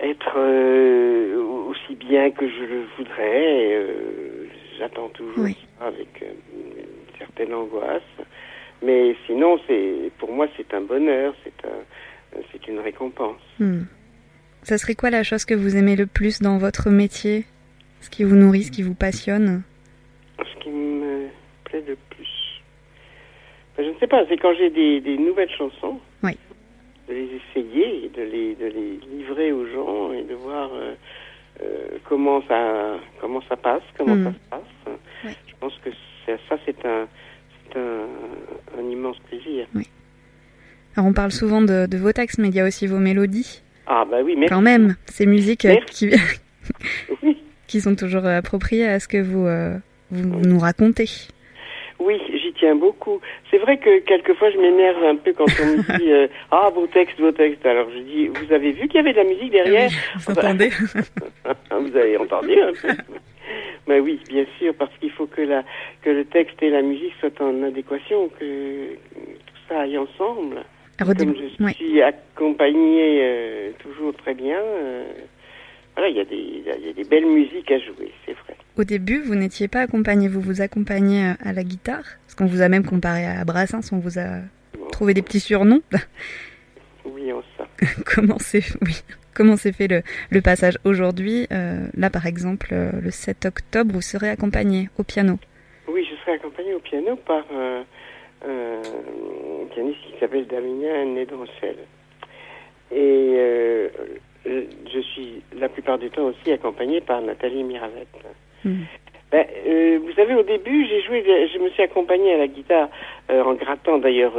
être 0.00 0.34
euh, 0.36 1.36
aussi 1.68 1.94
bien 1.94 2.30
que 2.30 2.48
je 2.48 2.62
le 2.64 2.82
voudrais. 2.96 3.74
Euh, 3.74 4.46
J'attends 4.78 5.08
toujours 5.08 5.38
Oui. 5.38 5.56
avec 5.80 6.08
une 6.20 7.18
certaine 7.18 7.52
angoisse. 7.52 8.02
Mais 8.82 9.16
sinon, 9.26 9.58
c'est 9.66 10.10
pour 10.18 10.30
moi, 10.32 10.46
c'est 10.56 10.72
un 10.74 10.82
bonheur. 10.82 11.34
C'est 11.42 11.66
un, 11.66 12.40
c'est 12.52 12.68
une 12.68 12.78
récompense. 12.78 13.40
Hmm. 13.58 13.82
Ça 14.62 14.76
serait 14.78 14.94
quoi 14.94 15.10
la 15.10 15.22
chose 15.24 15.44
que 15.44 15.54
vous 15.54 15.76
aimez 15.76 15.96
le 15.96 16.06
plus 16.06 16.40
dans 16.42 16.58
votre 16.58 16.90
métier? 16.90 17.44
Ce 18.00 18.10
qui 18.10 18.24
vous 18.24 18.36
nourrit, 18.36 18.64
ce 18.64 18.70
qui 18.70 18.82
vous 18.82 18.94
passionne 18.94 19.62
Ce 20.38 20.62
qui 20.62 20.70
me 20.70 21.26
plaît 21.64 21.82
le 21.86 21.96
plus, 22.10 22.62
ben, 23.76 23.84
je 23.84 23.90
ne 23.90 23.98
sais 23.98 24.06
pas, 24.06 24.24
c'est 24.28 24.36
quand 24.38 24.54
j'ai 24.58 24.70
des, 24.70 25.00
des 25.00 25.18
nouvelles 25.18 25.50
chansons, 25.56 25.98
Oui. 26.22 26.36
de 27.08 27.14
les 27.14 27.28
essayer, 27.50 28.06
et 28.06 28.08
de 28.08 28.22
les, 28.22 28.54
de 28.54 28.66
les 28.66 29.00
livrer 29.16 29.52
aux 29.52 29.66
gens 29.66 30.12
et 30.12 30.22
de 30.24 30.34
voir 30.34 30.70
euh, 30.74 30.94
euh, 31.62 31.98
comment 32.08 32.42
ça 32.48 32.96
comment 33.20 33.42
ça 33.48 33.56
passe, 33.56 33.82
comment 33.96 34.14
Mhm. 34.14 34.24
ça 34.24 34.32
se 34.32 34.50
passe. 34.50 35.32
Je 35.48 35.52
pense 35.60 35.74
que 35.84 35.90
ça 36.26 36.56
c'est 36.64 36.84
un 36.86 37.06
un, 37.76 38.78
un 38.78 38.90
immense 38.90 39.18
plaisir. 39.28 39.66
Alors 40.96 41.06
on 41.08 41.12
parle 41.12 41.32
souvent 41.32 41.60
de, 41.60 41.86
de 41.86 41.96
vos 41.98 42.12
textes, 42.12 42.38
mais 42.38 42.48
il 42.48 42.54
y 42.54 42.60
a 42.60 42.64
aussi 42.66 42.86
vos 42.86 42.98
mélodies. 42.98 43.62
Ah 43.86 44.04
bah 44.10 44.18
oui, 44.24 44.34
merci. 44.36 44.48
Quand 44.52 44.60
même, 44.62 44.96
ces 45.06 45.26
musiques 45.26 45.64
euh, 45.66 45.76
qui, 45.86 46.10
Oui. 47.22 47.36
Qui 47.68 47.80
sont 47.80 47.94
toujours 47.94 48.24
euh, 48.24 48.38
appropriées 48.38 48.88
à 48.88 48.98
ce 48.98 49.06
que 49.06 49.22
vous, 49.22 49.46
euh, 49.46 49.76
vous 50.10 50.26
nous 50.26 50.58
racontez. 50.58 51.08
Oui, 52.00 52.20
j'y 52.28 52.52
tiens 52.54 52.76
beaucoup. 52.76 53.20
C'est 53.50 53.58
vrai 53.58 53.76
que 53.76 54.00
quelquefois 54.00 54.50
je 54.50 54.58
m'énerve 54.58 55.04
un 55.04 55.16
peu 55.16 55.32
quand 55.32 55.46
on 55.62 55.66
me 55.66 55.98
dit 55.98 56.12
euh, 56.12 56.26
ah 56.50 56.70
vos 56.74 56.86
textes, 56.86 57.20
vos 57.20 57.32
textes. 57.32 57.64
Alors 57.66 57.88
je 57.90 57.98
dis 58.00 58.28
vous 58.28 58.52
avez 58.52 58.72
vu 58.72 58.88
qu'il 58.88 58.96
y 58.96 58.98
avait 58.98 59.12
de 59.12 59.18
la 59.18 59.24
musique 59.24 59.50
derrière 59.52 59.90
Vous 60.16 60.32
entendez 60.32 60.70
Vous 61.70 61.96
avez 61.96 62.16
entendu 62.16 62.60
un 62.60 62.72
peu 62.72 62.88
Ben 63.86 64.00
oui, 64.00 64.20
bien 64.28 64.44
sûr, 64.58 64.74
parce 64.74 64.92
qu'il 65.00 65.10
faut 65.10 65.26
que, 65.26 65.40
la, 65.40 65.64
que 66.02 66.10
le 66.10 66.24
texte 66.26 66.62
et 66.62 66.70
la 66.70 66.82
musique 66.82 67.14
soient 67.20 67.30
en 67.40 67.62
adéquation, 67.62 68.28
que 68.38 68.94
tout 68.94 69.60
ça 69.68 69.80
aille 69.80 69.96
ensemble. 69.98 70.62
Comme 70.98 71.14
je 71.16 71.72
suis 71.74 72.02
accompagnée 72.02 73.20
euh, 73.22 73.70
toujours 73.78 74.14
très 74.14 74.34
bien, 74.34 74.58
euh, 74.58 75.04
voilà, 75.98 76.08
il 76.10 76.16
y, 76.16 76.20
a 76.20 76.24
des- 76.24 76.36
il 76.36 76.62
y 76.64 76.70
a- 76.70 76.76
il 76.76 76.86
y 76.86 76.90
a 76.90 76.92
des 76.92 77.04
belles 77.04 77.26
musiques 77.26 77.70
à 77.72 77.78
jouer, 77.80 78.12
c'est 78.24 78.32
vrai. 78.32 78.56
Au 78.76 78.84
début, 78.84 79.20
vous 79.20 79.34
n'étiez 79.34 79.66
pas 79.66 79.80
accompagné, 79.80 80.28
vous 80.28 80.40
vous 80.40 80.60
accompagnez 80.60 81.24
euh, 81.30 81.32
à 81.44 81.52
la 81.52 81.64
guitare, 81.64 82.04
parce 82.24 82.34
qu'on 82.36 82.46
vous 82.46 82.62
a 82.62 82.68
même 82.68 82.84
comparé 82.84 83.26
à 83.26 83.44
Brassens, 83.44 83.90
on 83.92 83.98
vous 83.98 84.18
a 84.20 84.38
trouvé 84.92 85.12
des 85.14 85.22
petits 85.22 85.40
surnoms. 85.40 85.82
Oui, 87.04 87.32
on 87.32 87.42
ça. 87.56 87.66
comment 88.14 88.38
c'est 88.38 88.62
oui. 88.82 89.02
Comment 89.34 89.56
s'est 89.56 89.72
fait 89.72 89.88
le, 89.88 90.02
le 90.30 90.40
passage 90.42 90.78
aujourd'hui 90.84 91.46
euh, 91.52 91.86
Là, 91.96 92.10
par 92.10 92.26
exemple, 92.26 92.68
euh, 92.72 92.90
le 93.00 93.10
7 93.10 93.46
octobre, 93.46 93.92
vous 93.94 94.02
serez 94.02 94.28
accompagné 94.28 94.90
au 94.98 95.04
piano. 95.04 95.38
Oui, 95.88 96.04
je 96.10 96.14
serai 96.20 96.32
accompagnée 96.32 96.74
au 96.74 96.80
piano 96.80 97.16
par 97.16 97.44
euh, 97.52 97.82
un 98.46 99.66
pianiste 99.74 100.00
qui 100.02 100.18
s'appelle 100.20 100.46
Damien 100.48 101.04
Nédoncel. 101.14 101.76
Et 102.92 103.86
euh, 104.48 104.64
je 104.92 105.00
suis 105.00 105.42
la 105.58 105.68
plupart 105.68 105.98
du 105.98 106.10
temps 106.10 106.24
aussi 106.26 106.52
accompagnée 106.52 107.00
par 107.00 107.20
Nathalie 107.20 107.64
Miravette. 107.64 108.08
Hmm. 108.64 108.82
Ben, 109.30 109.46
euh, 109.66 109.98
vous 110.02 110.12
savez, 110.12 110.34
au 110.34 110.42
début, 110.42 110.86
j'ai 110.88 111.02
joué, 111.02 111.22
je 111.52 111.58
me 111.58 111.68
suis 111.70 111.82
accompagnée 111.82 112.32
à 112.34 112.38
la 112.38 112.46
guitare 112.46 112.88
euh, 113.30 113.42
en 113.44 113.54
grattant 113.54 113.98
d'ailleurs. 113.98 114.34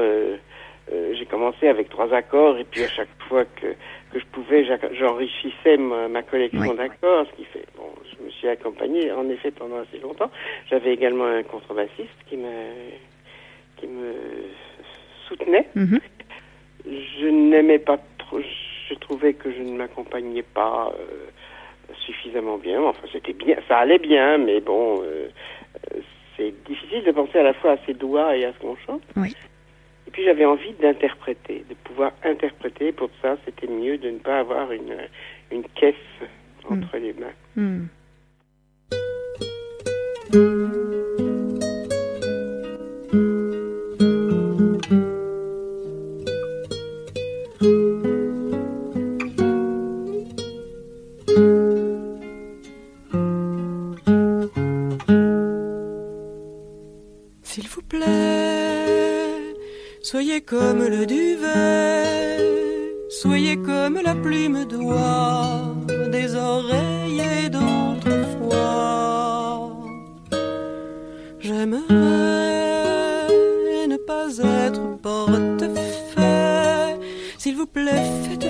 j'ai 1.14 1.26
commencé 1.26 1.68
avec 1.68 1.90
trois 1.90 2.12
accords 2.14 2.58
et 2.58 2.64
puis 2.64 2.84
à 2.84 2.88
chaque 2.88 3.10
fois 3.28 3.46
que, 3.46 3.68
que 4.12 4.20
je 4.20 4.26
pouvais, 4.32 4.66
j'enrichissais 4.94 5.78
ma, 5.78 6.08
ma 6.08 6.24
collection 6.24 6.72
Oui. 6.72 6.76
d'accords, 6.78 7.28
ce 7.30 7.36
qui 7.36 7.46
fait, 7.46 7.66
bon, 7.78 7.90
je 8.12 8.26
me 8.26 8.30
suis 8.32 8.48
accompagné 8.48 9.12
en 9.12 9.30
effet 9.30 9.52
pendant 9.52 9.78
assez 9.78 10.00
longtemps. 10.02 10.32
J'avais 10.70 10.92
également 10.92 11.26
un 11.26 11.44
contrebassiste 11.44 12.18
qui 12.28 12.38
me, 12.38 12.56
qui 13.78 13.86
me 13.86 14.14
soutenait. 15.28 15.68
Mhm. 15.76 16.00
Je 16.86 17.28
n'aimais 17.28 17.80
pas 17.80 18.00
trop, 18.18 18.40
je 18.90 18.96
trouvais 18.96 19.34
que 19.34 19.52
je 19.52 19.62
ne 19.62 19.78
m'accompagnais 19.78 20.44
pas 20.44 20.92
euh, 20.98 21.28
suffisamment 22.06 22.58
bien. 22.58 22.82
Enfin, 22.82 23.08
c'était 23.12 23.34
bien, 23.34 23.58
ça 23.68 23.80
allait 23.80 24.00
bien, 24.00 24.38
mais 24.38 24.60
bon, 24.60 25.02
euh, 25.02 25.28
euh, 25.94 26.00
c'est 26.36 26.54
difficile 26.66 27.04
de 27.04 27.12
penser 27.12 27.40
à 27.40 27.44
la 27.44 27.54
fois 27.54 27.72
à 27.74 27.78
ses 27.86 27.94
doigts 27.94 28.36
et 28.36 28.46
à 28.46 28.54
ce 28.54 28.60
qu'on 28.60 28.76
chante. 28.78 29.02
Oui. 29.16 29.36
Et 30.08 30.12
puis 30.12 30.24
j'avais 30.24 30.46
envie 30.46 30.74
d'interpréter, 30.74 31.64
de 31.70 31.76
pouvoir 31.84 32.12
interpréter. 32.24 32.92
Pour 32.92 33.10
ça, 33.22 33.38
c'était 33.46 33.68
mieux 33.68 33.98
de 33.98 34.10
ne 34.10 34.18
pas 34.18 34.40
avoir 34.40 34.72
une, 34.72 34.98
une 35.52 35.64
caisse 35.76 35.96
entre 36.68 36.98
les 36.98 37.14
mains. 37.14 37.34
Hmm. 37.56 37.86
Comme 60.50 60.84
le 60.84 61.06
duvet, 61.06 62.40
soyez 63.10 63.56
comme 63.58 64.00
la 64.04 64.16
plume 64.16 64.66
d'oie 64.66 65.76
des 66.12 66.34
oreillers 66.36 67.50
d'autrefois. 67.50 68.90
J'aimerais 71.40 71.86
ne 73.88 73.98
pas 73.98 74.28
être 74.66 74.82
portefeuille. 75.04 76.98
S'il 77.38 77.56
vous 77.56 77.68
plaît, 77.68 78.10
faites-vous 78.24 78.49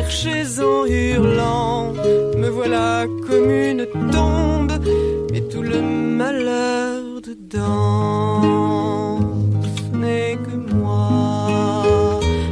cherchais 0.00 0.60
en 0.60 0.86
hurlant. 0.86 1.92
Me 2.36 2.48
voilà 2.48 3.06
comme 3.26 3.50
une 3.50 3.86
tombe, 4.10 4.72
et 5.34 5.42
tout 5.42 5.62
le 5.62 5.80
malheur 5.82 7.20
dedans 7.22 9.20
n'est 9.92 10.38
que 10.46 10.74
moi. 10.74 11.82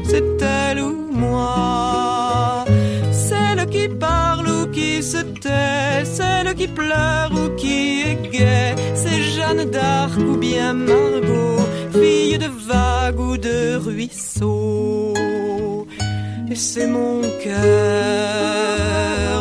C'est 0.04 0.42
elle 0.42 0.80
ou 0.80 0.94
moi, 1.12 2.64
celle 3.10 3.66
qui 3.66 3.88
parle 3.88 4.46
ou 4.48 4.66
qui 4.70 5.02
se 5.02 5.22
tait, 5.44 6.04
celle 6.04 6.54
qui 6.54 6.68
pleure 6.68 7.30
ou 7.32 7.54
qui 7.56 8.02
est 8.02 8.30
gaie. 8.30 8.74
C'est 8.94 9.22
Jeanne 9.34 9.64
d'Arc 9.70 10.18
ou 10.18 10.36
bien 10.36 10.74
Margot, 10.74 11.62
fille 11.92 12.38
de 12.38 12.50
vague 12.68 13.20
ou 13.20 13.36
de 13.36 13.76
ruisseau. 13.76 15.14
Et 16.50 16.54
c'est 16.54 16.86
mon 16.86 17.20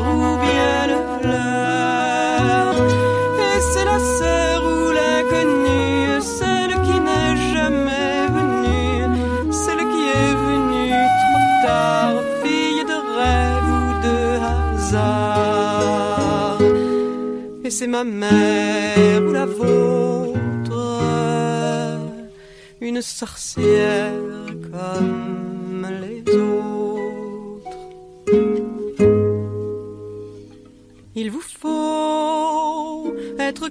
ou 0.10 0.12
bien 0.45 0.78
le 0.91 0.99
fleur. 1.20 2.70
Et 3.45 3.58
c'est 3.72 3.86
la 3.86 3.99
sœur 3.99 4.60
ou 4.64 4.91
l'inconnue, 4.99 6.22
celle 6.22 6.74
qui 6.86 6.97
n'est 6.99 7.36
jamais 7.53 8.20
venue, 8.38 8.99
celle 9.51 9.84
qui 9.93 10.03
est 10.22 10.36
venue 10.49 10.91
trop 11.22 11.47
tard, 11.66 12.16
fille 12.43 12.84
de 12.91 12.97
rêve 13.18 13.70
ou 13.80 13.82
de 14.08 14.20
hasard. 14.51 16.58
Et 17.64 17.70
c'est 17.70 17.88
ma 17.88 18.03
mère 18.03 19.22
ou 19.28 19.32
la 19.32 19.45
vôtre, 19.45 21.01
une 22.80 23.01
sorcière 23.01 24.12
comme 24.72 25.47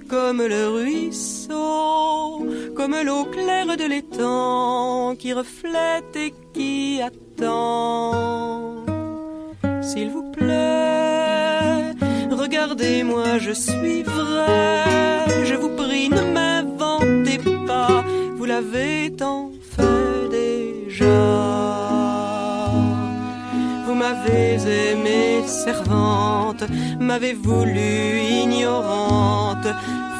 comme 0.07 0.41
le 0.41 0.67
ruisseau, 0.69 2.45
comme 2.75 2.95
l'eau 3.03 3.25
claire 3.25 3.75
de 3.77 3.85
l'étang 3.85 5.15
qui 5.17 5.33
reflète 5.33 6.15
et 6.15 6.33
qui 6.53 7.01
attend. 7.01 8.85
S'il 9.81 10.09
vous 10.09 10.31
plaît, 10.31 11.93
regardez-moi, 12.31 13.37
je 13.39 13.51
suis 13.51 14.03
vrai. 14.03 15.45
Je 15.45 15.55
vous 15.55 15.69
prie, 15.75 16.09
ne 16.09 16.21
m'inventez 16.21 17.39
pas, 17.65 18.03
vous 18.35 18.45
l'avez 18.45 19.13
tant 19.15 19.51
fait 19.75 20.29
déjà. 20.29 21.86
M'avez 24.07 24.55
aimée 24.91 25.45
servante, 25.45 26.63
m'avez 26.97 27.33
voulu 27.33 28.21
ignorante. 28.41 29.67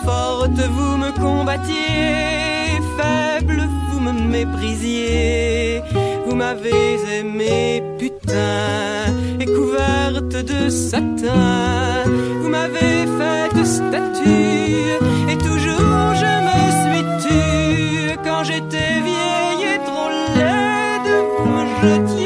Forte, 0.04 0.60
vous 0.76 0.98
me 0.98 1.12
combattiez, 1.18 2.82
faible, 2.98 3.64
vous 3.90 4.02
me 4.02 4.12
méprisiez. 4.12 5.82
Vous 6.26 6.36
m'avez 6.36 6.98
aimée 7.18 7.82
putain, 7.98 9.06
et 9.40 9.46
couverte 9.46 10.36
de 10.36 10.68
satin. 10.68 12.04
Vous 12.42 12.50
m'avez 12.50 13.08
faite 13.20 13.66
statue, 13.66 15.00
et 15.32 15.38
toujours 15.38 16.14
je 16.24 16.34
me 16.48 16.60
suis 16.82 17.06
tue. 17.24 18.18
Quand 18.26 18.44
j'étais 18.44 19.00
vieille 19.10 19.64
et 19.76 19.80
trop 19.86 20.10
laide, 20.36 21.10
vous 21.40 21.50
me 21.56 21.64
jetiez 21.82 22.17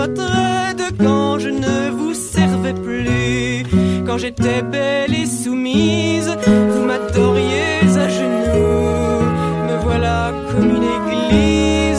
votre 0.00 0.30
aide 0.70 0.82
quand 0.98 1.38
je 1.38 1.50
ne 1.50 1.90
vous 1.90 2.14
servais 2.14 2.72
plus. 2.72 3.64
Quand 4.06 4.16
j'étais 4.16 4.62
belle 4.62 5.14
et 5.14 5.26
soumise, 5.26 6.30
vous 6.72 6.84
m'adoriez 6.84 7.80
à 8.04 8.08
genoux. 8.08 9.20
Me 9.68 9.76
voilà 9.82 10.32
comme 10.50 10.70
une 10.76 10.88
église. 10.98 11.89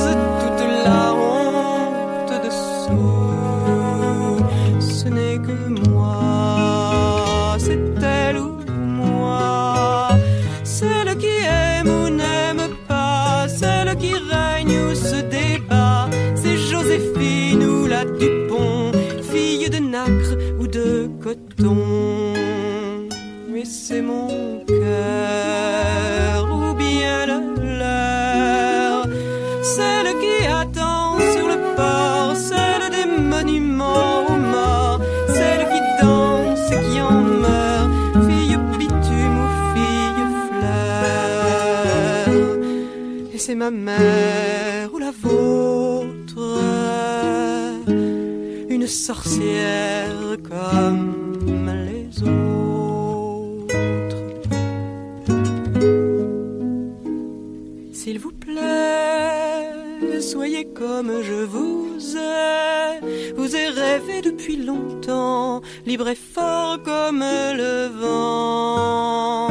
Libre 65.91 66.07
et 66.07 66.21
fort 66.35 66.77
comme 66.85 67.19
le 67.63 67.75
vent. 68.01 69.47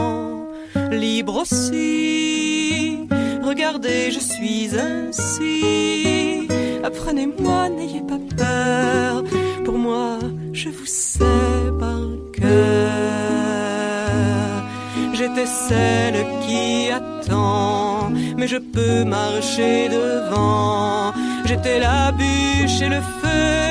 Libre 0.90 1.36
aussi, 1.42 2.98
regardez, 3.50 4.10
je 4.10 4.20
suis 4.20 4.70
ainsi. 4.88 6.48
Apprenez-moi, 6.82 7.68
n'ayez 7.76 8.02
pas 8.12 8.20
peur. 8.42 9.24
Pour 9.66 9.76
moi, 9.86 10.18
je 10.54 10.70
vous 10.70 10.86
sais 10.86 11.66
par 11.78 12.04
cœur. 12.32 12.90
J'étais 15.12 15.50
celle 15.68 16.20
qui 16.44 16.90
attend, 17.00 18.08
mais 18.38 18.48
je 18.54 18.60
peux 18.74 19.04
marcher 19.04 19.90
devant. 19.90 21.12
J'étais 21.44 21.80
la 21.80 22.12
bûche 22.12 22.80
et 22.80 22.88
le 22.96 23.02
feu, 23.20 23.69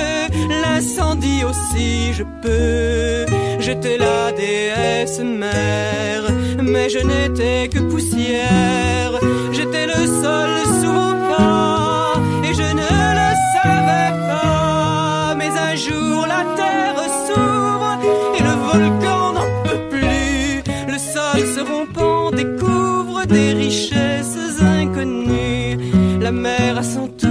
l'incendie 0.49 1.43
aussi 1.43 2.13
je 2.13 2.23
peux. 2.41 3.25
J'étais 3.59 3.97
la 3.97 4.31
déesse 4.31 5.19
mère, 5.19 6.23
mais 6.61 6.89
je 6.89 6.99
n'étais 6.99 7.69
que 7.69 7.79
poussière. 7.79 9.13
J'étais 9.51 9.85
le 9.85 10.05
sol 10.23 10.51
sous 10.79 10.91
vos 10.91 11.15
pas, 11.29 12.13
et 12.43 12.53
je 12.53 12.69
ne 12.81 12.91
le 13.19 13.29
savais 13.53 14.11
pas. 14.29 15.35
Mais 15.37 15.51
un 15.69 15.75
jour 15.75 16.25
la 16.35 16.43
terre 16.59 17.01
s'ouvre 17.25 17.99
et 18.37 18.43
le 18.49 18.55
volcan 18.67 19.33
n'en 19.33 19.49
peut 19.65 19.83
plus. 19.89 20.63
Le 20.93 20.97
sol 20.97 21.39
se 21.55 21.61
rompant 21.71 22.31
découvre 22.31 23.25
des 23.25 23.53
richesses 23.53 24.61
inconnues. 24.61 25.77
La 26.21 26.31
mer 26.31 26.77
à 26.77 26.83
son 26.83 27.07
tour 27.07 27.28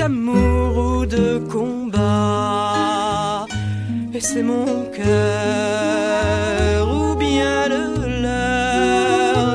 d'amour 0.00 0.72
ou 0.86 0.96
de 1.16 1.26
combat. 1.52 3.46
Et 4.16 4.22
c'est 4.28 4.46
mon 4.52 4.68
cœur 4.98 6.80
ou 6.98 7.06
bien 7.24 7.56
le 7.72 7.84
leur, 8.24 9.46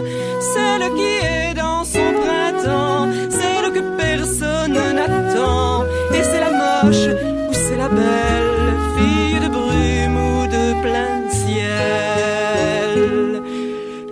celle 0.53 0.85
qui 0.97 1.11
est 1.33 1.53
dans 1.63 1.83
son 1.93 2.09
printemps, 2.23 3.03
celle 3.39 3.67
que 3.75 3.83
personne 4.05 4.79
n'attend. 4.97 5.71
Et 6.17 6.23
c'est 6.29 6.43
la 6.47 6.53
moche 6.63 7.07
ou 7.49 7.51
c'est 7.63 7.79
la 7.83 7.89
belle, 7.99 8.73
fille 8.95 9.39
de 9.45 9.49
brume 9.57 10.17
ou 10.29 10.35
de 10.55 10.65
plein 10.83 11.17
ciel. 11.41 12.99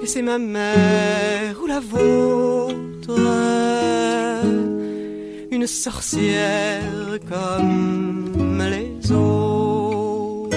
Et 0.04 0.08
c'est 0.12 0.26
ma 0.32 0.40
mère 0.56 1.56
ou 1.64 1.66
la 1.76 1.82
vôtre, 1.92 2.63
sorcière 5.68 6.82
comme 7.30 8.62
les 8.62 9.12
autres. 9.12 10.54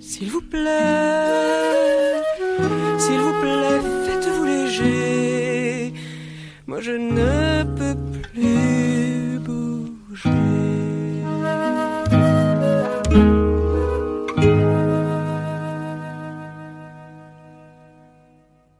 S'il 0.00 0.30
vous 0.30 0.42
plaît, 0.42 2.22
s'il 2.98 3.20
vous 3.20 3.40
plaît, 3.40 3.80
faites-vous 4.06 4.44
léger. 4.44 5.92
Moi 6.66 6.80
je 6.80 6.92
ne 6.92 7.64
peux 7.78 7.96
plus 8.22 9.38
bouger. 9.40 10.30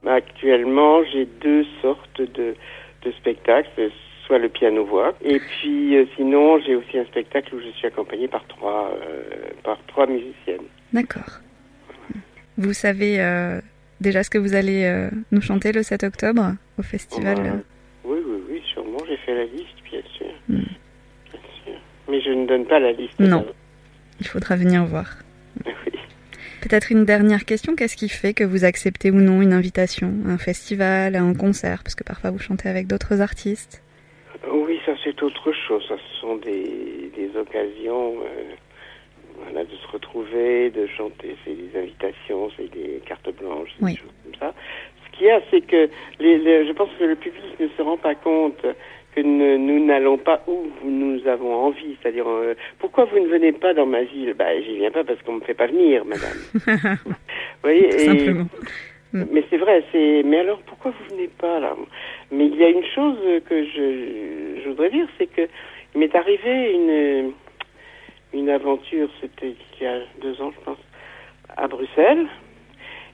Actuellement, 0.05 1.03
j'ai 1.11 1.25
deux 1.41 1.65
sortes 1.81 2.08
de, 2.25 2.55
de 3.03 3.11
spectacles, 3.11 3.91
soit 4.25 4.37
le 4.37 4.49
piano-voix, 4.49 5.15
et 5.23 5.39
puis 5.39 5.95
euh, 5.95 6.05
sinon, 6.15 6.59
j'ai 6.59 6.75
aussi 6.75 6.97
un 6.97 7.05
spectacle 7.05 7.55
où 7.55 7.59
je 7.59 7.69
suis 7.69 7.87
accompagnée 7.87 8.27
par 8.27 8.45
trois, 8.47 8.91
euh, 8.93 9.23
par 9.63 9.77
trois 9.87 10.05
musiciennes. 10.05 10.67
D'accord. 10.93 11.39
Vous 12.57 12.73
savez 12.73 13.21
euh, 13.21 13.59
déjà 14.01 14.23
ce 14.23 14.29
que 14.29 14.37
vous 14.37 14.53
allez 14.53 14.83
euh, 14.83 15.09
nous 15.31 15.41
chanter 15.41 15.71
le 15.71 15.81
7 15.81 16.03
octobre 16.03 16.53
au 16.77 16.83
festival 16.83 17.39
euh, 17.39 17.51
Oui, 18.03 18.19
oui, 18.25 18.43
oui, 18.49 18.61
sûrement, 18.73 18.99
j'ai 19.07 19.17
fait 19.17 19.33
la 19.33 19.45
liste, 19.45 19.77
bien 19.89 20.01
sûr. 20.17 20.27
Hmm. 20.47 20.55
Bien 21.31 21.41
sûr. 21.63 21.73
Mais 22.09 22.21
je 22.21 22.29
ne 22.29 22.45
donne 22.45 22.65
pas 22.65 22.79
la 22.79 22.91
liste. 22.91 23.19
Non. 23.19 23.45
Il 24.19 24.27
faudra 24.27 24.55
venir 24.55 24.85
voir. 24.85 25.07
Peut-être 26.61 26.91
une 26.91 27.05
dernière 27.05 27.45
question. 27.45 27.75
Qu'est-ce 27.75 27.95
qui 27.95 28.09
fait 28.09 28.33
que 28.33 28.43
vous 28.43 28.65
acceptez 28.65 29.11
ou 29.11 29.15
non 29.15 29.41
une 29.41 29.53
invitation 29.53 30.11
à 30.27 30.31
un 30.31 30.37
festival, 30.37 31.15
à 31.15 31.21
un 31.21 31.33
concert? 31.33 31.81
Parce 31.83 31.95
que 31.95 32.03
parfois 32.03 32.31
vous 32.31 32.39
chantez 32.39 32.67
avec 32.69 32.87
d'autres 32.87 33.21
artistes. 33.21 33.81
Oui, 34.51 34.79
ça 34.85 34.93
c'est 35.03 35.21
autre 35.23 35.51
chose. 35.67 35.83
Ça, 35.87 35.95
ce 35.97 36.21
sont 36.21 36.35
des, 36.37 37.11
des 37.15 37.29
occasions 37.37 38.15
euh, 38.23 38.53
voilà, 39.43 39.63
de 39.63 39.75
se 39.75 39.87
retrouver, 39.91 40.69
de 40.69 40.85
chanter. 40.87 41.35
C'est 41.45 41.55
des 41.55 41.77
invitations, 41.79 42.49
c'est 42.57 42.69
des 42.71 43.01
cartes 43.05 43.29
blanches, 43.39 43.69
Oui. 43.81 43.93
des 43.93 43.97
choses 43.99 44.11
comme 44.25 44.35
ça. 44.39 44.53
Ce 45.05 45.17
qu'il 45.17 45.27
y 45.27 45.31
a, 45.31 45.41
c'est 45.51 45.61
que 45.61 45.89
les, 46.19 46.37
les- 46.39 46.67
je 46.67 46.71
pense 46.73 46.89
que 46.99 47.03
le 47.05 47.15
public 47.15 47.43
ne 47.59 47.67
se 47.69 47.81
rend 47.81 47.97
pas 47.97 48.15
compte 48.15 48.65
que 49.15 49.21
ne- 49.21 49.57
nous 49.57 49.85
n'allons 49.85 50.17
pas 50.17 50.43
où 50.47 50.67
nous 50.83 51.27
avons 51.27 51.53
envie. 51.53 51.97
C'est-à-dire, 52.01 52.27
euh, 52.29 52.53
pourquoi 52.79 53.05
vous 53.05 53.19
ne 53.19 53.27
venez 53.27 53.51
pas 53.51 53.73
dans 53.73 53.85
ma 53.85 54.03
ville? 54.03 54.33
Ben, 54.37 54.61
j'y 54.63 54.77
viens 54.77 54.91
pas 54.91 55.03
parce 55.03 55.21
qu'on 55.23 55.33
me 55.33 55.41
fait 55.41 55.53
pas 55.53 55.67
venir, 55.67 56.05
madame. 56.05 56.37
vous 57.05 57.13
voyez 57.63 57.89
Tout 57.89 57.97
et- 57.97 58.05
simplement. 58.05 58.45
mais 59.13 59.43
c'est 59.49 59.57
vrai, 59.57 59.83
c'est. 59.91 60.21
Mais 60.23 60.39
alors 60.39 60.59
pourquoi 60.65 60.91
vous 60.91 61.15
venez 61.15 61.27
pas 61.27 61.59
là? 61.59 61.75
Mais 62.31 62.45
il 62.47 62.55
y 62.55 62.63
a 62.63 62.69
une 62.69 62.85
chose 62.93 63.17
que 63.49 63.63
je, 63.65 64.61
je 64.63 64.69
voudrais 64.69 64.91
dire, 64.91 65.07
c'est 65.17 65.27
que 65.27 65.47
il 65.95 65.99
m'est 66.01 66.15
arrivé 66.15 66.73
une 66.73 67.31
une 68.31 68.49
aventure, 68.51 69.09
c'était 69.19 69.55
il 69.79 69.83
y 69.83 69.87
a 69.87 70.01
deux 70.21 70.39
ans, 70.39 70.51
je 70.59 70.63
pense, 70.63 70.77
à 71.57 71.67
Bruxelles. 71.67 72.27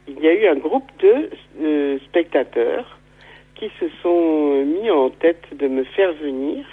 Il 0.10 0.20
y 0.20 0.28
a 0.28 0.34
eu 0.34 0.46
un 0.48 0.56
groupe 0.56 0.92
de 1.00 1.30
euh, 1.62 1.98
spectateurs 2.00 3.00
qui 3.56 3.70
se 3.80 3.86
sont 4.02 4.64
mis 4.66 4.90
en 4.92 5.10
tête 5.10 5.44
de 5.54 5.68
me 5.68 5.84
faire 5.84 6.14
venir 6.14 6.66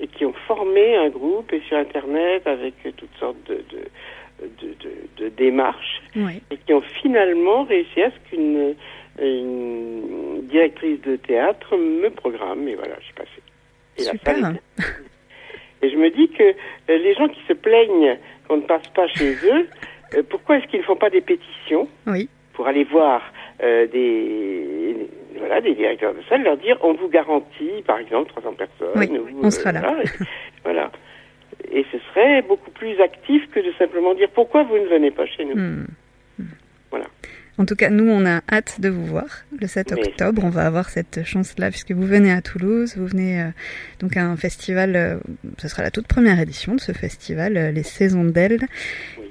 et 0.00 0.06
qui 0.08 0.24
ont 0.24 0.34
formé 0.46 0.96
un 0.96 1.08
groupe 1.08 1.52
et 1.52 1.60
sur 1.68 1.76
internet 1.76 2.46
avec 2.46 2.74
toutes 2.96 3.14
sortes 3.18 3.36
de, 3.48 3.54
de, 3.70 4.48
de, 4.62 4.74
de, 4.84 5.24
de 5.24 5.28
démarche 5.30 6.02
Oui. 6.16 6.42
et 6.50 6.56
qui 6.58 6.72
ont 6.74 6.82
finalement 7.02 7.64
réussi 7.64 8.02
à 8.02 8.10
ce 8.10 8.30
qu'une 8.30 8.74
une 9.18 10.42
directrice 10.42 11.00
de 11.02 11.16
théâtre 11.16 11.74
me 11.76 12.10
programme 12.10 12.68
et 12.68 12.74
voilà, 12.74 12.96
je 13.00 13.04
suis 13.06 13.14
passée. 13.14 13.42
Et 13.96 14.02
Super. 14.02 14.52
Et 15.82 15.90
je 15.90 15.96
me 15.96 16.10
dis 16.10 16.28
que 16.28 16.42
euh, 16.42 16.98
les 16.98 17.14
gens 17.14 17.28
qui 17.28 17.40
se 17.48 17.52
plaignent 17.54 18.18
qu'on 18.46 18.58
ne 18.58 18.62
passe 18.62 18.86
pas 18.88 19.06
chez 19.08 19.32
eux, 19.44 19.68
euh, 20.14 20.22
pourquoi 20.28 20.58
est-ce 20.58 20.66
qu'ils 20.66 20.80
ne 20.80 20.84
font 20.84 20.96
pas 20.96 21.08
des 21.10 21.20
pétitions 21.22 21.88
Oui. 22.06 22.28
pour 22.52 22.66
aller 22.66 22.84
voir 22.84 23.22
euh, 23.62 23.86
des 23.86 24.96
voilà 25.38 25.60
des 25.60 25.74
directeurs 25.74 26.14
de 26.14 26.20
salle, 26.28 26.42
leur 26.42 26.56
dire 26.56 26.76
on 26.82 26.94
vous 26.94 27.08
garantit 27.08 27.82
par 27.86 27.98
exemple 27.98 28.28
300 28.30 28.54
personnes. 28.54 28.88
Oui, 28.96 29.08
ou, 29.18 29.40
on 29.42 29.50
sera 29.50 29.72
là. 29.72 29.80
Voilà, 29.80 30.02
et, 30.02 30.08
voilà. 30.64 30.92
Et 31.72 31.84
ce 31.92 31.98
serait 32.10 32.42
beaucoup 32.42 32.70
plus 32.70 33.00
actif 33.00 33.48
que 33.50 33.60
de 33.60 33.72
simplement 33.78 34.14
dire 34.14 34.28
pourquoi 34.34 34.62
vous 34.64 34.76
ne 34.76 34.86
venez 34.86 35.10
pas 35.10 35.26
chez 35.26 35.44
nous. 35.44 35.56
Hmm. 35.56 35.86
Voilà. 36.90 37.06
En 37.58 37.64
tout 37.64 37.74
cas, 37.74 37.88
nous, 37.88 38.06
on 38.08 38.26
a 38.26 38.42
hâte 38.52 38.80
de 38.82 38.90
vous 38.90 39.04
voir 39.06 39.24
le 39.58 39.66
7 39.66 39.92
Mais- 39.92 40.08
octobre. 40.08 40.42
On 40.44 40.50
va 40.50 40.66
avoir 40.66 40.90
cette 40.90 41.24
chance-là 41.24 41.70
puisque 41.70 41.92
vous 41.92 42.06
venez 42.06 42.30
à 42.30 42.42
Toulouse. 42.42 42.96
Vous 42.98 43.06
venez 43.06 43.40
euh, 43.40 43.46
donc 44.00 44.16
à 44.18 44.24
un 44.26 44.36
festival. 44.36 44.94
euh, 44.94 45.16
ce 45.58 45.68
sera 45.68 45.82
la 45.82 45.90
toute 45.90 46.06
première 46.06 46.38
édition 46.38 46.74
de 46.74 46.80
ce 46.80 46.92
festival, 46.92 47.56
euh, 47.56 47.70
les 47.70 47.82
Saisons 47.82 48.24
d'Elle. 48.24 48.58
Oui. 49.18 49.25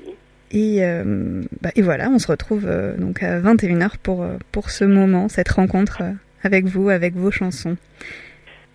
Et, 0.51 0.83
euh, 0.83 1.41
bah, 1.61 1.71
et 1.75 1.81
voilà, 1.81 2.09
on 2.09 2.19
se 2.19 2.27
retrouve 2.27 2.65
euh, 2.65 2.95
donc 2.97 3.23
à 3.23 3.39
21h 3.39 3.97
pour, 4.01 4.23
euh, 4.23 4.37
pour 4.51 4.69
ce 4.69 4.83
moment, 4.85 5.27
cette 5.27 5.49
rencontre 5.49 6.03
avec 6.43 6.65
vous, 6.65 6.89
avec 6.89 7.15
vos 7.15 7.31
chansons. 7.31 7.77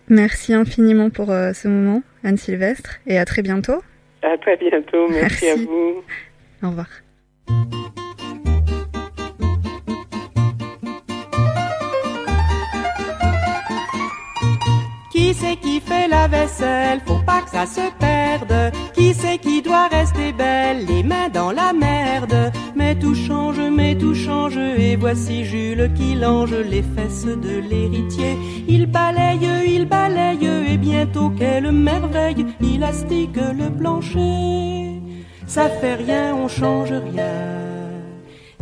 Merci 0.09 0.55
infiniment 0.55 1.09
pour 1.09 1.31
euh, 1.31 1.53
ce 1.53 1.69
moment, 1.69 2.03
Anne 2.25 2.37
Sylvestre, 2.37 2.99
et 3.07 3.17
à 3.17 3.25
très 3.25 3.43
bientôt. 3.43 3.81
À 4.23 4.37
très 4.39 4.57
bientôt. 4.57 5.09
Merci, 5.09 5.45
Merci. 5.45 5.49
à 5.49 5.55
vous. 5.55 6.03
Au 6.65 6.71
revoir. 6.71 6.89
Qui 15.13 15.33
c'est 15.35 15.57
qui 15.61 15.70
fait 15.91 16.09
la 16.09 16.29
vaisselle 16.29 17.01
Faut 17.07 17.23
pas 17.31 17.41
que 17.43 17.51
ça 17.51 17.67
se 17.67 17.87
perde. 17.99 18.73
Qui 18.95 19.13
c'est 19.21 19.39
qui 19.39 19.63
doit 19.63 19.89
rester 19.89 20.33
belle? 20.33 20.87
Les 20.87 21.03
mains 21.03 21.31
dans 21.33 21.53
la 21.53 21.73
merde. 21.73 22.53
Mais 22.75 22.95
tout 23.03 23.17
change, 23.27 23.61
mais 23.79 23.93
tout 23.97 24.15
change. 24.15 24.57
Et 24.57 24.97
voici 24.97 25.45
Jules 25.45 25.91
qui 25.97 26.15
lange 26.15 26.55
les 26.73 26.85
fesses 26.95 27.33
de 27.47 27.55
l'héritier. 27.71 28.33
Il 28.69 28.87
balaye, 28.87 29.49
il 29.77 29.85
balaye. 29.87 30.47
Et 30.73 30.77
bientôt, 30.77 31.31
quelle 31.41 31.71
merveille 31.73 32.47
Il 32.61 32.83
astique 32.85 33.41
le 33.61 33.69
plancher. 33.71 35.01
Ça 35.47 35.69
fait 35.69 35.97
rien, 35.97 36.35
on 36.35 36.47
change 36.47 36.93
rien. 36.93 37.90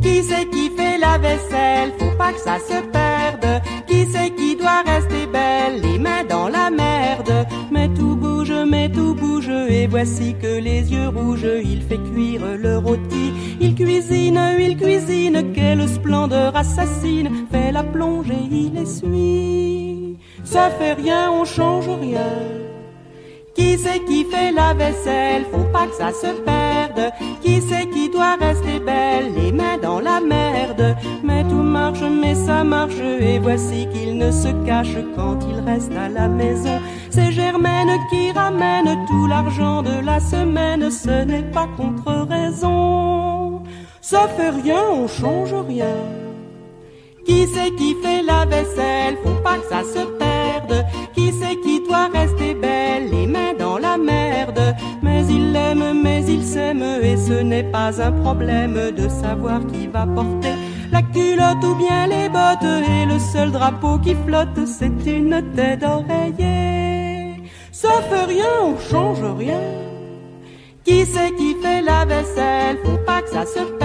Qui 0.03 0.23
c'est 0.23 0.49
qui 0.51 0.71
fait 0.71 0.99
la 0.99 1.19
vaisselle? 1.19 1.93
Faut 1.99 2.17
pas 2.17 2.33
que 2.33 2.41
ça 2.41 2.59
se 2.59 2.81
perde. 2.99 3.63
Qui 3.87 4.07
c'est 4.07 4.31
qui 4.31 4.57
doit 4.57 4.83
rester 4.87 5.27
belle? 5.27 5.81
Les 5.83 5.99
mains 5.99 6.25
dans 6.29 6.49
la 6.49 6.71
merde. 6.71 7.47
Mais 7.71 7.89
tout 7.89 8.17
bouge, 8.17 8.53
mais 8.71 8.89
tout 8.91 9.15
bouge. 9.15 9.51
Et 9.69 9.87
voici 9.87 10.35
que 10.41 10.61
les 10.61 10.93
yeux 10.93 11.09
rouges, 11.09 11.49
il 11.65 11.83
fait 11.83 12.03
cuire 12.13 12.43
le 12.57 12.79
rôti. 12.79 13.33
Il 13.61 13.75
cuisine, 13.75 14.41
il 14.59 14.77
cuisine. 14.77 15.53
Quelle 15.53 15.89
splendeur 15.89 16.55
assassine. 16.57 17.47
Fait 17.51 17.73
la 17.73 17.83
plongée, 17.83 18.47
il 18.51 18.79
essuie. 18.79 20.19
Ça 20.45 20.71
fait 20.71 20.95
rien, 20.95 21.31
on 21.31 21.45
change 21.45 21.89
rien. 21.89 22.31
Qui 23.55 23.77
c'est 23.77 24.05
qui 24.05 24.25
fait 24.25 24.53
la 24.53 24.73
vaisselle? 24.75 25.45
Faut 25.51 25.71
pas 25.73 25.87
que 25.87 25.95
ça 25.95 26.13
se 26.13 26.33
perde. 26.43 26.78
Qui 27.43 27.61
c'est 27.61 27.89
qui 27.91 28.09
doit 28.11 28.37
rester 28.41 28.79
belle? 28.79 29.33
Les 29.37 29.53
mains 29.53 29.79
dans 29.81 30.01
la 30.01 30.21
merde. 30.21 30.97
Mais 31.23 31.43
tout 31.45 31.55
marche, 31.55 32.03
mais 32.03 32.35
ça 32.35 32.65
marche. 32.65 33.01
Et 33.21 33.39
voici 33.39 33.87
qu'il 33.93 34.19
ne 34.19 34.31
se 34.31 34.49
cache 34.67 34.97
quand 35.17 35.39
il 35.49 35.61
reste 35.71 35.93
à 35.97 36.09
la 36.09 36.29
maison. 36.29 36.81
C'est 37.11 37.33
Germaine 37.33 37.91
qui 38.11 38.33
ramène 38.33 39.07
tout 39.07 39.27
l'argent 39.27 39.83
de 39.83 40.05
la 40.05 40.21
semaine. 40.21 40.91
Ce 40.91 41.25
n'est 41.25 41.51
pas 41.51 41.69
contre 41.77 42.27
raison. 42.29 43.63
Ça 44.01 44.27
fait 44.37 44.51
rien, 44.51 44.83
on 44.91 45.07
change 45.07 45.55
rien. 45.69 45.97
Qui 47.27 47.47
c'est 47.53 47.75
qui 47.77 47.95
fait 48.03 48.23
la 48.23 48.47
vaisselle? 48.47 49.19
Faut 49.23 49.43
pas 49.43 49.59
que 49.59 49.69
ça 49.69 49.83
se. 49.83 50.18
Qui 51.29 51.35
c'est 51.35 51.61
qui 51.61 51.81
doit 51.83 52.09
rester 52.09 52.55
belle 52.55 53.11
Les 53.11 53.26
mains 53.26 53.53
dans 53.53 53.76
la 53.76 53.99
merde. 53.99 54.74
Mais 55.03 55.26
il 55.26 55.53
l'aime, 55.53 56.01
mais 56.03 56.24
il 56.24 56.43
s'aime. 56.43 56.83
Et 57.03 57.18
ce 57.18 57.43
n'est 57.43 57.70
pas 57.70 58.01
un 58.01 58.12
problème 58.12 58.93
de 58.97 59.09
savoir 59.11 59.61
qui 59.66 59.89
va 59.89 60.07
porter 60.07 60.55
la 60.91 61.03
culotte 61.03 61.62
ou 61.64 61.74
bien 61.74 62.07
les 62.07 62.31
bottes. 62.31 62.64
Et 62.64 63.05
le 63.05 63.18
seul 63.18 63.51
drapeau 63.53 63.99
qui 63.99 64.14
flotte, 64.26 64.64
c'est 64.64 65.07
une 65.07 65.43
tête 65.55 65.81
d'oreiller. 65.81 67.35
Fait 67.72 68.24
rien, 68.26 68.53
on 68.62 68.79
change 68.79 69.22
rien. 69.37 69.61
Qui 70.83 71.05
c'est 71.05 71.35
qui 71.37 71.55
fait 71.62 71.83
la 71.83 72.07
vaisselle? 72.07 72.79
Faut 72.83 73.05
pas 73.05 73.20
que 73.20 73.29
ça 73.29 73.45
se 73.45 73.78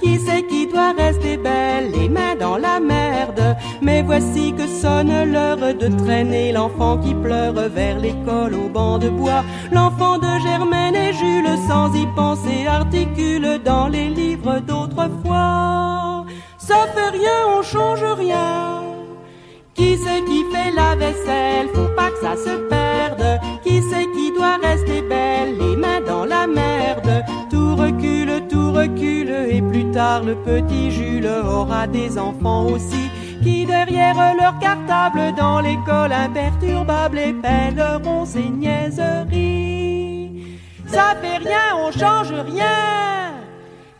Qui 0.00 0.18
c'est 0.18 0.46
qui 0.46 0.66
doit 0.66 0.92
rester 0.92 1.36
belle 1.36 1.90
Les 1.92 2.08
mains 2.08 2.36
dans 2.38 2.56
la 2.56 2.80
merde? 2.80 3.56
Mais 3.80 4.02
voici 4.02 4.52
que 4.52 4.66
sonne 4.66 5.32
l'heure 5.32 5.74
de 5.74 5.88
traîner 6.04 6.52
l'enfant 6.52 6.98
qui 6.98 7.14
pleure 7.14 7.54
vers 7.54 7.98
l'école 7.98 8.54
au 8.54 8.68
banc 8.68 8.98
de 8.98 9.08
bois. 9.08 9.44
L'enfant 9.72 10.18
de 10.18 10.32
Germaine 10.42 10.96
et 10.96 11.12
Jules, 11.12 11.58
sans 11.68 11.94
y 11.94 12.06
penser, 12.14 12.66
articule 12.66 13.60
dans 13.64 13.88
les 13.88 14.08
livres 14.08 14.60
d'autrefois. 14.60 16.24
Ça 16.58 16.86
fait 16.94 17.10
rien, 17.18 17.58
on 17.58 17.62
change 17.62 18.04
rien. 18.18 18.82
Qui 19.74 19.96
c'est 19.98 20.24
qui 20.24 20.44
fait 20.52 20.70
la 20.74 20.94
vaisselle? 20.94 21.68
Faut 21.74 21.94
pas 21.96 22.10
que 22.10 22.20
ça 22.20 22.36
se 22.36 22.56
perde. 22.68 23.40
Qui 23.64 23.82
c'est 23.82 24.06
qui 24.12 24.32
doit 24.36 24.56
rester 24.62 25.02
belle 25.02 25.58
Les 25.58 25.76
mains 25.76 26.00
dans 26.00 26.24
la 26.24 26.46
merde? 26.46 27.24
Tout 27.50 27.74
recule, 27.76 28.43
Et 28.76 29.62
plus 29.62 29.90
tard, 29.92 30.22
le 30.24 30.34
petit 30.34 30.90
Jules 30.90 31.28
aura 31.44 31.86
des 31.86 32.18
enfants 32.18 32.66
aussi. 32.66 33.08
Qui 33.42 33.66
derrière 33.66 34.34
leur 34.36 34.58
cartable 34.58 35.34
dans 35.36 35.60
l'école 35.60 36.12
imperturbable 36.12 37.18
épelleront 37.18 38.24
ses 38.24 38.48
niaiseries. 38.48 39.80
Ça 40.86 41.14
fait 41.20 41.38
rien, 41.38 41.76
on 41.78 41.92
change 41.92 42.32
rien. 42.32 43.34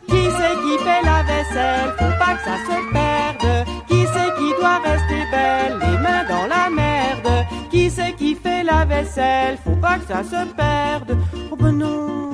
Qui 0.07 0.25
c'est 0.37 0.55
qui 0.63 0.77
fait 0.83 1.03
la 1.03 1.23
vaisselle? 1.23 1.93
Faut 1.97 2.17
pas 2.19 2.35
que 2.35 2.43
ça 2.43 2.57
se 2.65 2.77
perde. 2.93 3.65
Qui 3.87 4.05
c'est 4.13 4.33
qui 4.37 4.49
doit 4.59 4.79
rester 4.83 5.23
belle 5.31 5.77
Les 5.79 5.97
mains 5.99 6.25
dans 6.27 6.47
la 6.47 6.69
merde? 6.69 7.45
Qui 7.69 7.89
c'est 7.89 8.13
qui 8.13 8.35
fait 8.35 8.63
la 8.63 8.85
vaisselle? 8.85 9.57
Faut 9.63 9.75
pas 9.75 9.97
que 9.97 10.07
ça 10.07 10.23
se 10.23 10.45
perde. 10.53 11.17
Oh 11.51 11.55
ben 11.55 11.71
non, 11.71 12.29